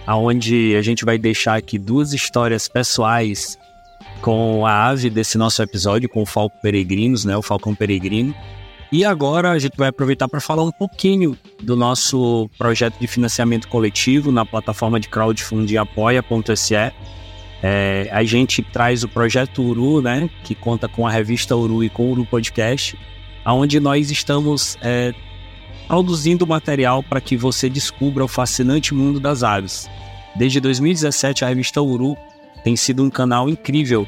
onde 0.09 0.74
a 0.74 0.80
gente 0.80 1.05
vai 1.05 1.18
deixar 1.18 1.55
aqui 1.57 1.78
duas 1.78 2.14
histórias 2.14 2.66
pessoais 2.66 3.59
com 4.22 4.64
a 4.64 4.87
ave 4.87 5.11
desse 5.11 5.37
nosso 5.37 5.62
episódio, 5.62 6.09
com 6.09 6.22
o 6.22 6.24
Falco 6.24 6.57
Peregrinos, 6.62 7.26
né, 7.26 7.37
o 7.37 7.43
Falcão 7.43 7.74
Peregrino. 7.74 8.34
E 8.91 9.05
agora 9.05 9.51
a 9.51 9.59
gente 9.59 9.76
vai 9.76 9.89
aproveitar 9.89 10.28
para 10.28 10.41
falar 10.41 10.64
um 10.64 10.72
pouquinho 10.72 11.37
do 11.62 11.76
nosso 11.76 12.49
projeto 12.57 12.99
de 12.99 13.07
financiamento 13.07 13.68
coletivo 13.68 14.32
na 14.32 14.47
plataforma 14.47 14.99
de 14.99 15.11
crowdfunding 15.11 15.76
apoia.se. 15.76 16.74
É, 17.62 18.09
a 18.12 18.24
gente 18.24 18.62
traz 18.62 19.05
o 19.05 19.09
projeto 19.09 19.62
Uru, 19.62 20.01
né, 20.01 20.30
que 20.43 20.55
conta 20.55 20.89
com 20.89 21.07
a 21.07 21.11
revista 21.11 21.55
Uru 21.55 21.84
e 21.84 21.91
com 21.91 22.07
o 22.07 22.12
Uru 22.12 22.24
Podcast, 22.24 22.99
onde 23.45 23.78
nós 23.78 24.11
estamos 24.11 24.78
é, 24.80 25.12
produzindo 25.87 26.47
material 26.47 27.03
para 27.03 27.20
que 27.20 27.37
você 27.37 27.68
descubra 27.68 28.24
o 28.24 28.28
fascinante 28.28 28.93
mundo 28.93 29.20
das 29.20 29.43
aves. 29.43 29.89
Desde 30.34 30.61
2017, 30.61 31.45
a 31.45 31.49
revista 31.49 31.80
Uru 31.80 32.16
tem 32.62 32.76
sido 32.76 33.03
um 33.03 33.11
canal 33.11 33.49
incrível 33.49 34.07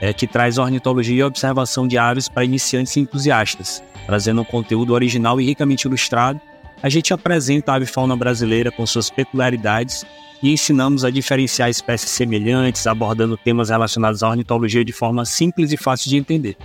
é, 0.00 0.12
que 0.12 0.26
traz 0.26 0.58
ornitologia 0.58 1.16
e 1.16 1.22
observação 1.22 1.86
de 1.86 1.98
aves 1.98 2.28
para 2.28 2.44
iniciantes 2.44 2.96
e 2.96 3.00
entusiastas, 3.00 3.82
trazendo 4.06 4.40
um 4.40 4.44
conteúdo 4.44 4.92
original 4.94 5.40
e 5.40 5.44
ricamente 5.44 5.86
ilustrado. 5.86 6.40
A 6.82 6.88
gente 6.88 7.12
apresenta 7.12 7.72
a 7.72 7.74
ave 7.76 7.86
fauna 7.86 8.16
brasileira 8.16 8.70
com 8.70 8.86
suas 8.86 9.10
peculiaridades 9.10 10.06
e 10.42 10.52
ensinamos 10.52 11.04
a 11.04 11.10
diferenciar 11.10 11.68
espécies 11.68 12.10
semelhantes, 12.10 12.86
abordando 12.86 13.36
temas 13.36 13.70
relacionados 13.70 14.22
à 14.22 14.28
ornitologia 14.28 14.84
de 14.84 14.92
forma 14.92 15.24
simples 15.24 15.72
e 15.72 15.76
fácil 15.76 16.08
de 16.10 16.16
entender. 16.16 16.56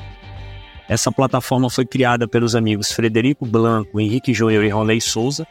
Essa 0.88 1.12
plataforma 1.12 1.70
foi 1.70 1.86
criada 1.86 2.28
pelos 2.28 2.56
amigos 2.56 2.92
Frederico 2.92 3.46
Blanco, 3.46 4.00
Henrique 4.00 4.34
Júnior 4.34 4.64
e 4.64 4.70
Ronley 4.70 5.00
Souza, 5.00 5.48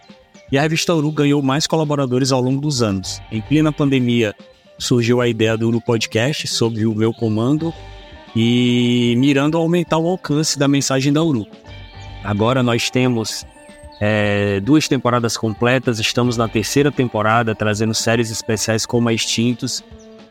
e 0.51 0.59
a 0.59 0.62
revista 0.62 0.95
Uru 0.95 1.11
ganhou 1.11 1.41
mais 1.43 1.66
colaboradores 1.66 2.30
ao 2.30 2.41
longo 2.41 2.61
dos 2.61 2.83
anos. 2.83 3.20
Em 3.30 3.41
plena 3.41 3.72
pandemia, 3.72 4.35
surgiu 4.78 5.20
a 5.20 5.28
ideia 5.28 5.57
do 5.57 5.68
Uru 5.68 5.80
Podcast 5.80 6.47
sob 6.47 6.85
o 6.85 6.95
meu 6.95 7.12
comando 7.12 7.72
e 8.37 9.14
mirando 9.16 9.57
aumentar 9.57 9.99
o 9.99 10.07
alcance 10.07 10.59
da 10.59 10.68
mensagem 10.68 11.12
da 11.12 11.22
Uru. 11.22 11.47
Agora 12.22 12.62
nós 12.62 12.91
temos 12.91 13.47
é, 14.01 14.61
duas 14.61 14.89
temporadas 14.89 15.37
completas, 15.37 15.99
estamos 15.99 16.37
na 16.37 16.49
terceira 16.49 16.93
temporada, 16.93 17.55
trazendo 17.55 17.95
séries 17.95 18.30
especiais 18.30 18.85
como 18.85 19.09
a 19.09 19.12
Extintos 19.12 19.83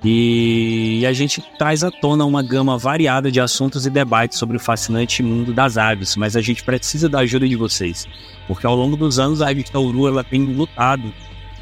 e 0.04 1.06
a 1.06 1.14
gente 1.14 1.42
traz 1.60 1.84
à 1.84 1.92
tona 1.92 2.26
uma 2.26 2.42
gama 2.42 2.76
variada 2.78 3.32
de 3.32 3.40
assuntos 3.40 3.86
e 3.86 3.90
debates 3.90 4.40
sobre 4.40 4.58
o 4.58 4.60
fascinante 4.60 5.22
mundo 5.22 5.54
das 5.54 5.78
aves, 5.78 6.16
mas 6.16 6.36
a 6.36 6.42
gente 6.42 6.64
precisa 6.64 7.08
da 7.08 7.20
ajuda 7.20 7.48
de 7.48 7.56
vocês, 7.56 8.08
porque 8.48 8.66
ao 8.66 8.76
longo 8.76 8.98
dos 8.98 9.20
anos 9.20 9.42
a 9.42 9.48
revista 9.48 9.80
Uru 9.80 10.08
ela 10.08 10.24
tem 10.24 10.44
lutado 10.44 11.14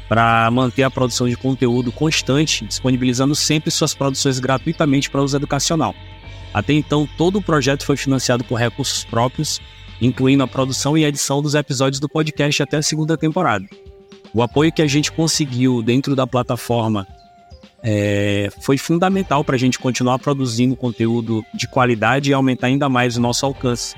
para 0.08 0.50
manter 0.50 0.82
a 0.82 0.90
produção 0.90 1.28
de 1.28 1.36
conteúdo 1.36 1.92
constante, 1.92 2.64
disponibilizando 2.64 3.34
sempre 3.34 3.70
suas 3.70 3.94
produções 3.94 4.40
gratuitamente 4.40 5.10
para 5.10 5.22
uso 5.22 5.36
educacional. 5.36 5.94
Até 6.52 6.72
então, 6.72 7.08
todo 7.16 7.38
o 7.38 7.42
projeto 7.42 7.84
foi 7.84 7.96
financiado 7.96 8.42
por 8.42 8.56
recursos 8.56 9.04
próprios, 9.04 9.60
incluindo 10.00 10.42
a 10.42 10.48
produção 10.48 10.98
e 10.98 11.04
edição 11.04 11.40
dos 11.40 11.54
episódios 11.54 12.00
do 12.00 12.08
podcast 12.08 12.60
até 12.60 12.78
a 12.78 12.82
segunda 12.82 13.16
temporada. 13.16 13.64
O 14.34 14.42
apoio 14.42 14.72
que 14.72 14.82
a 14.82 14.86
gente 14.86 15.12
conseguiu 15.12 15.80
dentro 15.82 16.16
da 16.16 16.26
plataforma 16.26 17.06
é, 17.82 18.48
foi 18.60 18.76
fundamental 18.76 19.42
para 19.44 19.56
a 19.56 19.58
gente 19.58 19.78
continuar 19.78 20.18
produzindo 20.18 20.76
conteúdo 20.76 21.44
de 21.54 21.66
qualidade 21.66 22.30
e 22.30 22.34
aumentar 22.34 22.66
ainda 22.66 22.88
mais 22.88 23.16
o 23.16 23.20
nosso 23.20 23.46
alcance. 23.46 23.94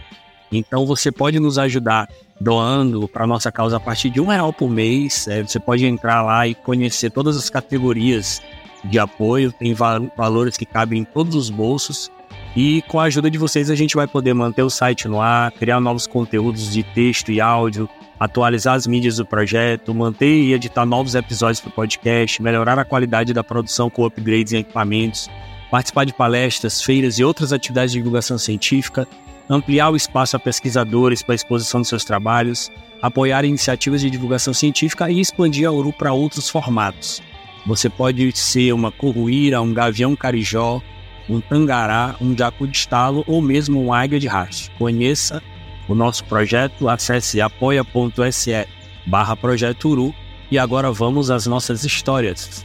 Então 0.50 0.86
você 0.86 1.10
pode 1.10 1.40
nos 1.40 1.58
ajudar 1.58 2.08
doando 2.40 3.08
para 3.08 3.26
nossa 3.26 3.50
causa 3.50 3.76
a 3.76 3.80
partir 3.80 4.10
de 4.10 4.20
um 4.20 4.26
real 4.26 4.52
por 4.52 4.68
mês. 4.68 5.26
É, 5.26 5.42
você 5.42 5.58
pode 5.58 5.84
entrar 5.86 6.22
lá 6.22 6.46
e 6.46 6.54
conhecer 6.54 7.10
todas 7.10 7.36
as 7.36 7.48
categorias 7.48 8.42
de 8.84 8.98
apoio, 8.98 9.52
tem 9.52 9.74
valores 10.16 10.56
que 10.56 10.66
cabem 10.66 11.00
em 11.00 11.04
todos 11.04 11.34
os 11.34 11.50
bolsos. 11.50 12.10
E 12.54 12.82
com 12.82 13.00
a 13.00 13.04
ajuda 13.04 13.30
de 13.30 13.38
vocês 13.38 13.70
a 13.70 13.74
gente 13.74 13.94
vai 13.94 14.06
poder 14.06 14.34
manter 14.34 14.62
o 14.62 14.70
site 14.70 15.08
no 15.08 15.20
ar, 15.20 15.50
criar 15.52 15.80
novos 15.80 16.06
conteúdos 16.06 16.70
de 16.70 16.82
texto 16.82 17.32
e 17.32 17.40
áudio, 17.40 17.88
atualizar 18.22 18.76
as 18.76 18.86
mídias 18.86 19.16
do 19.16 19.26
projeto, 19.26 19.92
manter 19.92 20.32
e 20.32 20.52
editar 20.54 20.86
novos 20.86 21.16
episódios 21.16 21.60
para 21.60 21.70
o 21.70 21.72
podcast, 21.72 22.40
melhorar 22.40 22.78
a 22.78 22.84
qualidade 22.84 23.34
da 23.34 23.42
produção 23.42 23.90
com 23.90 24.04
upgrades 24.04 24.52
em 24.52 24.58
equipamentos, 24.58 25.28
participar 25.72 26.04
de 26.04 26.14
palestras, 26.14 26.80
feiras 26.80 27.18
e 27.18 27.24
outras 27.24 27.52
atividades 27.52 27.90
de 27.90 27.98
divulgação 27.98 28.38
científica, 28.38 29.08
ampliar 29.50 29.90
o 29.90 29.96
espaço 29.96 30.36
a 30.36 30.38
pesquisadores 30.38 31.20
para 31.20 31.34
a 31.34 31.36
exposição 31.36 31.82
de 31.82 31.88
seus 31.88 32.04
trabalhos, 32.04 32.70
apoiar 33.02 33.44
iniciativas 33.44 34.00
de 34.00 34.08
divulgação 34.08 34.54
científica 34.54 35.10
e 35.10 35.18
expandir 35.18 35.66
a 35.66 35.72
Uru 35.72 35.92
para 35.92 36.12
outros 36.12 36.48
formatos. 36.48 37.20
Você 37.66 37.90
pode 37.90 38.38
ser 38.38 38.72
uma 38.72 38.92
corruíra, 38.92 39.60
um 39.60 39.74
gavião 39.74 40.14
carijó, 40.14 40.80
um 41.28 41.40
tangará, 41.40 42.14
um 42.20 42.38
jacu 42.38 42.68
de 42.68 42.76
estalo 42.76 43.24
ou 43.26 43.42
mesmo 43.42 43.82
um 43.82 43.92
águia 43.92 44.20
de 44.20 44.28
raste. 44.28 44.70
Conheça 44.78 45.42
o 45.88 45.94
nosso 45.94 46.24
projeto, 46.24 46.88
acesse 46.88 47.40
apoia.se 47.40 48.66
barra 49.06 49.36
Projeto 49.36 49.88
Uru 49.88 50.14
e 50.50 50.58
agora 50.58 50.92
vamos 50.92 51.30
às 51.30 51.46
nossas 51.46 51.84
histórias. 51.84 52.64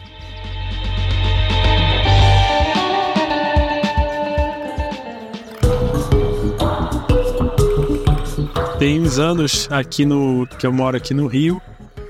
Tem 8.78 9.02
uns 9.02 9.18
anos 9.18 9.68
aqui 9.72 10.06
no 10.06 10.46
que 10.60 10.68
eu 10.68 10.72
moro 10.72 10.98
aqui 10.98 11.14
no 11.14 11.26
Rio 11.26 11.60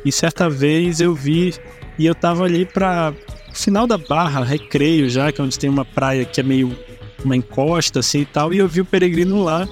e 0.04 0.12
certa 0.12 0.50
vez 0.50 1.00
eu 1.00 1.16
vi 1.16 1.54
e 1.98 2.06
eu 2.06 2.14
tava 2.14 2.44
ali 2.44 2.66
para 2.66 3.14
final 3.54 3.88
da 3.88 3.98
Barra, 3.98 4.44
Recreio 4.44 5.10
já, 5.10 5.32
que 5.32 5.40
é 5.40 5.44
onde 5.44 5.58
tem 5.58 5.70
uma 5.70 5.86
praia 5.86 6.26
que 6.26 6.42
é 6.42 6.44
meio 6.44 6.78
uma 7.24 7.36
encosta 7.36 8.00
assim 8.00 8.20
e 8.22 8.26
tal, 8.26 8.54
e 8.54 8.60
eu 8.60 8.68
vi 8.68 8.82
o 8.82 8.86
peregrino 8.86 9.44
lá 9.44 9.68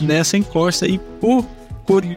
nessa 0.00 0.36
encosta 0.36 0.86
e 0.86 0.98
por 0.98 1.44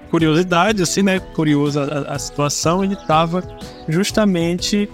curiosidade, 0.09 0.81
assim, 0.81 1.01
né, 1.01 1.19
curiosa 1.19 2.05
a, 2.07 2.19
situação, 2.19 2.83
ele 2.83 2.93
estava 2.93 3.41
justamente 3.87 4.89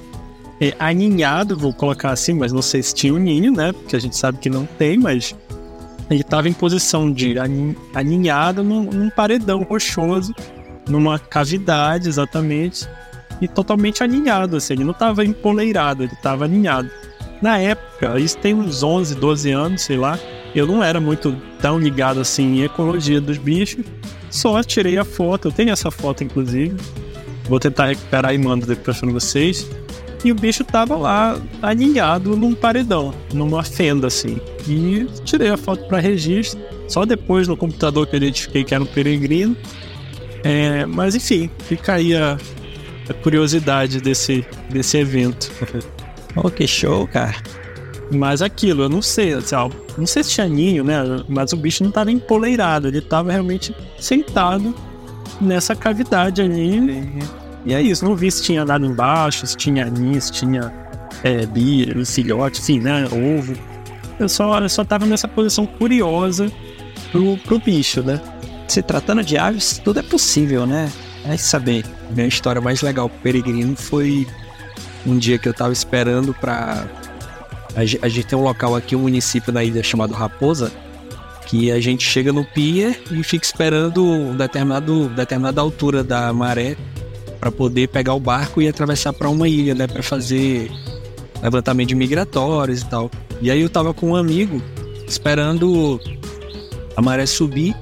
é, 0.62 0.76
aninhado, 0.78 1.58
vou 1.58 1.74
colocar 1.74 2.12
assim, 2.12 2.34
mas 2.34 2.54
não 2.54 2.62
sei 2.62 2.84
se 2.84 2.94
tinha 2.94 3.14
um 3.14 3.18
ninho, 3.18 3.52
né, 3.52 3.72
porque 3.72 3.96
a 3.96 4.00
gente 4.00 4.16
sabe 4.16 4.38
que 4.38 4.50
não 4.50 4.66
tem, 4.66 4.98
mas 4.98 5.36
ele 6.12 6.22
estava 6.22 6.48
em 6.48 6.54
posição 6.54 7.12
de 7.12 7.36
aninhado 7.94 8.64
num, 8.64 8.84
num 8.84 9.10
paredão 9.10 9.64
rochoso, 9.64 10.34
numa 10.88 11.18
cavidade 11.18 12.08
exatamente, 12.08 12.88
e 13.42 13.48
totalmente 13.48 14.04
aninhado, 14.04 14.58
assim, 14.58 14.74
ele 14.74 14.84
não 14.84 14.92
estava 14.92 15.26
empoleirado, 15.26 16.04
ele 16.04 16.14
estava 16.14 16.46
aninhado. 16.46 16.90
Na 17.42 17.58
época, 17.60 18.20
isso 18.20 18.38
tem 18.38 18.54
uns 18.54 18.82
11, 18.82 19.16
12 19.16 19.52
anos, 19.52 19.82
sei 19.82 19.98
lá, 19.98 20.18
eu 20.60 20.66
não 20.66 20.84
era 20.84 21.00
muito 21.00 21.36
tão 21.62 21.80
ligado 21.80 22.20
assim 22.20 22.58
em 22.58 22.64
ecologia 22.64 23.22
dos 23.22 23.38
bichos, 23.38 23.86
só 24.30 24.62
tirei 24.64 24.98
a 24.98 25.06
foto, 25.06 25.48
eu 25.48 25.52
tenho 25.52 25.72
essa 25.72 25.92
foto 25.92 26.24
inclusive, 26.24 26.76
vou 27.46 27.60
tentar 27.60 27.88
recuperar 27.88 28.34
e 28.34 28.38
mando 28.38 28.66
depois 28.66 29.00
para 29.00 29.12
vocês. 29.12 29.68
E 30.26 30.32
o 30.32 30.36
bicho 30.36 30.64
tava 30.64 30.96
lá 30.96 31.40
aninhado 31.62 32.36
num 32.36 32.54
paredão, 32.56 33.14
numa 33.32 33.64
fenda 33.64 34.08
assim. 34.08 34.42
E 34.68 35.06
tirei 35.24 35.50
a 35.50 35.58
foto 35.58 35.88
para 35.88 36.00
registro, 36.00 36.60
só 36.88 37.06
depois 37.06 37.48
no 37.48 37.56
computador 37.56 38.08
que 38.08 38.16
eu 38.16 38.18
identifiquei 38.18 38.64
que 38.64 38.74
era 38.74 38.84
um 38.84 38.88
peregrino. 38.88 39.56
É, 40.44 40.86
mas 40.86 41.14
enfim, 41.14 41.50
fica 41.60 41.94
aí 41.94 42.16
a, 42.16 42.38
a 43.08 43.14
curiosidade 43.14 44.02
desse, 44.02 44.46
desse 44.70 44.98
evento. 44.98 45.52
oh, 46.36 46.50
que 46.50 46.68
show, 46.68 47.08
cara. 47.08 47.36
Mas 48.12 48.42
aquilo, 48.42 48.84
eu 48.84 48.90
não 48.90 49.02
sei, 49.02 49.34
assim, 49.34 49.56
ó, 49.56 49.70
não 49.98 50.06
sei 50.06 50.24
se 50.24 50.32
tinha 50.32 50.48
ninho, 50.48 50.84
né? 50.84 50.98
Mas 51.28 51.52
o 51.52 51.58
bicho 51.58 51.84
não 51.84 51.90
estava 51.90 52.12
empoleirado, 52.12 52.88
ele 52.88 53.00
estava 53.00 53.32
realmente 53.32 53.76
sentado 54.00 54.74
nessa 55.42 55.76
cavidade 55.76 56.42
ali. 56.42 57.20
E 57.66 57.74
é 57.74 57.82
isso, 57.82 58.06
não 58.06 58.16
vi 58.16 58.32
se 58.32 58.44
tinha 58.44 58.64
nada 58.64 58.86
embaixo, 58.86 59.46
se 59.46 59.58
tinha 59.58 59.86
ninho, 59.86 60.22
se 60.22 60.32
tinha 60.32 60.72
é, 61.24 61.46
bicho, 61.46 62.06
filhote, 62.06 62.62
assim, 62.62 62.80
né? 62.80 63.06
Ovo. 63.06 63.54
Eu 64.20 64.30
só, 64.30 64.58
eu 64.60 64.70
só 64.70 64.84
tava 64.84 65.06
nessa 65.06 65.28
posição 65.28 65.66
curiosa 65.66 66.52
pro, 67.12 67.38
pro 67.38 67.60
bicho, 67.60 68.02
né? 68.02 68.22
Se 68.68 68.82
tratando 68.82 69.24
de 69.24 69.38
aves, 69.38 69.80
tudo 69.84 70.00
é 70.00 70.04
possível, 70.04 70.66
né? 70.66 70.92
É 71.26 71.36
saber. 71.36 71.86
Minha 72.12 72.28
história 72.28 72.62
mais 72.62 72.82
legal 72.82 73.10
peregrino 73.10 73.76
foi 73.76 74.26
um 75.06 75.18
dia 75.18 75.38
que 75.38 75.48
eu 75.48 75.54
tava 75.54 75.74
esperando 75.74 76.34
pra 76.34 76.86
a, 77.78 78.10
gente 78.10 78.26
tem 78.26 78.38
um 78.38 78.42
local 78.42 78.76
aqui, 78.76 78.96
um 78.96 79.02
município 79.02 79.54
na 79.54 79.64
ilha 79.64 79.84
chamado 79.84 80.12
Raposa, 80.12 80.72
que 81.46 81.72
a 81.72 81.80
gente 81.80 82.04
chega 82.04 82.34
no 82.34 82.44
pier 82.44 83.00
e 83.12 83.22
fica 83.22 83.46
esperando 83.46 84.04
um 84.04 84.36
determinado, 84.36 85.08
determinada 85.10 85.62
altura 85.62 86.04
da 86.04 86.34
maré 86.34 86.76
para 87.40 87.52
poder 87.52 87.88
pegar 87.90 88.16
o 88.16 88.20
barco 88.20 88.64
e 88.64 88.68
atravessar 88.68 89.14
para 89.14 89.30
uma 89.30 89.48
ilha, 89.48 89.76
né, 89.76 89.86
para 89.86 90.02
fazer 90.02 90.72
levantamento 91.42 91.90
de 91.90 91.96
migratórios 91.96 92.82
e 92.82 92.86
tal. 92.90 93.12
E 93.40 93.52
aí 93.52 93.62
eu 93.62 93.70
tava 93.70 93.94
com 93.94 94.10
um 94.10 94.16
amigo 94.16 94.60
esperando 95.08 96.02
a 96.96 97.02
maré 97.02 97.28
subir 97.28 97.76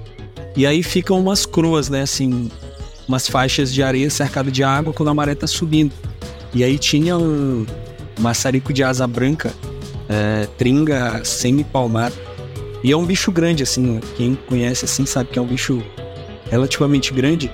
e 0.58 0.68
aí 0.68 0.84
ficam 0.84 1.18
umas 1.18 1.46
croas, 1.46 1.88
né, 1.88 2.02
assim, 2.02 2.52
umas 3.08 3.30
faixas 3.30 3.74
de 3.74 3.82
areia 3.82 4.10
cercadas 4.10 4.52
de 4.52 4.62
água 4.62 4.92
quando 4.92 5.08
a 5.08 5.14
maré 5.14 5.36
tá 5.36 5.48
subindo. 5.48 5.94
E 6.54 6.66
aí 6.66 6.78
tinha 6.78 7.18
um 7.18 7.66
maçarico 8.20 8.74
de 8.74 8.84
asa 8.84 9.08
branca 9.08 9.54
é, 10.10 10.48
tringa 10.58 11.24
semi-palmar. 11.24 12.12
E 12.84 12.92
é 12.92 12.98
um 12.98 13.06
bicho 13.06 13.32
grande, 13.32 13.64
assim, 13.64 14.00
quem 14.16 14.36
conhece 14.36 14.86
assim 14.86 15.06
sabe 15.06 15.30
que 15.32 15.40
é 15.40 15.42
um 15.42 15.48
bicho 15.48 15.82
relativamente 16.50 17.14
grande. 17.14 17.52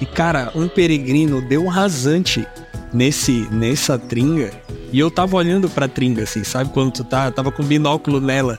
E 0.00 0.06
cara, 0.06 0.50
um 0.54 0.66
peregrino 0.66 1.40
deu 1.40 1.64
um 1.64 1.68
rasante 1.68 2.44
nesse 2.92 3.46
nessa 3.50 3.98
tringa. 3.98 4.50
E 4.92 4.98
eu 4.98 5.10
tava 5.10 5.36
olhando 5.36 5.68
pra 5.68 5.88
tringa, 5.88 6.24
assim, 6.24 6.44
sabe? 6.44 6.70
Quando 6.70 6.92
tu 6.92 7.04
tá, 7.04 7.30
tava 7.30 7.52
com 7.52 7.62
binóculo 7.62 8.20
nela. 8.20 8.58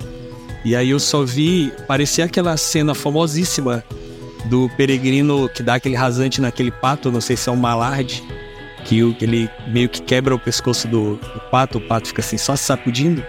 E 0.63 0.75
aí 0.75 0.89
eu 0.89 0.99
só 0.99 1.23
vi, 1.23 1.71
parecia 1.87 2.25
aquela 2.25 2.57
cena 2.57 2.95
famosíssima 2.95 3.83
do 4.45 4.69
peregrino 4.77 5.49
que 5.49 5.61
dá 5.61 5.75
aquele 5.75 5.95
rasante 5.95 6.39
naquele 6.41 6.71
pato, 6.71 7.11
não 7.11 7.21
sei 7.21 7.35
se 7.35 7.49
é 7.49 7.51
um 7.51 7.55
malarde 7.55 8.23
que 8.85 9.15
ele 9.21 9.49
meio 9.67 9.89
que 9.89 10.01
quebra 10.01 10.33
o 10.33 10.39
pescoço 10.39 10.87
do, 10.87 11.15
do 11.15 11.39
pato, 11.51 11.79
o 11.79 11.81
pato 11.81 12.07
fica 12.07 12.21
assim 12.21 12.37
só 12.37 12.55
sacudindo. 12.55 13.23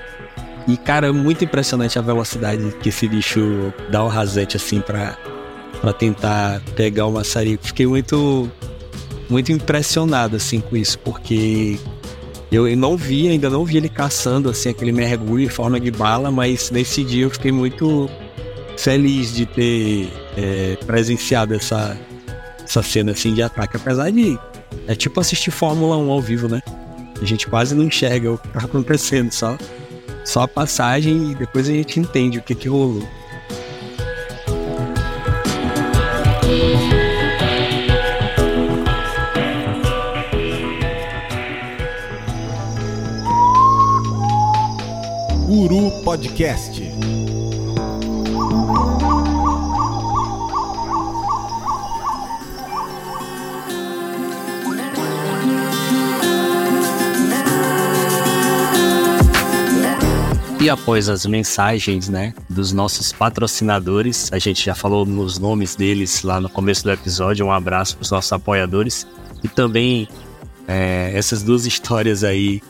E, 0.69 0.77
cara, 0.77 1.09
é 1.09 1.13
muito 1.13 1.45
impressionante 1.45 1.99
a 1.99 2.03
velocidade 2.03 2.63
que 2.83 2.89
esse 2.89 3.09
bicho 3.09 3.73
dá 3.89 4.03
o 4.03 4.07
um 4.07 4.09
rasante 4.09 4.57
assim 4.57 4.81
pra, 4.81 5.17
pra 5.81 5.93
tentar 5.93 6.61
pegar 6.75 7.07
o 7.07 7.13
maçarico. 7.13 7.67
Fiquei 7.67 7.87
muito, 7.87 8.51
muito 9.31 9.53
impressionado 9.53 10.37
assim 10.37 10.61
com 10.61 10.77
isso, 10.77 10.99
porque 10.99 11.79
eu 12.51 12.77
não 12.77 12.97
vi, 12.97 13.29
ainda 13.29 13.49
não 13.49 13.65
vi 13.65 13.77
ele 13.77 13.89
caçando 13.89 14.51
assim 14.51 14.69
aquele 14.69 14.93
mergulho 14.93 15.45
em 15.45 15.49
forma 15.49 15.79
de 15.79 15.91
bala, 15.91 16.31
mas 16.31 16.71
nesse 16.71 17.05
dia 17.05 17.25
eu 17.25 17.31
fiquei 17.31 17.53
muito 17.53 18.11
feliz 18.77 19.33
de 19.33 19.47
ter 19.47 20.09
é, 20.37 20.77
presenciado 20.85 21.55
essa, 21.55 21.97
essa 22.63 22.83
cena 22.83 23.13
assim 23.13 23.33
de 23.33 23.43
ataque, 23.43 23.77
apesar 23.77 24.11
de 24.11 24.39
é 24.87 24.95
tipo 24.95 25.21
assistir 25.21 25.51
Fórmula 25.51 25.97
1 25.97 26.11
ao 26.11 26.21
vivo, 26.21 26.49
né? 26.49 26.62
A 27.21 27.25
gente 27.25 27.47
quase 27.47 27.75
não 27.75 27.85
enxerga 27.85 28.33
o 28.33 28.39
que 28.39 28.49
tá 28.49 28.61
acontecendo, 28.61 29.33
só, 29.33 29.57
só 30.25 30.43
a 30.43 30.49
passagem 30.49 31.33
e 31.33 31.35
depois 31.35 31.69
a 31.69 31.73
gente 31.73 31.99
entende 31.99 32.39
o 32.39 32.43
que 32.43 32.55
que 32.55 32.69
rolou. 32.69 33.03
Uru 45.49 45.91
Podcast. 46.03 46.76
E 60.67 60.69
após 60.69 61.09
as 61.09 61.25
mensagens, 61.25 62.09
né, 62.09 62.35
dos 62.51 62.73
nossos 62.73 63.12
patrocinadores, 63.12 64.33
a 64.33 64.39
gente 64.41 64.64
já 64.64 64.75
falou 64.75 65.07
nos 65.07 65.39
nomes 65.39 65.77
deles 65.77 66.25
lá 66.25 66.41
no 66.41 66.49
começo 66.49 66.83
do 66.83 66.91
episódio. 66.91 67.47
Um 67.47 67.53
abraço 67.53 67.97
para 67.97 68.03
os 68.03 68.11
nossos 68.11 68.33
apoiadores 68.33 69.07
e 69.45 69.49
também 69.49 70.09
é, 70.67 71.12
essas 71.14 71.45
duas 71.45 71.67
histórias 71.71 72.25
aí 72.25 72.61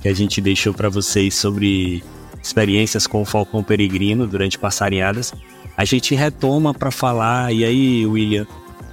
que 0.00 0.08
a 0.08 0.14
gente 0.14 0.40
deixou 0.40 0.72
para 0.72 0.88
vocês 0.88 1.34
sobre 1.34 2.02
experiências 2.42 3.06
com 3.06 3.20
o 3.20 3.26
Falcão 3.26 3.62
Peregrino 3.62 4.26
durante 4.26 4.58
passarinhadas. 4.58 5.34
A 5.76 5.84
gente 5.84 6.14
retoma 6.14 6.72
para 6.72 6.90
falar. 6.90 7.52
E 7.52 7.66
aí, 7.66 8.06
William, 8.06 8.46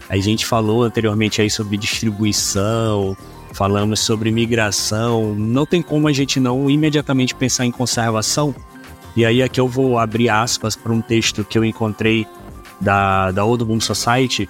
a 0.10 0.18
gente 0.18 0.46
falou 0.46 0.84
anteriormente 0.84 1.42
aí 1.42 1.50
sobre 1.50 1.78
distribuição, 1.78 3.16
falamos 3.54 4.00
sobre 4.00 4.32
migração, 4.32 5.36
não 5.36 5.66
tem 5.66 5.82
como 5.82 6.08
a 6.08 6.14
gente 6.14 6.40
não 6.40 6.70
imediatamente 6.70 7.36
pensar 7.36 7.66
em 7.66 7.72
conservação. 7.72 8.56
E 9.16 9.26
aí 9.26 9.42
aqui 9.42 9.60
eu 9.60 9.68
vou 9.68 9.98
abrir 9.98 10.30
aspas 10.30 10.76
para 10.76 10.94
um 10.94 11.02
texto 11.02 11.44
que 11.44 11.58
eu 11.58 11.66
encontrei 11.66 12.26
da, 12.80 13.32
da 13.32 13.44
Old 13.44 13.66
Boom 13.66 13.82
Society, 13.82 14.48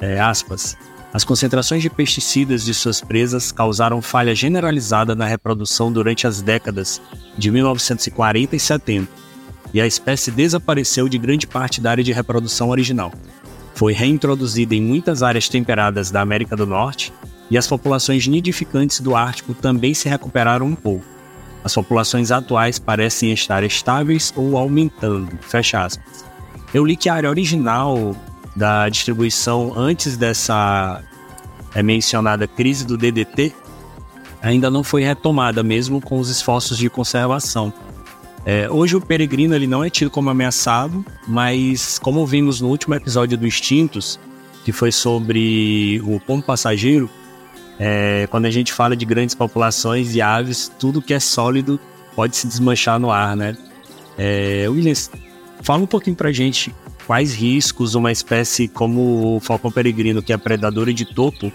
é, 0.00 0.18
aspas. 0.18 0.76
As 1.12 1.24
concentrações 1.24 1.82
de 1.82 1.88
pesticidas 1.88 2.64
de 2.64 2.74
suas 2.74 3.00
presas 3.00 3.50
causaram 3.50 4.02
falha 4.02 4.34
generalizada 4.34 5.14
na 5.14 5.26
reprodução 5.26 5.90
durante 5.90 6.26
as 6.26 6.42
décadas 6.42 7.00
de 7.36 7.50
1940 7.50 8.56
e 8.56 8.60
70, 8.60 9.08
e 9.72 9.80
a 9.80 9.86
espécie 9.86 10.30
desapareceu 10.30 11.08
de 11.08 11.18
grande 11.18 11.46
parte 11.46 11.80
da 11.80 11.90
área 11.90 12.04
de 12.04 12.12
reprodução 12.12 12.68
original. 12.70 13.12
Foi 13.74 13.92
reintroduzida 13.92 14.74
em 14.74 14.82
muitas 14.82 15.22
áreas 15.22 15.48
temperadas 15.48 16.10
da 16.10 16.20
América 16.20 16.56
do 16.56 16.66
Norte 16.66 17.12
e 17.50 17.56
as 17.56 17.66
populações 17.66 18.26
nidificantes 18.26 19.00
do 19.00 19.16
Ártico 19.16 19.54
também 19.54 19.94
se 19.94 20.08
recuperaram 20.08 20.66
um 20.66 20.74
pouco. 20.74 21.04
as 21.64 21.74
populações 21.74 22.30
atuais 22.30 22.78
parecem 22.78 23.32
estar 23.32 23.62
estáveis 23.64 24.32
ou 24.36 24.56
aumentando. 24.56 25.36
Fecha 25.40 25.84
aspas. 25.84 26.24
Eu 26.72 26.84
li 26.84 26.96
que 26.96 27.08
a 27.08 27.14
área 27.14 27.28
original 27.28 28.14
da 28.54 28.88
distribuição 28.88 29.72
antes 29.76 30.16
dessa 30.16 31.02
é, 31.74 31.82
mencionada 31.82 32.46
crise 32.46 32.86
do 32.86 32.96
DDT 32.96 33.52
ainda 34.40 34.70
não 34.70 34.82
foi 34.82 35.02
retomada, 35.02 35.62
mesmo 35.62 36.00
com 36.00 36.18
os 36.18 36.28
esforços 36.28 36.78
de 36.78 36.88
conservação. 36.88 37.72
É, 38.44 38.70
hoje 38.70 38.96
o 38.96 39.00
peregrino 39.00 39.54
ele 39.54 39.66
não 39.66 39.84
é 39.84 39.90
tido 39.90 40.10
como 40.10 40.30
ameaçado, 40.30 41.04
mas 41.26 41.98
como 41.98 42.24
vimos 42.26 42.60
no 42.60 42.68
último 42.68 42.94
episódio 42.94 43.36
do 43.36 43.46
Instintos, 43.46 44.18
que 44.64 44.72
foi 44.72 44.92
sobre 44.92 46.00
o 46.04 46.20
pombo 46.20 46.42
passageiro, 46.42 47.10
é, 47.78 48.26
quando 48.30 48.46
a 48.46 48.50
gente 48.50 48.72
fala 48.72 48.96
de 48.96 49.04
grandes 49.04 49.34
populações 49.34 50.12
de 50.12 50.20
aves, 50.20 50.70
tudo 50.78 51.00
que 51.00 51.14
é 51.14 51.20
sólido 51.20 51.78
pode 52.14 52.36
se 52.36 52.46
desmanchar 52.46 52.98
no 52.98 53.10
ar, 53.10 53.36
né? 53.36 53.56
É, 54.16 54.66
Williams, 54.68 55.10
fala 55.62 55.82
um 55.82 55.86
pouquinho 55.86 56.16
pra 56.16 56.32
gente 56.32 56.74
quais 57.06 57.32
riscos 57.32 57.94
uma 57.94 58.10
espécie 58.10 58.68
como 58.68 59.36
o 59.36 59.40
falcão 59.40 59.70
peregrino, 59.70 60.22
que 60.22 60.32
é 60.32 60.36
predadora 60.36 60.92
de 60.92 61.04
topo, 61.04 61.52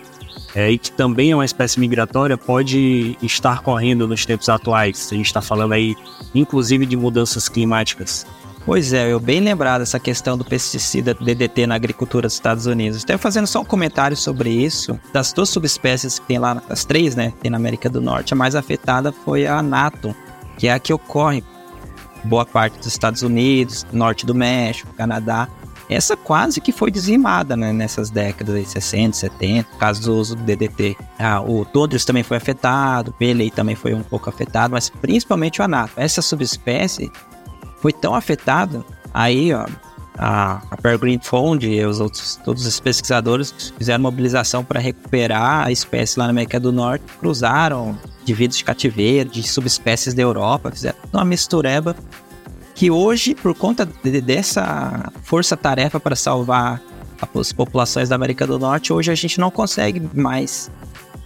é, 0.55 0.71
e 0.71 0.77
que 0.77 0.91
também 0.91 1.31
é 1.31 1.35
uma 1.35 1.45
espécie 1.45 1.79
migratória, 1.79 2.37
pode 2.37 3.17
estar 3.21 3.61
correndo 3.61 4.07
nos 4.07 4.25
tempos 4.25 4.49
atuais. 4.49 5.09
A 5.11 5.15
gente 5.15 5.25
está 5.25 5.41
falando 5.41 5.73
aí, 5.73 5.95
inclusive, 6.33 6.85
de 6.85 6.95
mudanças 6.95 7.49
climáticas. 7.49 8.25
Pois 8.65 8.93
é, 8.93 9.11
eu 9.11 9.19
bem 9.19 9.41
lembrado 9.41 9.81
essa 9.81 9.99
questão 9.99 10.37
do 10.37 10.45
pesticida 10.45 11.13
DDT 11.13 11.67
na 11.67 11.75
agricultura 11.75 12.27
dos 12.27 12.35
Estados 12.35 12.65
Unidos. 12.65 12.99
Estou 12.99 13.17
fazendo 13.17 13.45
só 13.45 13.59
um 13.59 13.65
comentário 13.65 14.15
sobre 14.15 14.49
isso. 14.49 14.97
Das 15.11 15.33
duas 15.33 15.49
subespécies 15.49 16.17
que 16.17 16.27
tem 16.27 16.39
lá, 16.39 16.63
as 16.69 16.85
três, 16.85 17.13
né, 17.13 17.33
tem 17.41 17.51
na 17.51 17.57
América 17.57 17.89
do 17.89 17.99
Norte, 17.99 18.33
a 18.33 18.37
mais 18.37 18.55
afetada 18.55 19.11
foi 19.11 19.45
a 19.45 19.57
anato, 19.57 20.15
que 20.57 20.69
é 20.69 20.73
a 20.73 20.79
que 20.79 20.93
ocorre 20.93 21.43
boa 22.23 22.45
parte 22.45 22.77
dos 22.77 22.87
Estados 22.87 23.21
Unidos, 23.21 23.85
norte 23.91 24.25
do 24.25 24.33
México, 24.33 24.93
Canadá. 24.93 25.49
Essa 25.89 26.15
quase 26.15 26.61
que 26.61 26.71
foi 26.71 26.89
dizimada 26.89 27.57
né, 27.57 27.73
nessas 27.73 28.09
décadas 28.09 28.55
de 28.55 28.69
60, 28.69 29.17
70, 29.17 29.69
por 29.71 29.77
causa 29.77 30.01
do 30.01 30.15
uso 30.15 30.37
do 30.37 30.41
DDT. 30.41 30.95
Ah, 31.19 31.41
o 31.41 31.65
Tondres 31.65 32.05
também 32.05 32.23
foi 32.23 32.37
afetado, 32.37 33.11
o 33.11 33.13
Pelei 33.13 33.51
também 33.51 33.75
foi 33.75 33.93
um 33.93 34.01
pouco 34.01 34.29
afetado, 34.29 34.71
mas 34.71 34.89
principalmente 34.89 35.59
o 35.59 35.65
anato. 35.65 35.91
Essa 35.97 36.21
subespécie 36.21 37.11
foi 37.83 37.91
tão 37.91 38.15
afetada, 38.15 38.81
aí 39.13 39.53
ó, 39.53 39.65
a, 40.17 40.61
a 40.71 40.77
Peregrine 40.77 41.19
Fund 41.21 41.63
e 41.63 41.83
os 41.85 41.99
outros, 41.99 42.39
todos 42.45 42.65
os 42.65 42.79
pesquisadores 42.79 43.73
fizeram 43.77 44.01
mobilização 44.01 44.63
para 44.63 44.79
recuperar 44.79 45.67
a 45.67 45.71
espécie 45.71 46.17
lá 46.17 46.23
na 46.23 46.31
América 46.31 46.61
do 46.61 46.71
Norte, 46.71 47.03
cruzaram 47.19 47.99
indivíduos 48.21 48.57
de 48.57 48.63
cativeiro, 48.63 49.29
de 49.29 49.43
subespécies 49.43 50.13
da 50.13 50.21
Europa, 50.21 50.71
fizeram 50.71 50.95
uma 51.11 51.25
mistureba 51.25 51.93
que 52.73 52.89
hoje, 52.89 53.35
por 53.35 53.53
conta 53.53 53.85
de, 53.85 54.21
dessa 54.21 55.11
força-tarefa 55.23 55.99
para 55.99 56.15
salvar 56.15 56.81
as 57.37 57.51
populações 57.51 58.07
da 58.07 58.15
América 58.15 58.47
do 58.47 58.57
Norte, 58.57 58.93
hoje 58.93 59.11
a 59.11 59.15
gente 59.15 59.41
não 59.41 59.51
consegue 59.51 60.01
mais 60.13 60.71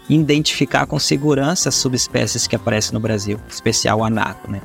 identificar 0.09 0.87
com 0.87 0.97
segurança 0.97 1.69
as 1.69 1.75
subespécies 1.75 2.47
que 2.47 2.55
aparecem 2.55 2.95
no 2.95 2.99
Brasil, 2.99 3.39
especial 3.47 3.99
o 3.99 4.03
anato, 4.03 4.49
né? 4.49 4.59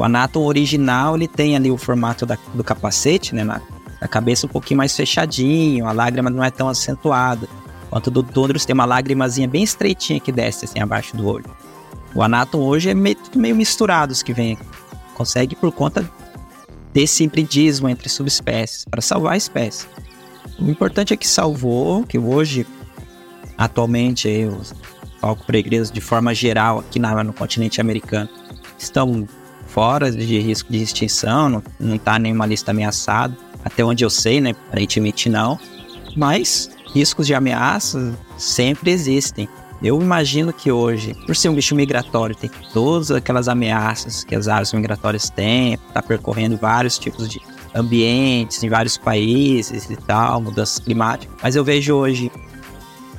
O 0.00 0.02
anato 0.02 0.40
original, 0.40 1.14
ele 1.14 1.28
tem 1.28 1.54
ali 1.54 1.70
o 1.70 1.76
formato 1.76 2.24
da, 2.24 2.38
do 2.54 2.64
capacete, 2.64 3.34
né? 3.34 3.44
Na, 3.44 3.60
na, 4.00 4.08
cabeça 4.08 4.46
um 4.46 4.48
pouquinho 4.48 4.78
mais 4.78 4.96
fechadinho, 4.96 5.86
a 5.86 5.92
lágrima 5.92 6.30
não 6.30 6.42
é 6.42 6.50
tão 6.50 6.70
acentuada. 6.70 7.46
Enquanto 7.86 8.10
do 8.10 8.22
Tundros 8.22 8.64
tem 8.64 8.72
uma 8.72 8.86
lágrimazinha 8.86 9.46
bem 9.46 9.62
estreitinha 9.62 10.18
que 10.18 10.32
desce 10.32 10.64
assim 10.64 10.80
abaixo 10.80 11.14
do 11.14 11.28
olho. 11.28 11.44
O 12.14 12.22
anato 12.22 12.56
hoje 12.56 12.88
é 12.88 12.94
meio, 12.94 13.18
meio 13.36 13.54
misturados 13.54 14.22
que 14.22 14.32
vem. 14.32 14.56
Consegue 15.12 15.54
por 15.54 15.70
conta 15.70 16.10
desse 16.94 17.24
hibridismo 17.24 17.86
entre 17.86 18.08
subespécies, 18.08 18.86
para 18.86 19.02
salvar 19.02 19.34
a 19.34 19.36
espécie. 19.36 19.86
O 20.58 20.64
importante 20.70 21.12
é 21.12 21.16
que 21.16 21.28
salvou, 21.28 22.04
que 22.04 22.18
hoje, 22.18 22.66
atualmente, 23.58 24.46
os 24.46 24.74
palco 25.20 25.44
peregrinos, 25.44 25.90
de 25.90 26.00
forma 26.00 26.34
geral, 26.34 26.78
aqui 26.78 26.98
na, 26.98 27.22
no 27.22 27.34
continente 27.34 27.82
americano, 27.82 28.30
estão 28.78 29.28
fora 29.72 30.10
de 30.10 30.38
risco 30.40 30.72
de 30.72 30.82
extinção, 30.82 31.48
não, 31.48 31.62
não 31.78 31.98
tá 31.98 32.18
nenhuma 32.18 32.46
lista 32.46 32.70
ameaçada, 32.70 33.36
até 33.64 33.84
onde 33.84 34.04
eu 34.04 34.10
sei, 34.10 34.40
né? 34.40 34.54
Aparentemente 34.68 35.28
não. 35.28 35.58
Mas 36.16 36.70
riscos 36.92 37.26
de 37.26 37.34
ameaça 37.34 38.16
sempre 38.36 38.90
existem. 38.90 39.48
Eu 39.82 40.00
imagino 40.00 40.52
que 40.52 40.70
hoje, 40.70 41.14
por 41.24 41.34
ser 41.34 41.48
um 41.48 41.54
bicho 41.54 41.74
migratório, 41.74 42.36
tem 42.36 42.50
todas 42.72 43.10
aquelas 43.10 43.48
ameaças 43.48 44.24
que 44.24 44.34
as 44.34 44.46
aves 44.46 44.72
migratórias 44.72 45.30
têm, 45.30 45.78
tá 45.94 46.02
percorrendo 46.02 46.56
vários 46.56 46.98
tipos 46.98 47.28
de 47.28 47.40
ambientes 47.74 48.62
em 48.62 48.68
vários 48.68 48.98
países 48.98 49.88
e 49.88 49.96
tal, 49.96 50.42
mudanças 50.42 50.78
climáticas. 50.78 51.34
Mas 51.42 51.56
eu 51.56 51.64
vejo 51.64 51.94
hoje 51.94 52.30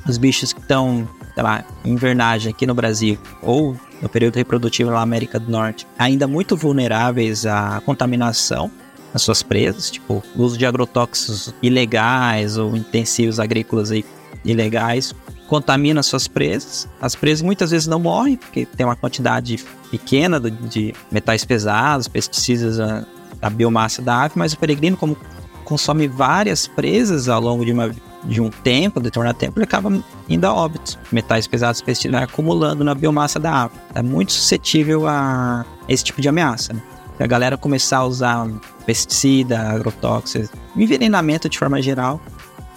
os 0.06 0.18
bichos 0.18 0.52
que 0.52 0.60
estão, 0.60 1.08
sei 1.34 1.42
lá, 1.42 1.64
em 1.84 1.92
invernagem 1.92 2.52
aqui 2.52 2.66
no 2.66 2.74
Brasil 2.74 3.18
ou 3.42 3.76
no 4.02 4.08
período 4.08 4.36
reprodutivo 4.36 4.90
na 4.90 5.00
América 5.00 5.38
do 5.38 5.50
Norte, 5.50 5.86
ainda 5.96 6.26
muito 6.26 6.56
vulneráveis 6.56 7.46
à 7.46 7.80
contaminação 7.86 8.70
nas 9.12 9.22
suas 9.22 9.42
presas, 9.42 9.90
tipo 9.90 10.22
o 10.34 10.42
uso 10.42 10.58
de 10.58 10.66
agrotóxicos 10.66 11.54
ilegais 11.62 12.56
ou 12.58 12.76
intensivos 12.76 13.38
agrícolas 13.38 13.92
aí, 13.92 14.04
ilegais, 14.44 15.14
contamina 15.46 16.02
suas 16.02 16.26
presas. 16.26 16.88
As 17.00 17.14
presas 17.14 17.42
muitas 17.42 17.70
vezes 17.70 17.86
não 17.86 18.00
morrem, 18.00 18.36
porque 18.36 18.66
tem 18.66 18.84
uma 18.84 18.96
quantidade 18.96 19.62
pequena 19.90 20.40
de 20.40 20.94
metais 21.10 21.44
pesados, 21.44 22.08
pesticidas, 22.08 22.80
a 22.80 23.50
biomassa 23.50 24.00
da 24.00 24.22
ave, 24.22 24.34
mas 24.36 24.52
o 24.52 24.58
peregrino, 24.58 24.96
como 24.96 25.16
consome 25.64 26.08
várias 26.08 26.66
presas 26.66 27.28
ao 27.28 27.40
longo 27.40 27.64
de 27.64 27.72
uma 27.72 27.94
de 28.24 28.40
um 28.40 28.50
tempo, 28.50 29.00
determinado 29.00 29.38
tempo, 29.38 29.58
ele 29.58 29.64
acaba 29.64 29.92
indo 30.28 30.44
a 30.44 30.54
óbito. 30.54 30.98
Metais 31.10 31.46
pesados 31.46 31.80
pesticidas 31.80 32.22
acumulando 32.22 32.84
na 32.84 32.94
biomassa 32.94 33.38
da 33.38 33.52
água. 33.52 33.76
É 33.94 34.02
muito 34.02 34.32
suscetível 34.32 35.06
a 35.06 35.64
esse 35.88 36.04
tipo 36.04 36.20
de 36.20 36.28
ameaça. 36.28 36.72
Né? 36.72 36.82
Se 37.16 37.22
a 37.22 37.26
galera 37.26 37.56
começar 37.56 37.98
a 37.98 38.04
usar 38.04 38.48
pesticida, 38.86 39.58
agrotóxicos, 39.60 40.50
envenenamento 40.76 41.48
de 41.48 41.58
forma 41.58 41.80
geral, 41.82 42.20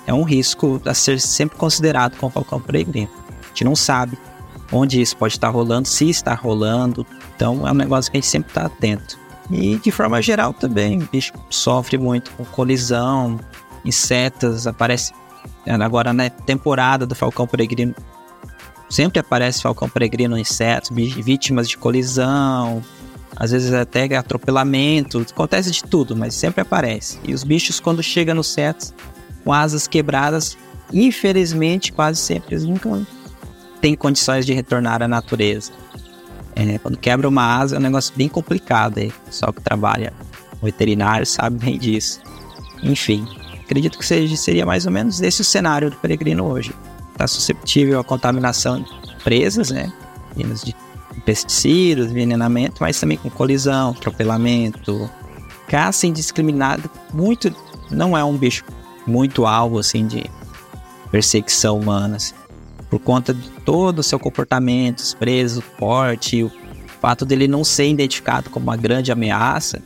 é 0.07 0.13
um 0.13 0.23
risco 0.23 0.81
a 0.85 0.93
ser 0.93 1.19
sempre 1.19 1.57
considerado 1.57 2.17
com 2.17 2.27
o 2.27 2.29
falcão 2.29 2.59
peregrino. 2.59 3.09
A 3.43 3.47
gente 3.49 3.63
não 3.63 3.75
sabe 3.75 4.17
onde 4.71 5.01
isso 5.01 5.15
pode 5.15 5.33
estar 5.33 5.49
rolando, 5.49 5.87
se 5.87 6.09
está 6.09 6.33
rolando. 6.33 7.05
Então 7.35 7.67
é 7.67 7.71
um 7.71 7.75
negócio 7.75 8.11
que 8.11 8.17
a 8.17 8.21
gente 8.21 8.29
sempre 8.29 8.49
está 8.49 8.65
atento. 8.65 9.17
E 9.51 9.77
de 9.77 9.91
forma 9.91 10.21
geral 10.21 10.53
também, 10.53 11.01
o 11.01 11.09
bicho 11.11 11.33
sofre 11.49 11.97
muito 11.97 12.31
com 12.31 12.43
colisão, 12.45 13.39
insetos, 13.83 14.65
aparece 14.65 15.13
Agora, 15.67 16.13
na 16.13 16.23
né, 16.23 16.29
temporada 16.29 17.05
do 17.05 17.15
Falcão 17.15 17.47
Peregrino, 17.47 17.95
sempre 18.89 19.19
aparece 19.19 19.61
Falcão 19.61 19.89
Peregrino 19.89 20.37
insetos, 20.37 20.89
vítimas 20.91 21.67
de 21.67 21.77
colisão, 21.77 22.83
às 23.35 23.51
vezes 23.51 23.73
até 23.73 24.15
atropelamento, 24.15 25.19
acontece 25.19 25.71
de 25.71 25.83
tudo, 25.83 26.15
mas 26.15 26.33
sempre 26.33 26.61
aparece. 26.61 27.19
E 27.23 27.33
os 27.33 27.43
bichos, 27.43 27.79
quando 27.79 28.01
chegam 28.01 28.35
nos 28.35 28.47
setos, 28.47 28.93
com 29.43 29.51
asas 29.51 29.87
quebradas, 29.87 30.57
infelizmente, 30.93 31.91
quase 31.91 32.19
sempre 32.19 32.55
eles 32.55 32.63
nunca 32.63 33.05
têm 33.81 33.95
condições 33.95 34.45
de 34.45 34.53
retornar 34.53 35.01
à 35.01 35.07
natureza. 35.07 35.71
É, 36.55 36.77
quando 36.77 36.97
quebra 36.97 37.27
uma 37.27 37.57
asa 37.57 37.75
é 37.75 37.79
um 37.79 37.81
negócio 37.81 38.13
bem 38.15 38.29
complicado, 38.29 38.99
aí. 38.99 39.11
só 39.29 39.51
que 39.51 39.61
trabalha 39.61 40.13
o 40.61 40.65
veterinário 40.65 41.25
sabe 41.25 41.57
bem 41.63 41.77
disso. 41.77 42.21
Enfim, 42.81 43.27
Acredito 43.65 43.97
que 43.97 44.05
seja, 44.05 44.35
seria 44.35 44.65
mais 44.65 44.85
ou 44.85 44.91
menos 44.91 45.21
esse 45.21 45.41
o 45.41 45.43
cenário 45.43 45.89
do 45.89 45.97
peregrino 45.97 46.45
hoje. 46.45 46.73
Está 47.11 47.27
susceptível 47.27 47.99
à 47.99 48.03
contaminação 48.03 48.81
de 48.81 49.15
presas, 49.23 49.71
né? 49.71 49.91
De 50.35 50.75
pesticidas, 51.25 52.11
envenenamento, 52.11 52.77
mas 52.79 52.99
também 52.99 53.17
com 53.17 53.29
colisão, 53.29 53.91
atropelamento, 53.91 55.09
caça 55.67 56.05
indiscriminada. 56.05 56.83
Muito, 57.11 57.53
não 57.89 58.15
é 58.15 58.23
um 58.23 58.37
bicho 58.37 58.63
muito 59.07 59.45
alvo 59.45 59.79
assim 59.79 60.05
de 60.05 60.29
perseguição 61.09 61.79
humana, 61.79 62.17
assim, 62.17 62.35
por 62.89 62.99
conta 62.99 63.33
de 63.33 63.49
todo 63.65 63.99
o 63.99 64.03
seu 64.03 64.19
comportamento, 64.19 64.99
os 64.99 65.13
presos, 65.13 65.59
o 65.59 65.61
porte, 65.77 66.43
o 66.43 66.51
fato 67.01 67.25
dele 67.25 67.47
não 67.47 67.63
ser 67.63 67.89
identificado 67.89 68.49
como 68.49 68.65
uma 68.65 68.77
grande 68.77 69.11
ameaça, 69.11 69.81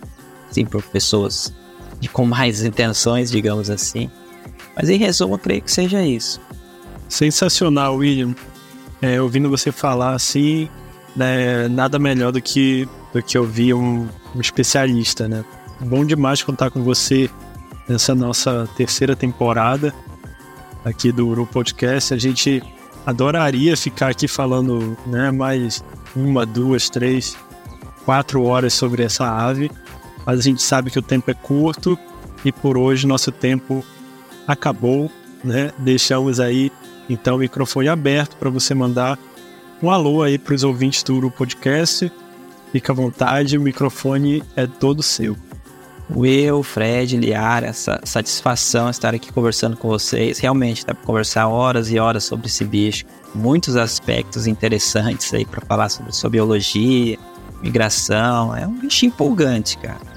sim, 0.52 0.66
por 0.66 0.82
pessoas 0.84 1.54
de 2.00 2.10
com 2.10 2.26
mais 2.26 2.64
intenções, 2.66 3.30
digamos 3.30 3.70
assim. 3.70 4.10
Mas 4.76 4.90
em 4.90 4.98
resumo, 4.98 5.36
eu 5.36 5.40
creio 5.40 5.62
que 5.62 5.72
seja 5.72 6.02
isso. 6.02 6.40
Sensacional, 7.08 7.96
William. 7.96 8.36
É, 9.02 9.22
ouvindo 9.22 9.50
você 9.50 9.72
falar 9.72 10.14
assim, 10.14 10.70
né, 11.16 11.68
nada 11.70 11.98
melhor 11.98 12.32
do 12.32 12.42
que, 12.42 12.88
do 13.14 13.24
que 13.24 13.38
ouvir 13.38 13.74
um, 13.74 14.08
um 14.36 14.42
especialista, 14.42 15.28
né? 15.28 15.44
Bom 15.80 16.04
demais 16.04 16.44
contar 16.44 16.70
com 16.70 16.84
você 16.84 17.30
nessa 17.88 18.14
nossa 18.14 18.68
terceira 18.76 19.16
temporada 19.16 19.94
aqui 20.84 21.12
do 21.12 21.28
Uru 21.28 21.48
Podcast. 21.48 22.14
A 22.14 22.18
gente 22.18 22.62
adoraria 23.06 23.76
ficar 23.76 24.10
aqui 24.10 24.28
falando 24.28 24.98
né, 25.08 25.32
mais 25.32 25.84
uma, 26.16 26.46
duas, 26.46 26.90
três 26.90 27.38
quatro 28.06 28.44
horas 28.44 28.74
sobre 28.74 29.04
essa 29.04 29.26
ave, 29.26 29.72
mas 30.26 30.40
a 30.40 30.42
gente 30.44 30.62
sabe 30.62 30.92
que 30.92 31.00
o 31.00 31.02
tempo 31.02 31.30
é 31.32 31.34
curto 31.34 31.98
e 32.44 32.52
por 32.52 32.78
hoje 32.78 33.08
nosso 33.08 33.32
tempo 33.32 33.84
acabou, 34.48 35.12
né? 35.44 35.72
Deixamos 35.78 36.40
aí 36.40 36.72
então 37.10 37.36
o 37.36 37.40
microfone 37.40 37.88
aberto 37.88 38.36
para 38.38 38.50
você 38.50 38.74
mandar 38.74 39.18
um 39.82 39.90
alô 39.90 40.22
aí 40.22 40.38
para 40.38 40.54
os 40.54 40.64
ouvintes 40.64 41.04
do 41.04 41.16
Uru 41.16 41.32
Podcast. 41.32 42.12
Fica 42.72 42.92
à 42.92 42.96
vontade, 42.96 43.58
o 43.58 43.62
microfone 43.62 44.44
é 44.56 44.68
todo 44.68 45.02
seu. 45.02 45.36
Will, 46.16 46.64
Fred, 46.64 47.18
Liara, 47.18 47.72
satisfação 47.72 48.90
estar 48.90 49.14
aqui 49.14 49.32
conversando 49.32 49.78
com 49.78 49.88
vocês. 49.88 50.40
Realmente 50.40 50.86
dá 50.86 50.94
para 50.94 51.06
conversar 51.06 51.48
horas 51.48 51.92
e 51.92 52.00
horas 52.00 52.24
sobre 52.24 52.48
esse 52.48 52.66
bicho. 52.66 53.06
Muitos 53.34 53.76
aspectos 53.76 54.48
interessantes 54.48 55.32
aí 55.34 55.46
para 55.46 55.62
falar 55.62 55.90
sobre 55.90 56.12
sua 56.12 56.30
biologia, 56.30 57.18
migração. 57.62 58.56
É 58.56 58.66
um 58.66 58.80
bicho 58.80 59.06
empolgante, 59.06 59.78
cara. 59.78 60.09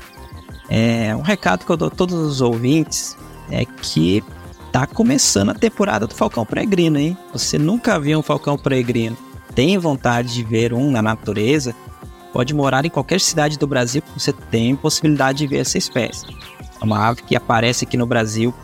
É 0.74 1.14
um 1.14 1.20
recado 1.20 1.66
que 1.66 1.70
eu 1.70 1.76
dou 1.76 1.88
a 1.88 1.90
todos 1.90 2.14
os 2.14 2.40
ouvintes 2.40 3.14
é 3.50 3.62
que 3.62 4.24
tá 4.72 4.86
começando 4.86 5.50
a 5.50 5.54
temporada 5.54 6.06
do 6.06 6.14
Falcão 6.14 6.46
Peregrino, 6.46 6.98
hein? 6.98 7.14
Você 7.30 7.58
nunca 7.58 8.00
viu 8.00 8.18
um 8.18 8.22
Falcão 8.22 8.56
Peregrino? 8.56 9.14
Tem 9.54 9.76
vontade 9.76 10.32
de 10.32 10.42
ver 10.42 10.72
um 10.72 10.90
na 10.90 11.02
natureza? 11.02 11.74
Pode 12.32 12.54
morar 12.54 12.86
em 12.86 12.88
qualquer 12.88 13.20
cidade 13.20 13.58
do 13.58 13.66
Brasil 13.66 14.02
você 14.16 14.32
tem 14.32 14.74
possibilidade 14.74 15.40
de 15.40 15.46
ver 15.46 15.58
essa 15.58 15.76
espécie. 15.76 16.24
É 16.80 16.82
uma 16.82 17.06
ave 17.06 17.20
que 17.20 17.36
aparece 17.36 17.84
aqui 17.84 17.98
no 17.98 18.06
Brasil, 18.06 18.54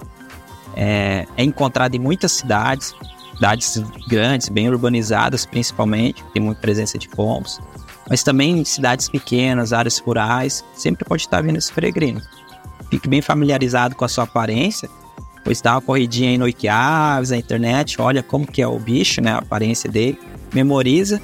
é, 0.74 1.26
é 1.36 1.44
encontrada 1.44 1.94
em 1.94 1.98
muitas 1.98 2.32
cidades, 2.32 2.94
cidades 3.34 3.82
grandes, 4.09 4.48
bem 4.48 4.66
urbanizadas 4.70 5.44
principalmente, 5.44 6.24
tem 6.32 6.42
muita 6.42 6.62
presença 6.62 6.96
de 6.96 7.06
pombos, 7.06 7.61
mas 8.09 8.22
também 8.22 8.59
em 8.59 8.64
cidades 8.64 9.09
pequenas, 9.09 9.72
áreas 9.72 9.98
rurais, 9.98 10.64
sempre 10.74 11.04
pode 11.04 11.22
estar 11.22 11.42
vendo 11.42 11.59
esse 11.59 11.72
peregrino. 11.72 12.20
Fique 12.90 13.09
bem 13.09 13.20
familiarizado 13.20 13.94
com 13.94 14.04
a 14.04 14.09
sua 14.09 14.24
aparência, 14.24 14.88
pois 15.44 15.61
dá 15.61 15.74
uma 15.74 15.80
corridinha 15.80 16.30
aí 16.30 16.38
no 16.38 16.44
Wikiaves, 16.44 17.30
na 17.30 17.36
internet, 17.36 18.00
olha 18.00 18.22
como 18.22 18.46
que 18.46 18.62
é 18.62 18.66
o 18.66 18.78
bicho, 18.78 19.20
né, 19.20 19.32
a 19.32 19.38
aparência 19.38 19.90
dele, 19.90 20.18
memoriza, 20.52 21.20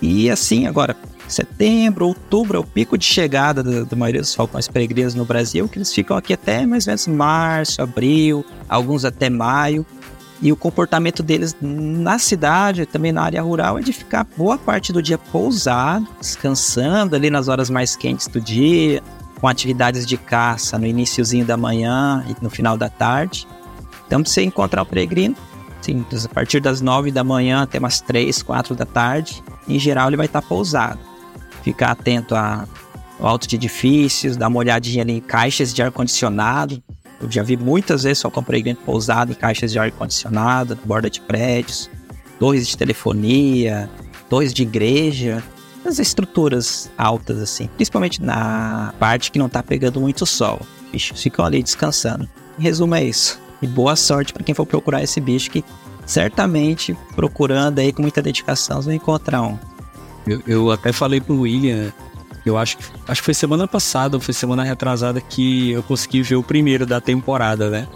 e 0.00 0.30
assim, 0.30 0.66
agora, 0.66 0.96
setembro, 1.26 2.06
outubro 2.06 2.58
é 2.58 2.60
o 2.60 2.64
pico 2.64 2.98
de 2.98 3.04
chegada 3.04 3.62
da, 3.62 3.84
da 3.84 3.96
maioria 3.96 4.20
dos 4.20 4.34
falcões 4.34 4.68
peregrinos 4.68 5.14
no 5.14 5.24
Brasil, 5.24 5.68
que 5.68 5.78
eles 5.78 5.92
ficam 5.92 6.16
aqui 6.16 6.32
até 6.32 6.66
mais 6.66 6.86
ou 6.86 6.90
menos 6.90 7.06
março, 7.06 7.80
abril, 7.80 8.44
alguns 8.68 9.04
até 9.04 9.30
maio. 9.30 9.86
E 10.42 10.52
o 10.52 10.56
comportamento 10.56 11.22
deles 11.22 11.56
na 11.60 12.18
cidade, 12.18 12.86
também 12.86 13.12
na 13.12 13.22
área 13.22 13.40
rural, 13.42 13.78
é 13.78 13.82
de 13.82 13.92
ficar 13.92 14.26
boa 14.36 14.58
parte 14.58 14.92
do 14.92 15.02
dia 15.02 15.16
pousado, 15.16 16.06
descansando 16.20 17.16
ali 17.16 17.30
nas 17.30 17.48
horas 17.48 17.70
mais 17.70 17.96
quentes 17.96 18.26
do 18.26 18.40
dia, 18.40 19.02
com 19.40 19.48
atividades 19.48 20.04
de 20.04 20.16
caça 20.16 20.78
no 20.78 20.86
iníciozinho 20.86 21.44
da 21.44 21.56
manhã 21.56 22.24
e 22.28 22.36
no 22.42 22.50
final 22.50 22.76
da 22.76 22.88
tarde. 22.88 23.46
Então, 24.06 24.24
você 24.24 24.42
encontrar 24.42 24.82
o 24.82 24.86
peregrino, 24.86 25.36
a 26.24 26.28
partir 26.34 26.60
das 26.60 26.80
nove 26.80 27.10
da 27.10 27.22
manhã 27.22 27.62
até 27.62 27.78
umas 27.78 28.00
três, 28.00 28.42
quatro 28.42 28.74
da 28.74 28.86
tarde, 28.86 29.42
em 29.68 29.78
geral 29.78 30.08
ele 30.08 30.16
vai 30.16 30.26
estar 30.26 30.42
pousado 30.42 30.98
ficar 31.64 31.92
atento 31.92 32.34
a, 32.34 32.68
alto 33.18 33.48
de 33.48 33.56
edifícios, 33.56 34.36
dar 34.36 34.48
uma 34.48 34.58
olhadinha 34.58 35.02
ali 35.02 35.14
em 35.14 35.20
caixas 35.20 35.72
de 35.72 35.82
ar-condicionado. 35.82 36.82
Eu 37.24 37.30
já 37.30 37.42
vi 37.42 37.56
muitas 37.56 38.02
vezes 38.02 38.18
só 38.18 38.30
comprei 38.30 38.62
dentro 38.62 38.84
pousado 38.84 39.32
em 39.32 39.34
caixas 39.34 39.72
de 39.72 39.78
ar-condicionado, 39.78 40.76
na 40.76 40.82
borda 40.84 41.08
de 41.08 41.22
prédios, 41.22 41.88
torres 42.38 42.68
de 42.68 42.76
telefonia, 42.76 43.88
torres 44.28 44.52
de 44.52 44.62
igreja, 44.62 45.42
as 45.86 45.98
estruturas 45.98 46.90
altas 46.98 47.40
assim, 47.40 47.66
principalmente 47.76 48.22
na 48.22 48.92
parte 48.98 49.30
que 49.30 49.38
não 49.38 49.48
tá 49.48 49.62
pegando 49.62 50.00
muito 50.00 50.26
sol. 50.26 50.60
Bichos 50.92 51.22
ficam 51.22 51.44
ali 51.44 51.62
descansando. 51.62 52.28
Em 52.58 52.62
resumo 52.62 52.94
é 52.94 53.02
isso. 53.02 53.40
E 53.62 53.66
boa 53.66 53.96
sorte 53.96 54.32
para 54.34 54.42
quem 54.42 54.54
for 54.54 54.66
procurar 54.66 55.02
esse 55.02 55.18
bicho 55.18 55.50
que 55.50 55.64
certamente 56.04 56.94
procurando 57.16 57.78
aí 57.78 57.90
com 57.90 58.02
muita 58.02 58.20
dedicação 58.20 58.82
vai 58.82 58.96
encontrar 58.96 59.40
um. 59.40 59.58
Eu, 60.26 60.42
eu 60.46 60.70
até 60.70 60.92
falei 60.92 61.22
pro 61.22 61.40
William, 61.40 61.90
eu 62.44 62.58
acho 62.58 62.78
que, 62.78 62.84
acho 63.08 63.20
que 63.20 63.24
foi 63.24 63.34
semana 63.34 63.66
passada 63.66 64.16
ou 64.16 64.20
foi 64.20 64.34
semana 64.34 64.62
retrasada 64.62 65.20
que 65.20 65.70
eu 65.70 65.82
consegui 65.82 66.22
ver 66.22 66.36
o 66.36 66.42
primeiro 66.42 66.84
da 66.84 67.00
temporada, 67.00 67.70
né? 67.70 67.88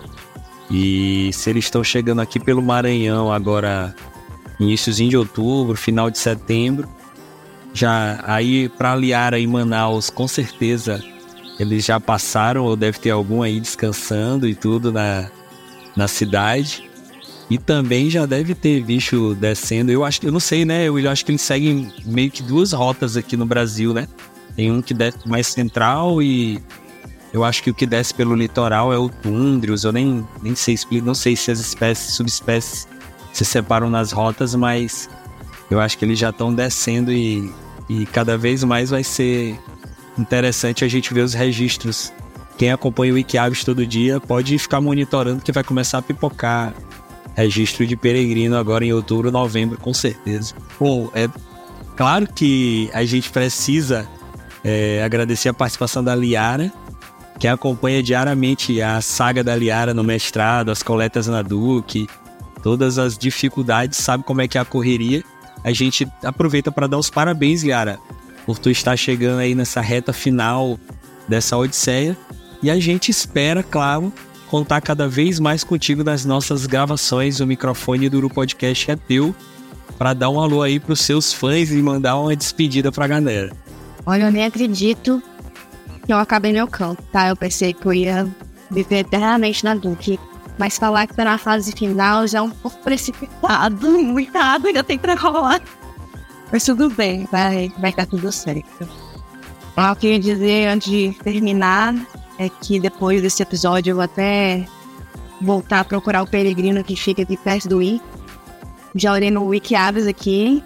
E 0.71 1.31
se 1.33 1.51
eles 1.51 1.65
estão 1.65 1.83
chegando 1.83 2.21
aqui 2.21 2.39
pelo 2.39 2.63
Maranhão 2.63 3.33
agora, 3.33 3.95
iníciozinho 4.61 5.11
de 5.11 5.17
outubro, 5.17 5.77
final 5.77 6.11
de 6.11 6.19
setembro, 6.19 6.89
já 7.73 8.21
aí 8.27 8.69
para 8.69 8.95
Liara 8.97 9.39
e 9.39 9.47
Manaus, 9.47 10.11
com 10.11 10.27
certeza 10.29 11.03
eles 11.59 11.85
já 11.85 11.99
passaram 11.99 12.65
ou 12.65 12.77
deve 12.77 12.99
ter 12.99 13.11
algum 13.11 13.43
aí 13.43 13.59
descansando 13.59 14.47
e 14.47 14.55
tudo 14.55 14.93
na, 14.93 15.29
na 15.97 16.07
cidade. 16.07 16.89
E 17.51 17.57
também 17.57 18.11
já 18.11 18.27
deve 18.27 18.55
ter 18.55 18.83
bicho 18.83 19.35
descendo. 19.35 19.91
Eu 19.91 20.05
acho 20.05 20.21
que 20.21 20.27
eu 20.27 20.33
não 20.33 20.39
sei, 20.39 20.65
né? 20.65 20.85
Eu 20.85 21.11
acho 21.11 21.25
que 21.25 21.33
eles 21.33 21.41
seguem 21.41 21.91
meio 22.05 22.31
que 22.31 22.43
duas 22.43 22.73
rotas 22.73 23.17
aqui 23.17 23.37
no 23.37 23.47
Brasil, 23.47 23.95
né? 23.95 24.07
Tem 24.59 24.73
um 24.73 24.83
que 24.83 24.93
desce 24.93 25.19
mais 25.25 25.47
central 25.47 26.21
e 26.21 26.61
eu 27.33 27.45
acho 27.45 27.63
que 27.63 27.71
o 27.71 27.75
que 27.75 27.87
desce 27.87 28.13
pelo 28.13 28.35
litoral 28.35 28.93
é 28.93 28.99
o 28.99 29.09
tundrius. 29.09 29.85
Eu 29.85 29.93
nem, 29.93 30.27
nem 30.43 30.57
sei 30.57 30.75
explicar, 30.75 31.07
não 31.07 31.15
sei 31.15 31.37
se 31.37 31.53
as 31.53 31.61
espécies, 31.61 32.15
subespécies 32.17 32.89
se 33.33 33.45
separam 33.45 33.89
nas 33.89 34.11
rotas, 34.11 34.57
mas 34.57 35.09
eu 35.71 35.79
acho 35.79 35.97
que 35.97 36.05
eles 36.05 36.19
já 36.19 36.31
estão 36.31 36.53
descendo 36.53 37.13
e, 37.13 37.55
e 37.89 38.05
cada 38.07 38.37
vez 38.37 38.65
mais 38.65 38.91
vai 38.91 39.05
ser 39.05 39.57
interessante 40.19 40.85
a 40.85 40.89
gente 40.89 41.15
ver 41.15 41.21
os 41.21 41.35
registros. 41.35 42.13
Quem 42.57 42.73
acompanha 42.73 43.13
o 43.13 43.15
Wikiaves 43.15 43.63
todo 43.63 43.87
dia 43.87 44.19
pode 44.19 44.59
ficar 44.59 44.81
monitorando 44.81 45.41
que 45.41 45.53
vai 45.53 45.63
começar 45.63 45.99
a 45.99 46.03
pipocar 46.03 46.75
registro 47.37 47.87
de 47.87 47.95
peregrino 47.95 48.57
agora 48.57 48.85
em 48.85 48.93
outubro, 48.93 49.31
novembro, 49.31 49.79
com 49.79 49.95
certeza. 49.95 50.53
Bom, 50.81 51.09
é 51.15 51.29
claro 51.95 52.27
que 52.27 52.91
a 52.93 53.05
gente 53.05 53.31
precisa 53.31 54.18
é, 54.65 55.03
agradecer 55.05 55.49
a 55.49 55.55
participação 55.55 56.03
da 56.03 56.15
Liara, 56.15 56.73
que 57.39 57.47
acompanha 57.47 58.03
diariamente 58.03 58.83
a 58.83 59.01
saga 59.01 59.45
da 59.45 59.55
Liara 59.55 59.95
no 59.95 60.03
mestrado, 60.03 60.71
as 60.71 60.83
coletas 60.83 61.27
na 61.27 61.43
Duque, 61.43 62.09
todas 62.63 62.99
as 62.99 63.17
dificuldades, 63.17 63.99
sabe 63.99 64.25
como 64.25 64.41
é 64.41 64.49
que 64.49 64.59
é 64.59 64.61
a 64.61 64.65
correria. 64.65 65.23
A 65.63 65.73
gente 65.73 66.07
aproveita 66.23 66.71
para 66.73 66.87
dar 66.87 66.99
os 66.99 67.11
parabéns, 67.11 67.63
Liara, 67.63 67.99
por 68.45 68.59
tu 68.59 68.71
estar 68.71 68.97
chegando 68.97 69.39
aí 69.39 69.55
nessa 69.55 69.81
reta 69.81 70.13
final 70.13 70.79
dessa 71.29 71.57
odisseia. 71.57 72.17
E 72.63 72.71
a 72.71 72.81
gente 72.81 73.11
espera, 73.11 73.63
claro, 73.63 74.13
contar 74.49 74.81
cada 74.81 75.07
vez 75.07 75.39
mais 75.39 75.63
contigo 75.63 76.03
nas 76.03 76.25
nossas 76.25 76.67
gravações. 76.67 77.41
O 77.41 77.47
microfone 77.47 78.09
do 78.09 78.19
Uru 78.19 78.31
Podcast 78.31 78.91
é 78.91 78.97
teu 78.97 79.35
para 79.97 80.15
dar 80.15 80.31
um 80.31 80.41
alô 80.41 80.63
aí 80.63 80.81
pros 80.81 81.01
seus 81.01 81.33
fãs 81.33 81.71
e 81.71 81.83
mandar 81.83 82.17
uma 82.17 82.35
despedida 82.35 82.91
pra 82.91 83.07
galera. 83.07 83.53
Olha, 84.07 84.25
eu 84.25 84.33
nem 84.33 84.45
acredito 84.45 85.23
que 86.05 86.13
eu 86.13 86.19
acabei 86.19 86.53
meu 86.53 86.67
campo, 86.67 87.03
tá? 87.13 87.29
Eu 87.29 87.37
pensei 87.37 87.73
que 87.73 87.85
eu 87.85 87.93
ia 87.93 88.29
viver 88.71 88.99
eternamente 88.99 89.65
na 89.65 89.75
Duque. 89.75 90.19
Mas 90.59 90.77
falar 90.77 91.07
que 91.07 91.15
tá 91.15 91.25
na 91.25 91.39
fase 91.39 91.73
final 91.73 92.27
já 92.27 92.39
é 92.39 92.43
um 92.43 92.51
pouco 92.51 92.79
precipitado. 92.79 93.91
Muita 94.03 94.41
água 94.41 94.69
ainda 94.69 94.83
tem 94.83 94.99
pra 94.99 95.15
rolar. 95.15 95.61
Mas 96.51 96.65
tudo 96.65 96.91
bem, 96.91 97.29
vai, 97.31 97.73
vai 97.79 97.93
dar 97.93 98.07
tudo 98.07 98.33
certo. 98.33 98.89
Eu 99.77 99.97
queria 99.97 100.19
dizer 100.19 100.67
antes 100.69 100.91
de 100.91 101.13
terminar 101.23 101.95
é 102.39 102.49
que 102.49 102.81
depois 102.81 103.23
desse 103.23 103.43
episódio 103.43 103.93
eu 103.93 103.97
vou 103.97 104.05
até 104.05 104.67
voltar 105.41 105.81
a 105.81 105.85
procurar 105.85 106.23
o 106.23 106.27
peregrino 106.27 106.83
que 106.83 106.97
fica 106.97 107.23
aqui 107.23 107.37
perto 107.37 107.69
do 107.69 107.83
I. 107.83 108.01
Já 108.95 109.13
olhei 109.13 109.31
no 109.31 109.45
Wikiaves 109.45 110.07
aqui 110.07 110.63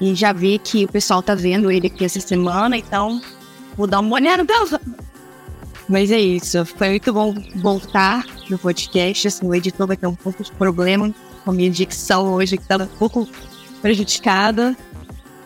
e 0.00 0.14
já 0.14 0.32
vi 0.32 0.58
que 0.58 0.84
o 0.84 0.88
pessoal 0.88 1.22
tá 1.22 1.34
vendo 1.34 1.70
ele 1.70 1.86
aqui 1.86 2.04
essa 2.04 2.20
semana, 2.20 2.76
então 2.76 3.20
vou 3.76 3.86
dar 3.86 4.00
uma 4.00 4.14
olhada 4.14 4.44
pra 4.44 4.80
Mas 5.88 6.10
é 6.10 6.20
isso, 6.20 6.64
foi 6.64 6.90
muito 6.90 7.12
bom 7.12 7.34
voltar 7.56 8.24
no 8.48 8.58
podcast. 8.58 9.28
Assim, 9.28 9.46
o 9.46 9.54
editor 9.54 9.86
vai 9.86 9.96
ter 9.96 10.06
um 10.06 10.14
pouco 10.14 10.42
de 10.42 10.50
problema 10.52 11.12
com 11.44 11.50
a 11.50 11.54
minha 11.54 11.70
dicção 11.70 12.32
hoje, 12.32 12.56
que 12.56 12.64
tá 12.64 12.76
um 12.76 12.86
pouco 12.98 13.28
prejudicada. 13.80 14.76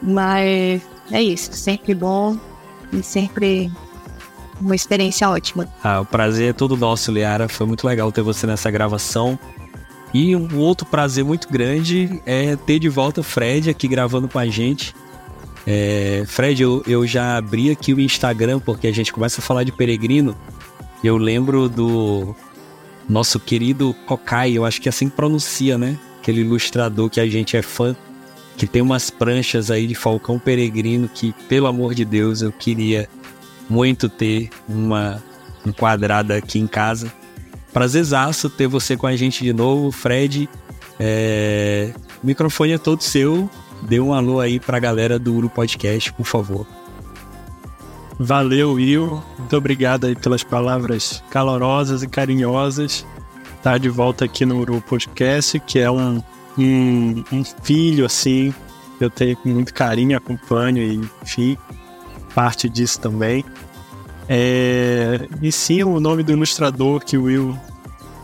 Mas 0.03 0.82
é 1.11 1.22
isso, 1.22 1.53
sempre 1.53 1.94
bom 1.94 2.38
e 2.92 3.03
sempre 3.03 3.70
uma 4.61 4.74
experiência 4.74 5.28
ótima. 5.28 5.68
Ah, 5.82 6.01
o 6.01 6.07
prazer 6.07 6.51
é 6.51 6.53
todo 6.53 6.76
nosso, 6.76 7.12
Liara. 7.12 7.49
Foi 7.49 7.66
muito 7.66 7.86
legal 7.86 8.11
ter 8.11 8.22
você 8.22 8.47
nessa 8.47 8.70
gravação. 8.70 9.38
E 10.14 10.34
um 10.34 10.59
outro 10.59 10.86
prazer 10.86 11.24
muito 11.24 11.48
grande 11.48 12.22
é 12.24 12.57
ter 12.57 12.78
de 12.78 12.88
volta 12.88 13.22
Fred 13.22 13.68
aqui 13.68 13.86
gravando 13.88 14.28
com 14.28 14.38
a 14.38 14.46
gente. 14.46 14.94
É, 15.66 16.24
Fred, 16.26 16.62
eu, 16.62 16.82
eu 16.86 17.07
já 17.07 17.36
abri 17.36 17.70
aqui 17.70 17.92
o 17.92 18.00
Instagram 18.00 18.61
porque 18.61 18.86
a 18.86 18.92
gente 18.92 19.12
começa 19.12 19.40
a 19.40 19.44
falar 19.44 19.64
de 19.64 19.72
peregrino. 19.72 20.36
Eu 21.02 21.16
lembro 21.16 21.68
do 21.68 22.34
nosso 23.09 23.38
querido 23.38 23.94
Kokai, 24.07 24.52
eu 24.57 24.64
acho 24.64 24.80
que 24.80 24.88
assim 24.88 25.09
pronuncia, 25.09 25.76
né? 25.76 25.98
Aquele 26.20 26.40
ilustrador 26.40 27.11
que 27.11 27.20
a 27.20 27.26
gente 27.26 27.57
é 27.57 27.62
fã. 27.62 27.94
que 28.57 28.66
tem 28.66 28.80
umas 28.80 29.11
pranchas 29.11 29.70
aí 29.70 29.86
de 29.86 29.94
Falcão 29.94 30.38
Peregrino 30.38 31.09
que, 31.09 31.34
pelo 31.46 31.66
amor 31.66 31.94
de 31.94 32.04
Deus, 32.07 32.40
eu 32.40 32.50
queria 32.50 33.07
muito 33.68 34.09
ter 34.09 34.48
uma 34.66 35.22
enquadrada 35.66 36.36
aqui 36.36 36.59
em 36.59 36.66
casa. 36.66 37.12
Prazerzaço 37.77 38.49
ter 38.49 38.66
você 38.66 38.97
com 38.97 39.07
a 39.07 39.14
gente 39.16 39.45
de 39.45 39.53
novo, 39.53 39.93
Fred. 39.93 40.49
É... 40.99 41.93
O 42.22 42.27
microfone 42.27 42.72
é 42.72 42.79
todo 42.79 43.03
seu. 43.03 43.51
Dê 43.83 44.01
um 44.01 44.14
alô 44.14 44.41
aí 44.41 44.59
pra 44.59 44.79
galera 44.79 45.18
do 45.18 45.35
Uru 45.35 45.51
Podcast, 45.51 46.11
por 46.14 46.24
favor. 46.24 46.66
Valeu, 48.18 48.72
Will. 48.72 49.22
Muito 49.39 49.55
obrigado 49.55 50.07
aí 50.07 50.16
pelas 50.16 50.43
palavras 50.43 51.22
calorosas 51.29 52.03
e 52.03 52.09
carinhosas. 52.09 53.05
Tá 53.62 53.77
de 53.77 53.91
volta 53.91 54.24
aqui 54.24 54.47
no 54.47 54.59
Uru 54.59 54.81
Podcast, 54.81 55.61
que 55.61 55.79
é 55.79 55.91
um, 55.91 56.22
um, 56.57 57.24
um 57.31 57.45
filho, 57.62 58.07
assim, 58.07 58.55
que 58.97 59.05
eu 59.05 59.11
tenho 59.11 59.37
com 59.37 59.51
muito 59.51 59.74
carinho, 59.74 60.16
acompanho 60.16 60.79
e, 60.79 61.11
enfim, 61.22 61.59
parte 62.35 62.70
disso 62.70 62.99
também. 63.01 63.45
É, 64.29 65.29
e 65.41 65.53
sim, 65.53 65.83
o 65.83 66.01
nome 66.01 66.22
do 66.22 66.33
ilustrador 66.33 67.01
que 67.05 67.16
o 67.16 67.24
Will 67.24 67.57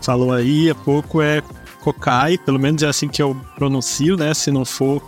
falou 0.01 0.33
aí 0.33 0.69
há 0.69 0.75
pouco 0.75 1.21
é 1.21 1.41
Kokai, 1.81 2.37
pelo 2.37 2.59
menos 2.59 2.83
é 2.83 2.87
assim 2.87 3.07
que 3.07 3.21
eu 3.21 3.35
pronuncio, 3.55 4.17
né? 4.17 4.33
Se 4.33 4.51
não 4.51 4.65
for 4.65 5.01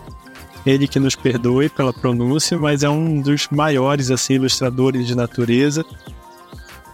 ele 0.65 0.87
que 0.87 0.99
nos 0.99 1.15
perdoe 1.15 1.69
pela 1.69 1.93
pronúncia, 1.93 2.57
mas 2.57 2.83
é 2.83 2.89
um 2.89 3.21
dos 3.21 3.47
maiores 3.49 4.09
assim 4.09 4.33
ilustradores 4.33 5.05
de 5.05 5.15
natureza. 5.15 5.85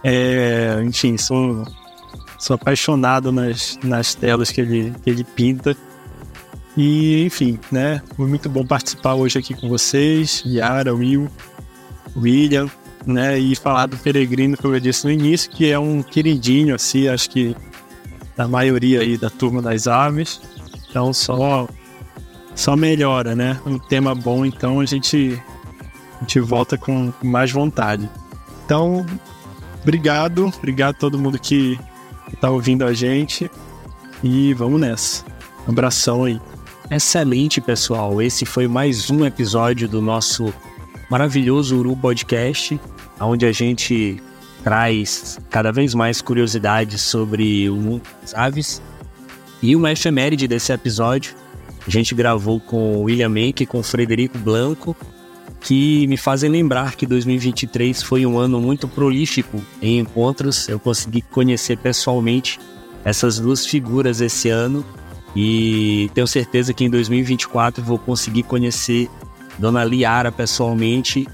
É, 0.04 0.82
enfim, 0.84 1.16
sou, 1.16 1.64
sou 2.38 2.54
apaixonado 2.54 3.32
nas, 3.32 3.78
nas 3.82 4.14
telas 4.14 4.50
que 4.50 4.60
ele, 4.60 4.92
que 5.02 5.10
ele 5.10 5.24
pinta. 5.24 5.76
E, 6.76 7.24
enfim, 7.24 7.58
né? 7.70 8.02
Foi 8.16 8.26
muito 8.26 8.48
bom 8.48 8.64
participar 8.64 9.14
hoje 9.14 9.38
aqui 9.38 9.54
com 9.54 9.68
vocês, 9.68 10.42
Yara, 10.44 10.94
Will, 10.94 11.28
William, 12.16 12.68
né? 13.06 13.38
E 13.38 13.54
falar 13.56 13.86
do 13.86 13.96
Peregrino, 13.96 14.56
como 14.56 14.74
eu 14.74 14.80
disse 14.80 15.04
no 15.04 15.10
início, 15.10 15.50
que 15.50 15.70
é 15.70 15.78
um 15.78 16.02
queridinho, 16.02 16.74
assim, 16.74 17.08
acho 17.08 17.30
que 17.30 17.56
da 18.36 18.48
maioria 18.48 19.00
aí 19.00 19.16
da 19.16 19.30
turma 19.30 19.60
das 19.60 19.86
aves. 19.86 20.40
Então, 20.88 21.12
só 21.12 21.68
só 22.54 22.76
melhora, 22.76 23.34
né? 23.34 23.60
Um 23.64 23.78
tema 23.78 24.14
bom, 24.14 24.44
então 24.44 24.80
a 24.80 24.84
gente, 24.84 25.40
a 26.16 26.20
gente 26.20 26.40
volta 26.40 26.76
com 26.76 27.12
mais 27.22 27.50
vontade. 27.50 28.08
Então, 28.64 29.06
obrigado, 29.82 30.52
obrigado 30.58 30.94
a 30.94 30.98
todo 30.98 31.18
mundo 31.18 31.38
que, 31.38 31.78
está 32.32 32.50
ouvindo 32.50 32.84
a 32.84 32.92
gente 32.92 33.50
e 34.22 34.54
vamos 34.54 34.80
nessa. 34.80 35.24
Um 35.66 35.70
abração 35.70 36.24
aí. 36.24 36.40
Excelente, 36.90 37.60
pessoal. 37.60 38.20
Esse 38.20 38.44
foi 38.44 38.66
mais 38.66 39.10
um 39.10 39.24
episódio 39.24 39.88
do 39.88 40.02
nosso 40.02 40.52
maravilhoso 41.12 41.76
Uru 41.76 41.94
Podcast, 41.94 42.80
onde 43.20 43.44
a 43.44 43.52
gente 43.52 44.16
traz 44.64 45.38
cada 45.50 45.70
vez 45.70 45.94
mais 45.94 46.22
curiosidades 46.22 47.02
sobre 47.02 47.68
o 47.68 47.76
mundo 47.76 48.02
das 48.22 48.34
aves. 48.34 48.80
E 49.62 49.76
uma 49.76 49.92
efeméride 49.92 50.48
desse 50.48 50.72
episódio 50.72 51.34
a 51.86 51.90
gente 51.90 52.14
gravou 52.14 52.58
com 52.58 52.96
o 52.96 53.02
William 53.02 53.28
Make 53.28 53.64
e 53.64 53.66
com 53.66 53.80
o 53.80 53.82
Frederico 53.82 54.38
Blanco, 54.38 54.96
que 55.60 56.06
me 56.06 56.16
fazem 56.16 56.48
lembrar 56.48 56.94
que 56.94 57.04
2023 57.04 58.02
foi 58.02 58.24
um 58.24 58.38
ano 58.38 58.58
muito 58.58 58.88
prolífico 58.88 59.62
em 59.82 59.98
encontros. 59.98 60.66
Eu 60.66 60.80
consegui 60.80 61.20
conhecer 61.20 61.76
pessoalmente 61.76 62.58
essas 63.04 63.38
duas 63.38 63.66
figuras 63.66 64.22
esse 64.22 64.48
ano 64.48 64.82
e 65.36 66.10
tenho 66.14 66.26
certeza 66.26 66.72
que 66.72 66.84
em 66.84 66.88
2024 66.88 67.84
vou 67.84 67.98
conseguir 67.98 68.44
conhecer 68.44 69.10
Dona 69.58 69.84
Liara 69.84 70.30
pessoalmente. 70.32 71.26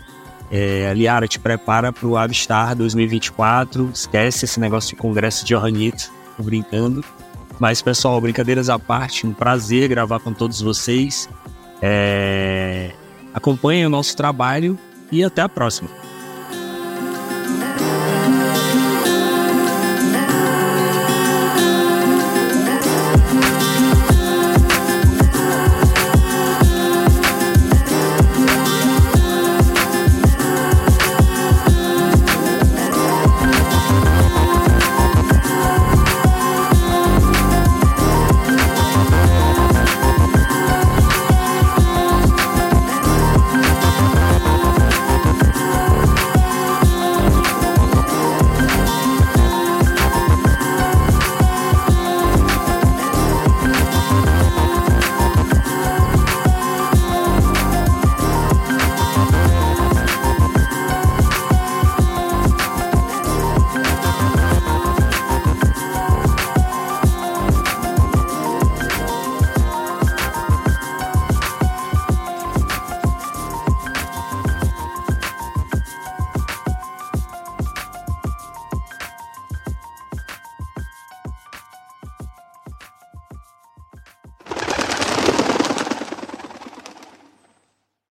É, 0.51 0.93
Liara, 0.95 1.29
te 1.29 1.39
prepara 1.39 1.93
para 1.93 2.07
o 2.07 2.17
Avistar 2.17 2.75
2024. 2.75 3.91
Esquece 3.93 4.45
esse 4.45 4.59
negócio 4.59 4.91
de 4.91 4.97
congresso 4.97 5.45
de 5.45 5.51
Johannito, 5.51 6.11
tô 6.37 6.43
brincando. 6.43 7.05
Mas, 7.59 7.83
pessoal, 7.83 8.21
brincadeiras 8.21 8.71
à 8.71 8.79
parte, 8.79 9.27
um 9.27 9.33
prazer 9.33 9.89
gravar 9.89 10.21
com 10.21 10.33
todos 10.33 10.61
vocês. 10.61 11.29
É... 11.83 12.93
Acompanhem 13.35 13.87
o 13.87 13.91
nosso 13.91 14.17
trabalho 14.17 14.79
e 15.11 15.23
até 15.25 15.43
a 15.43 15.49
próxima. 15.49 16.08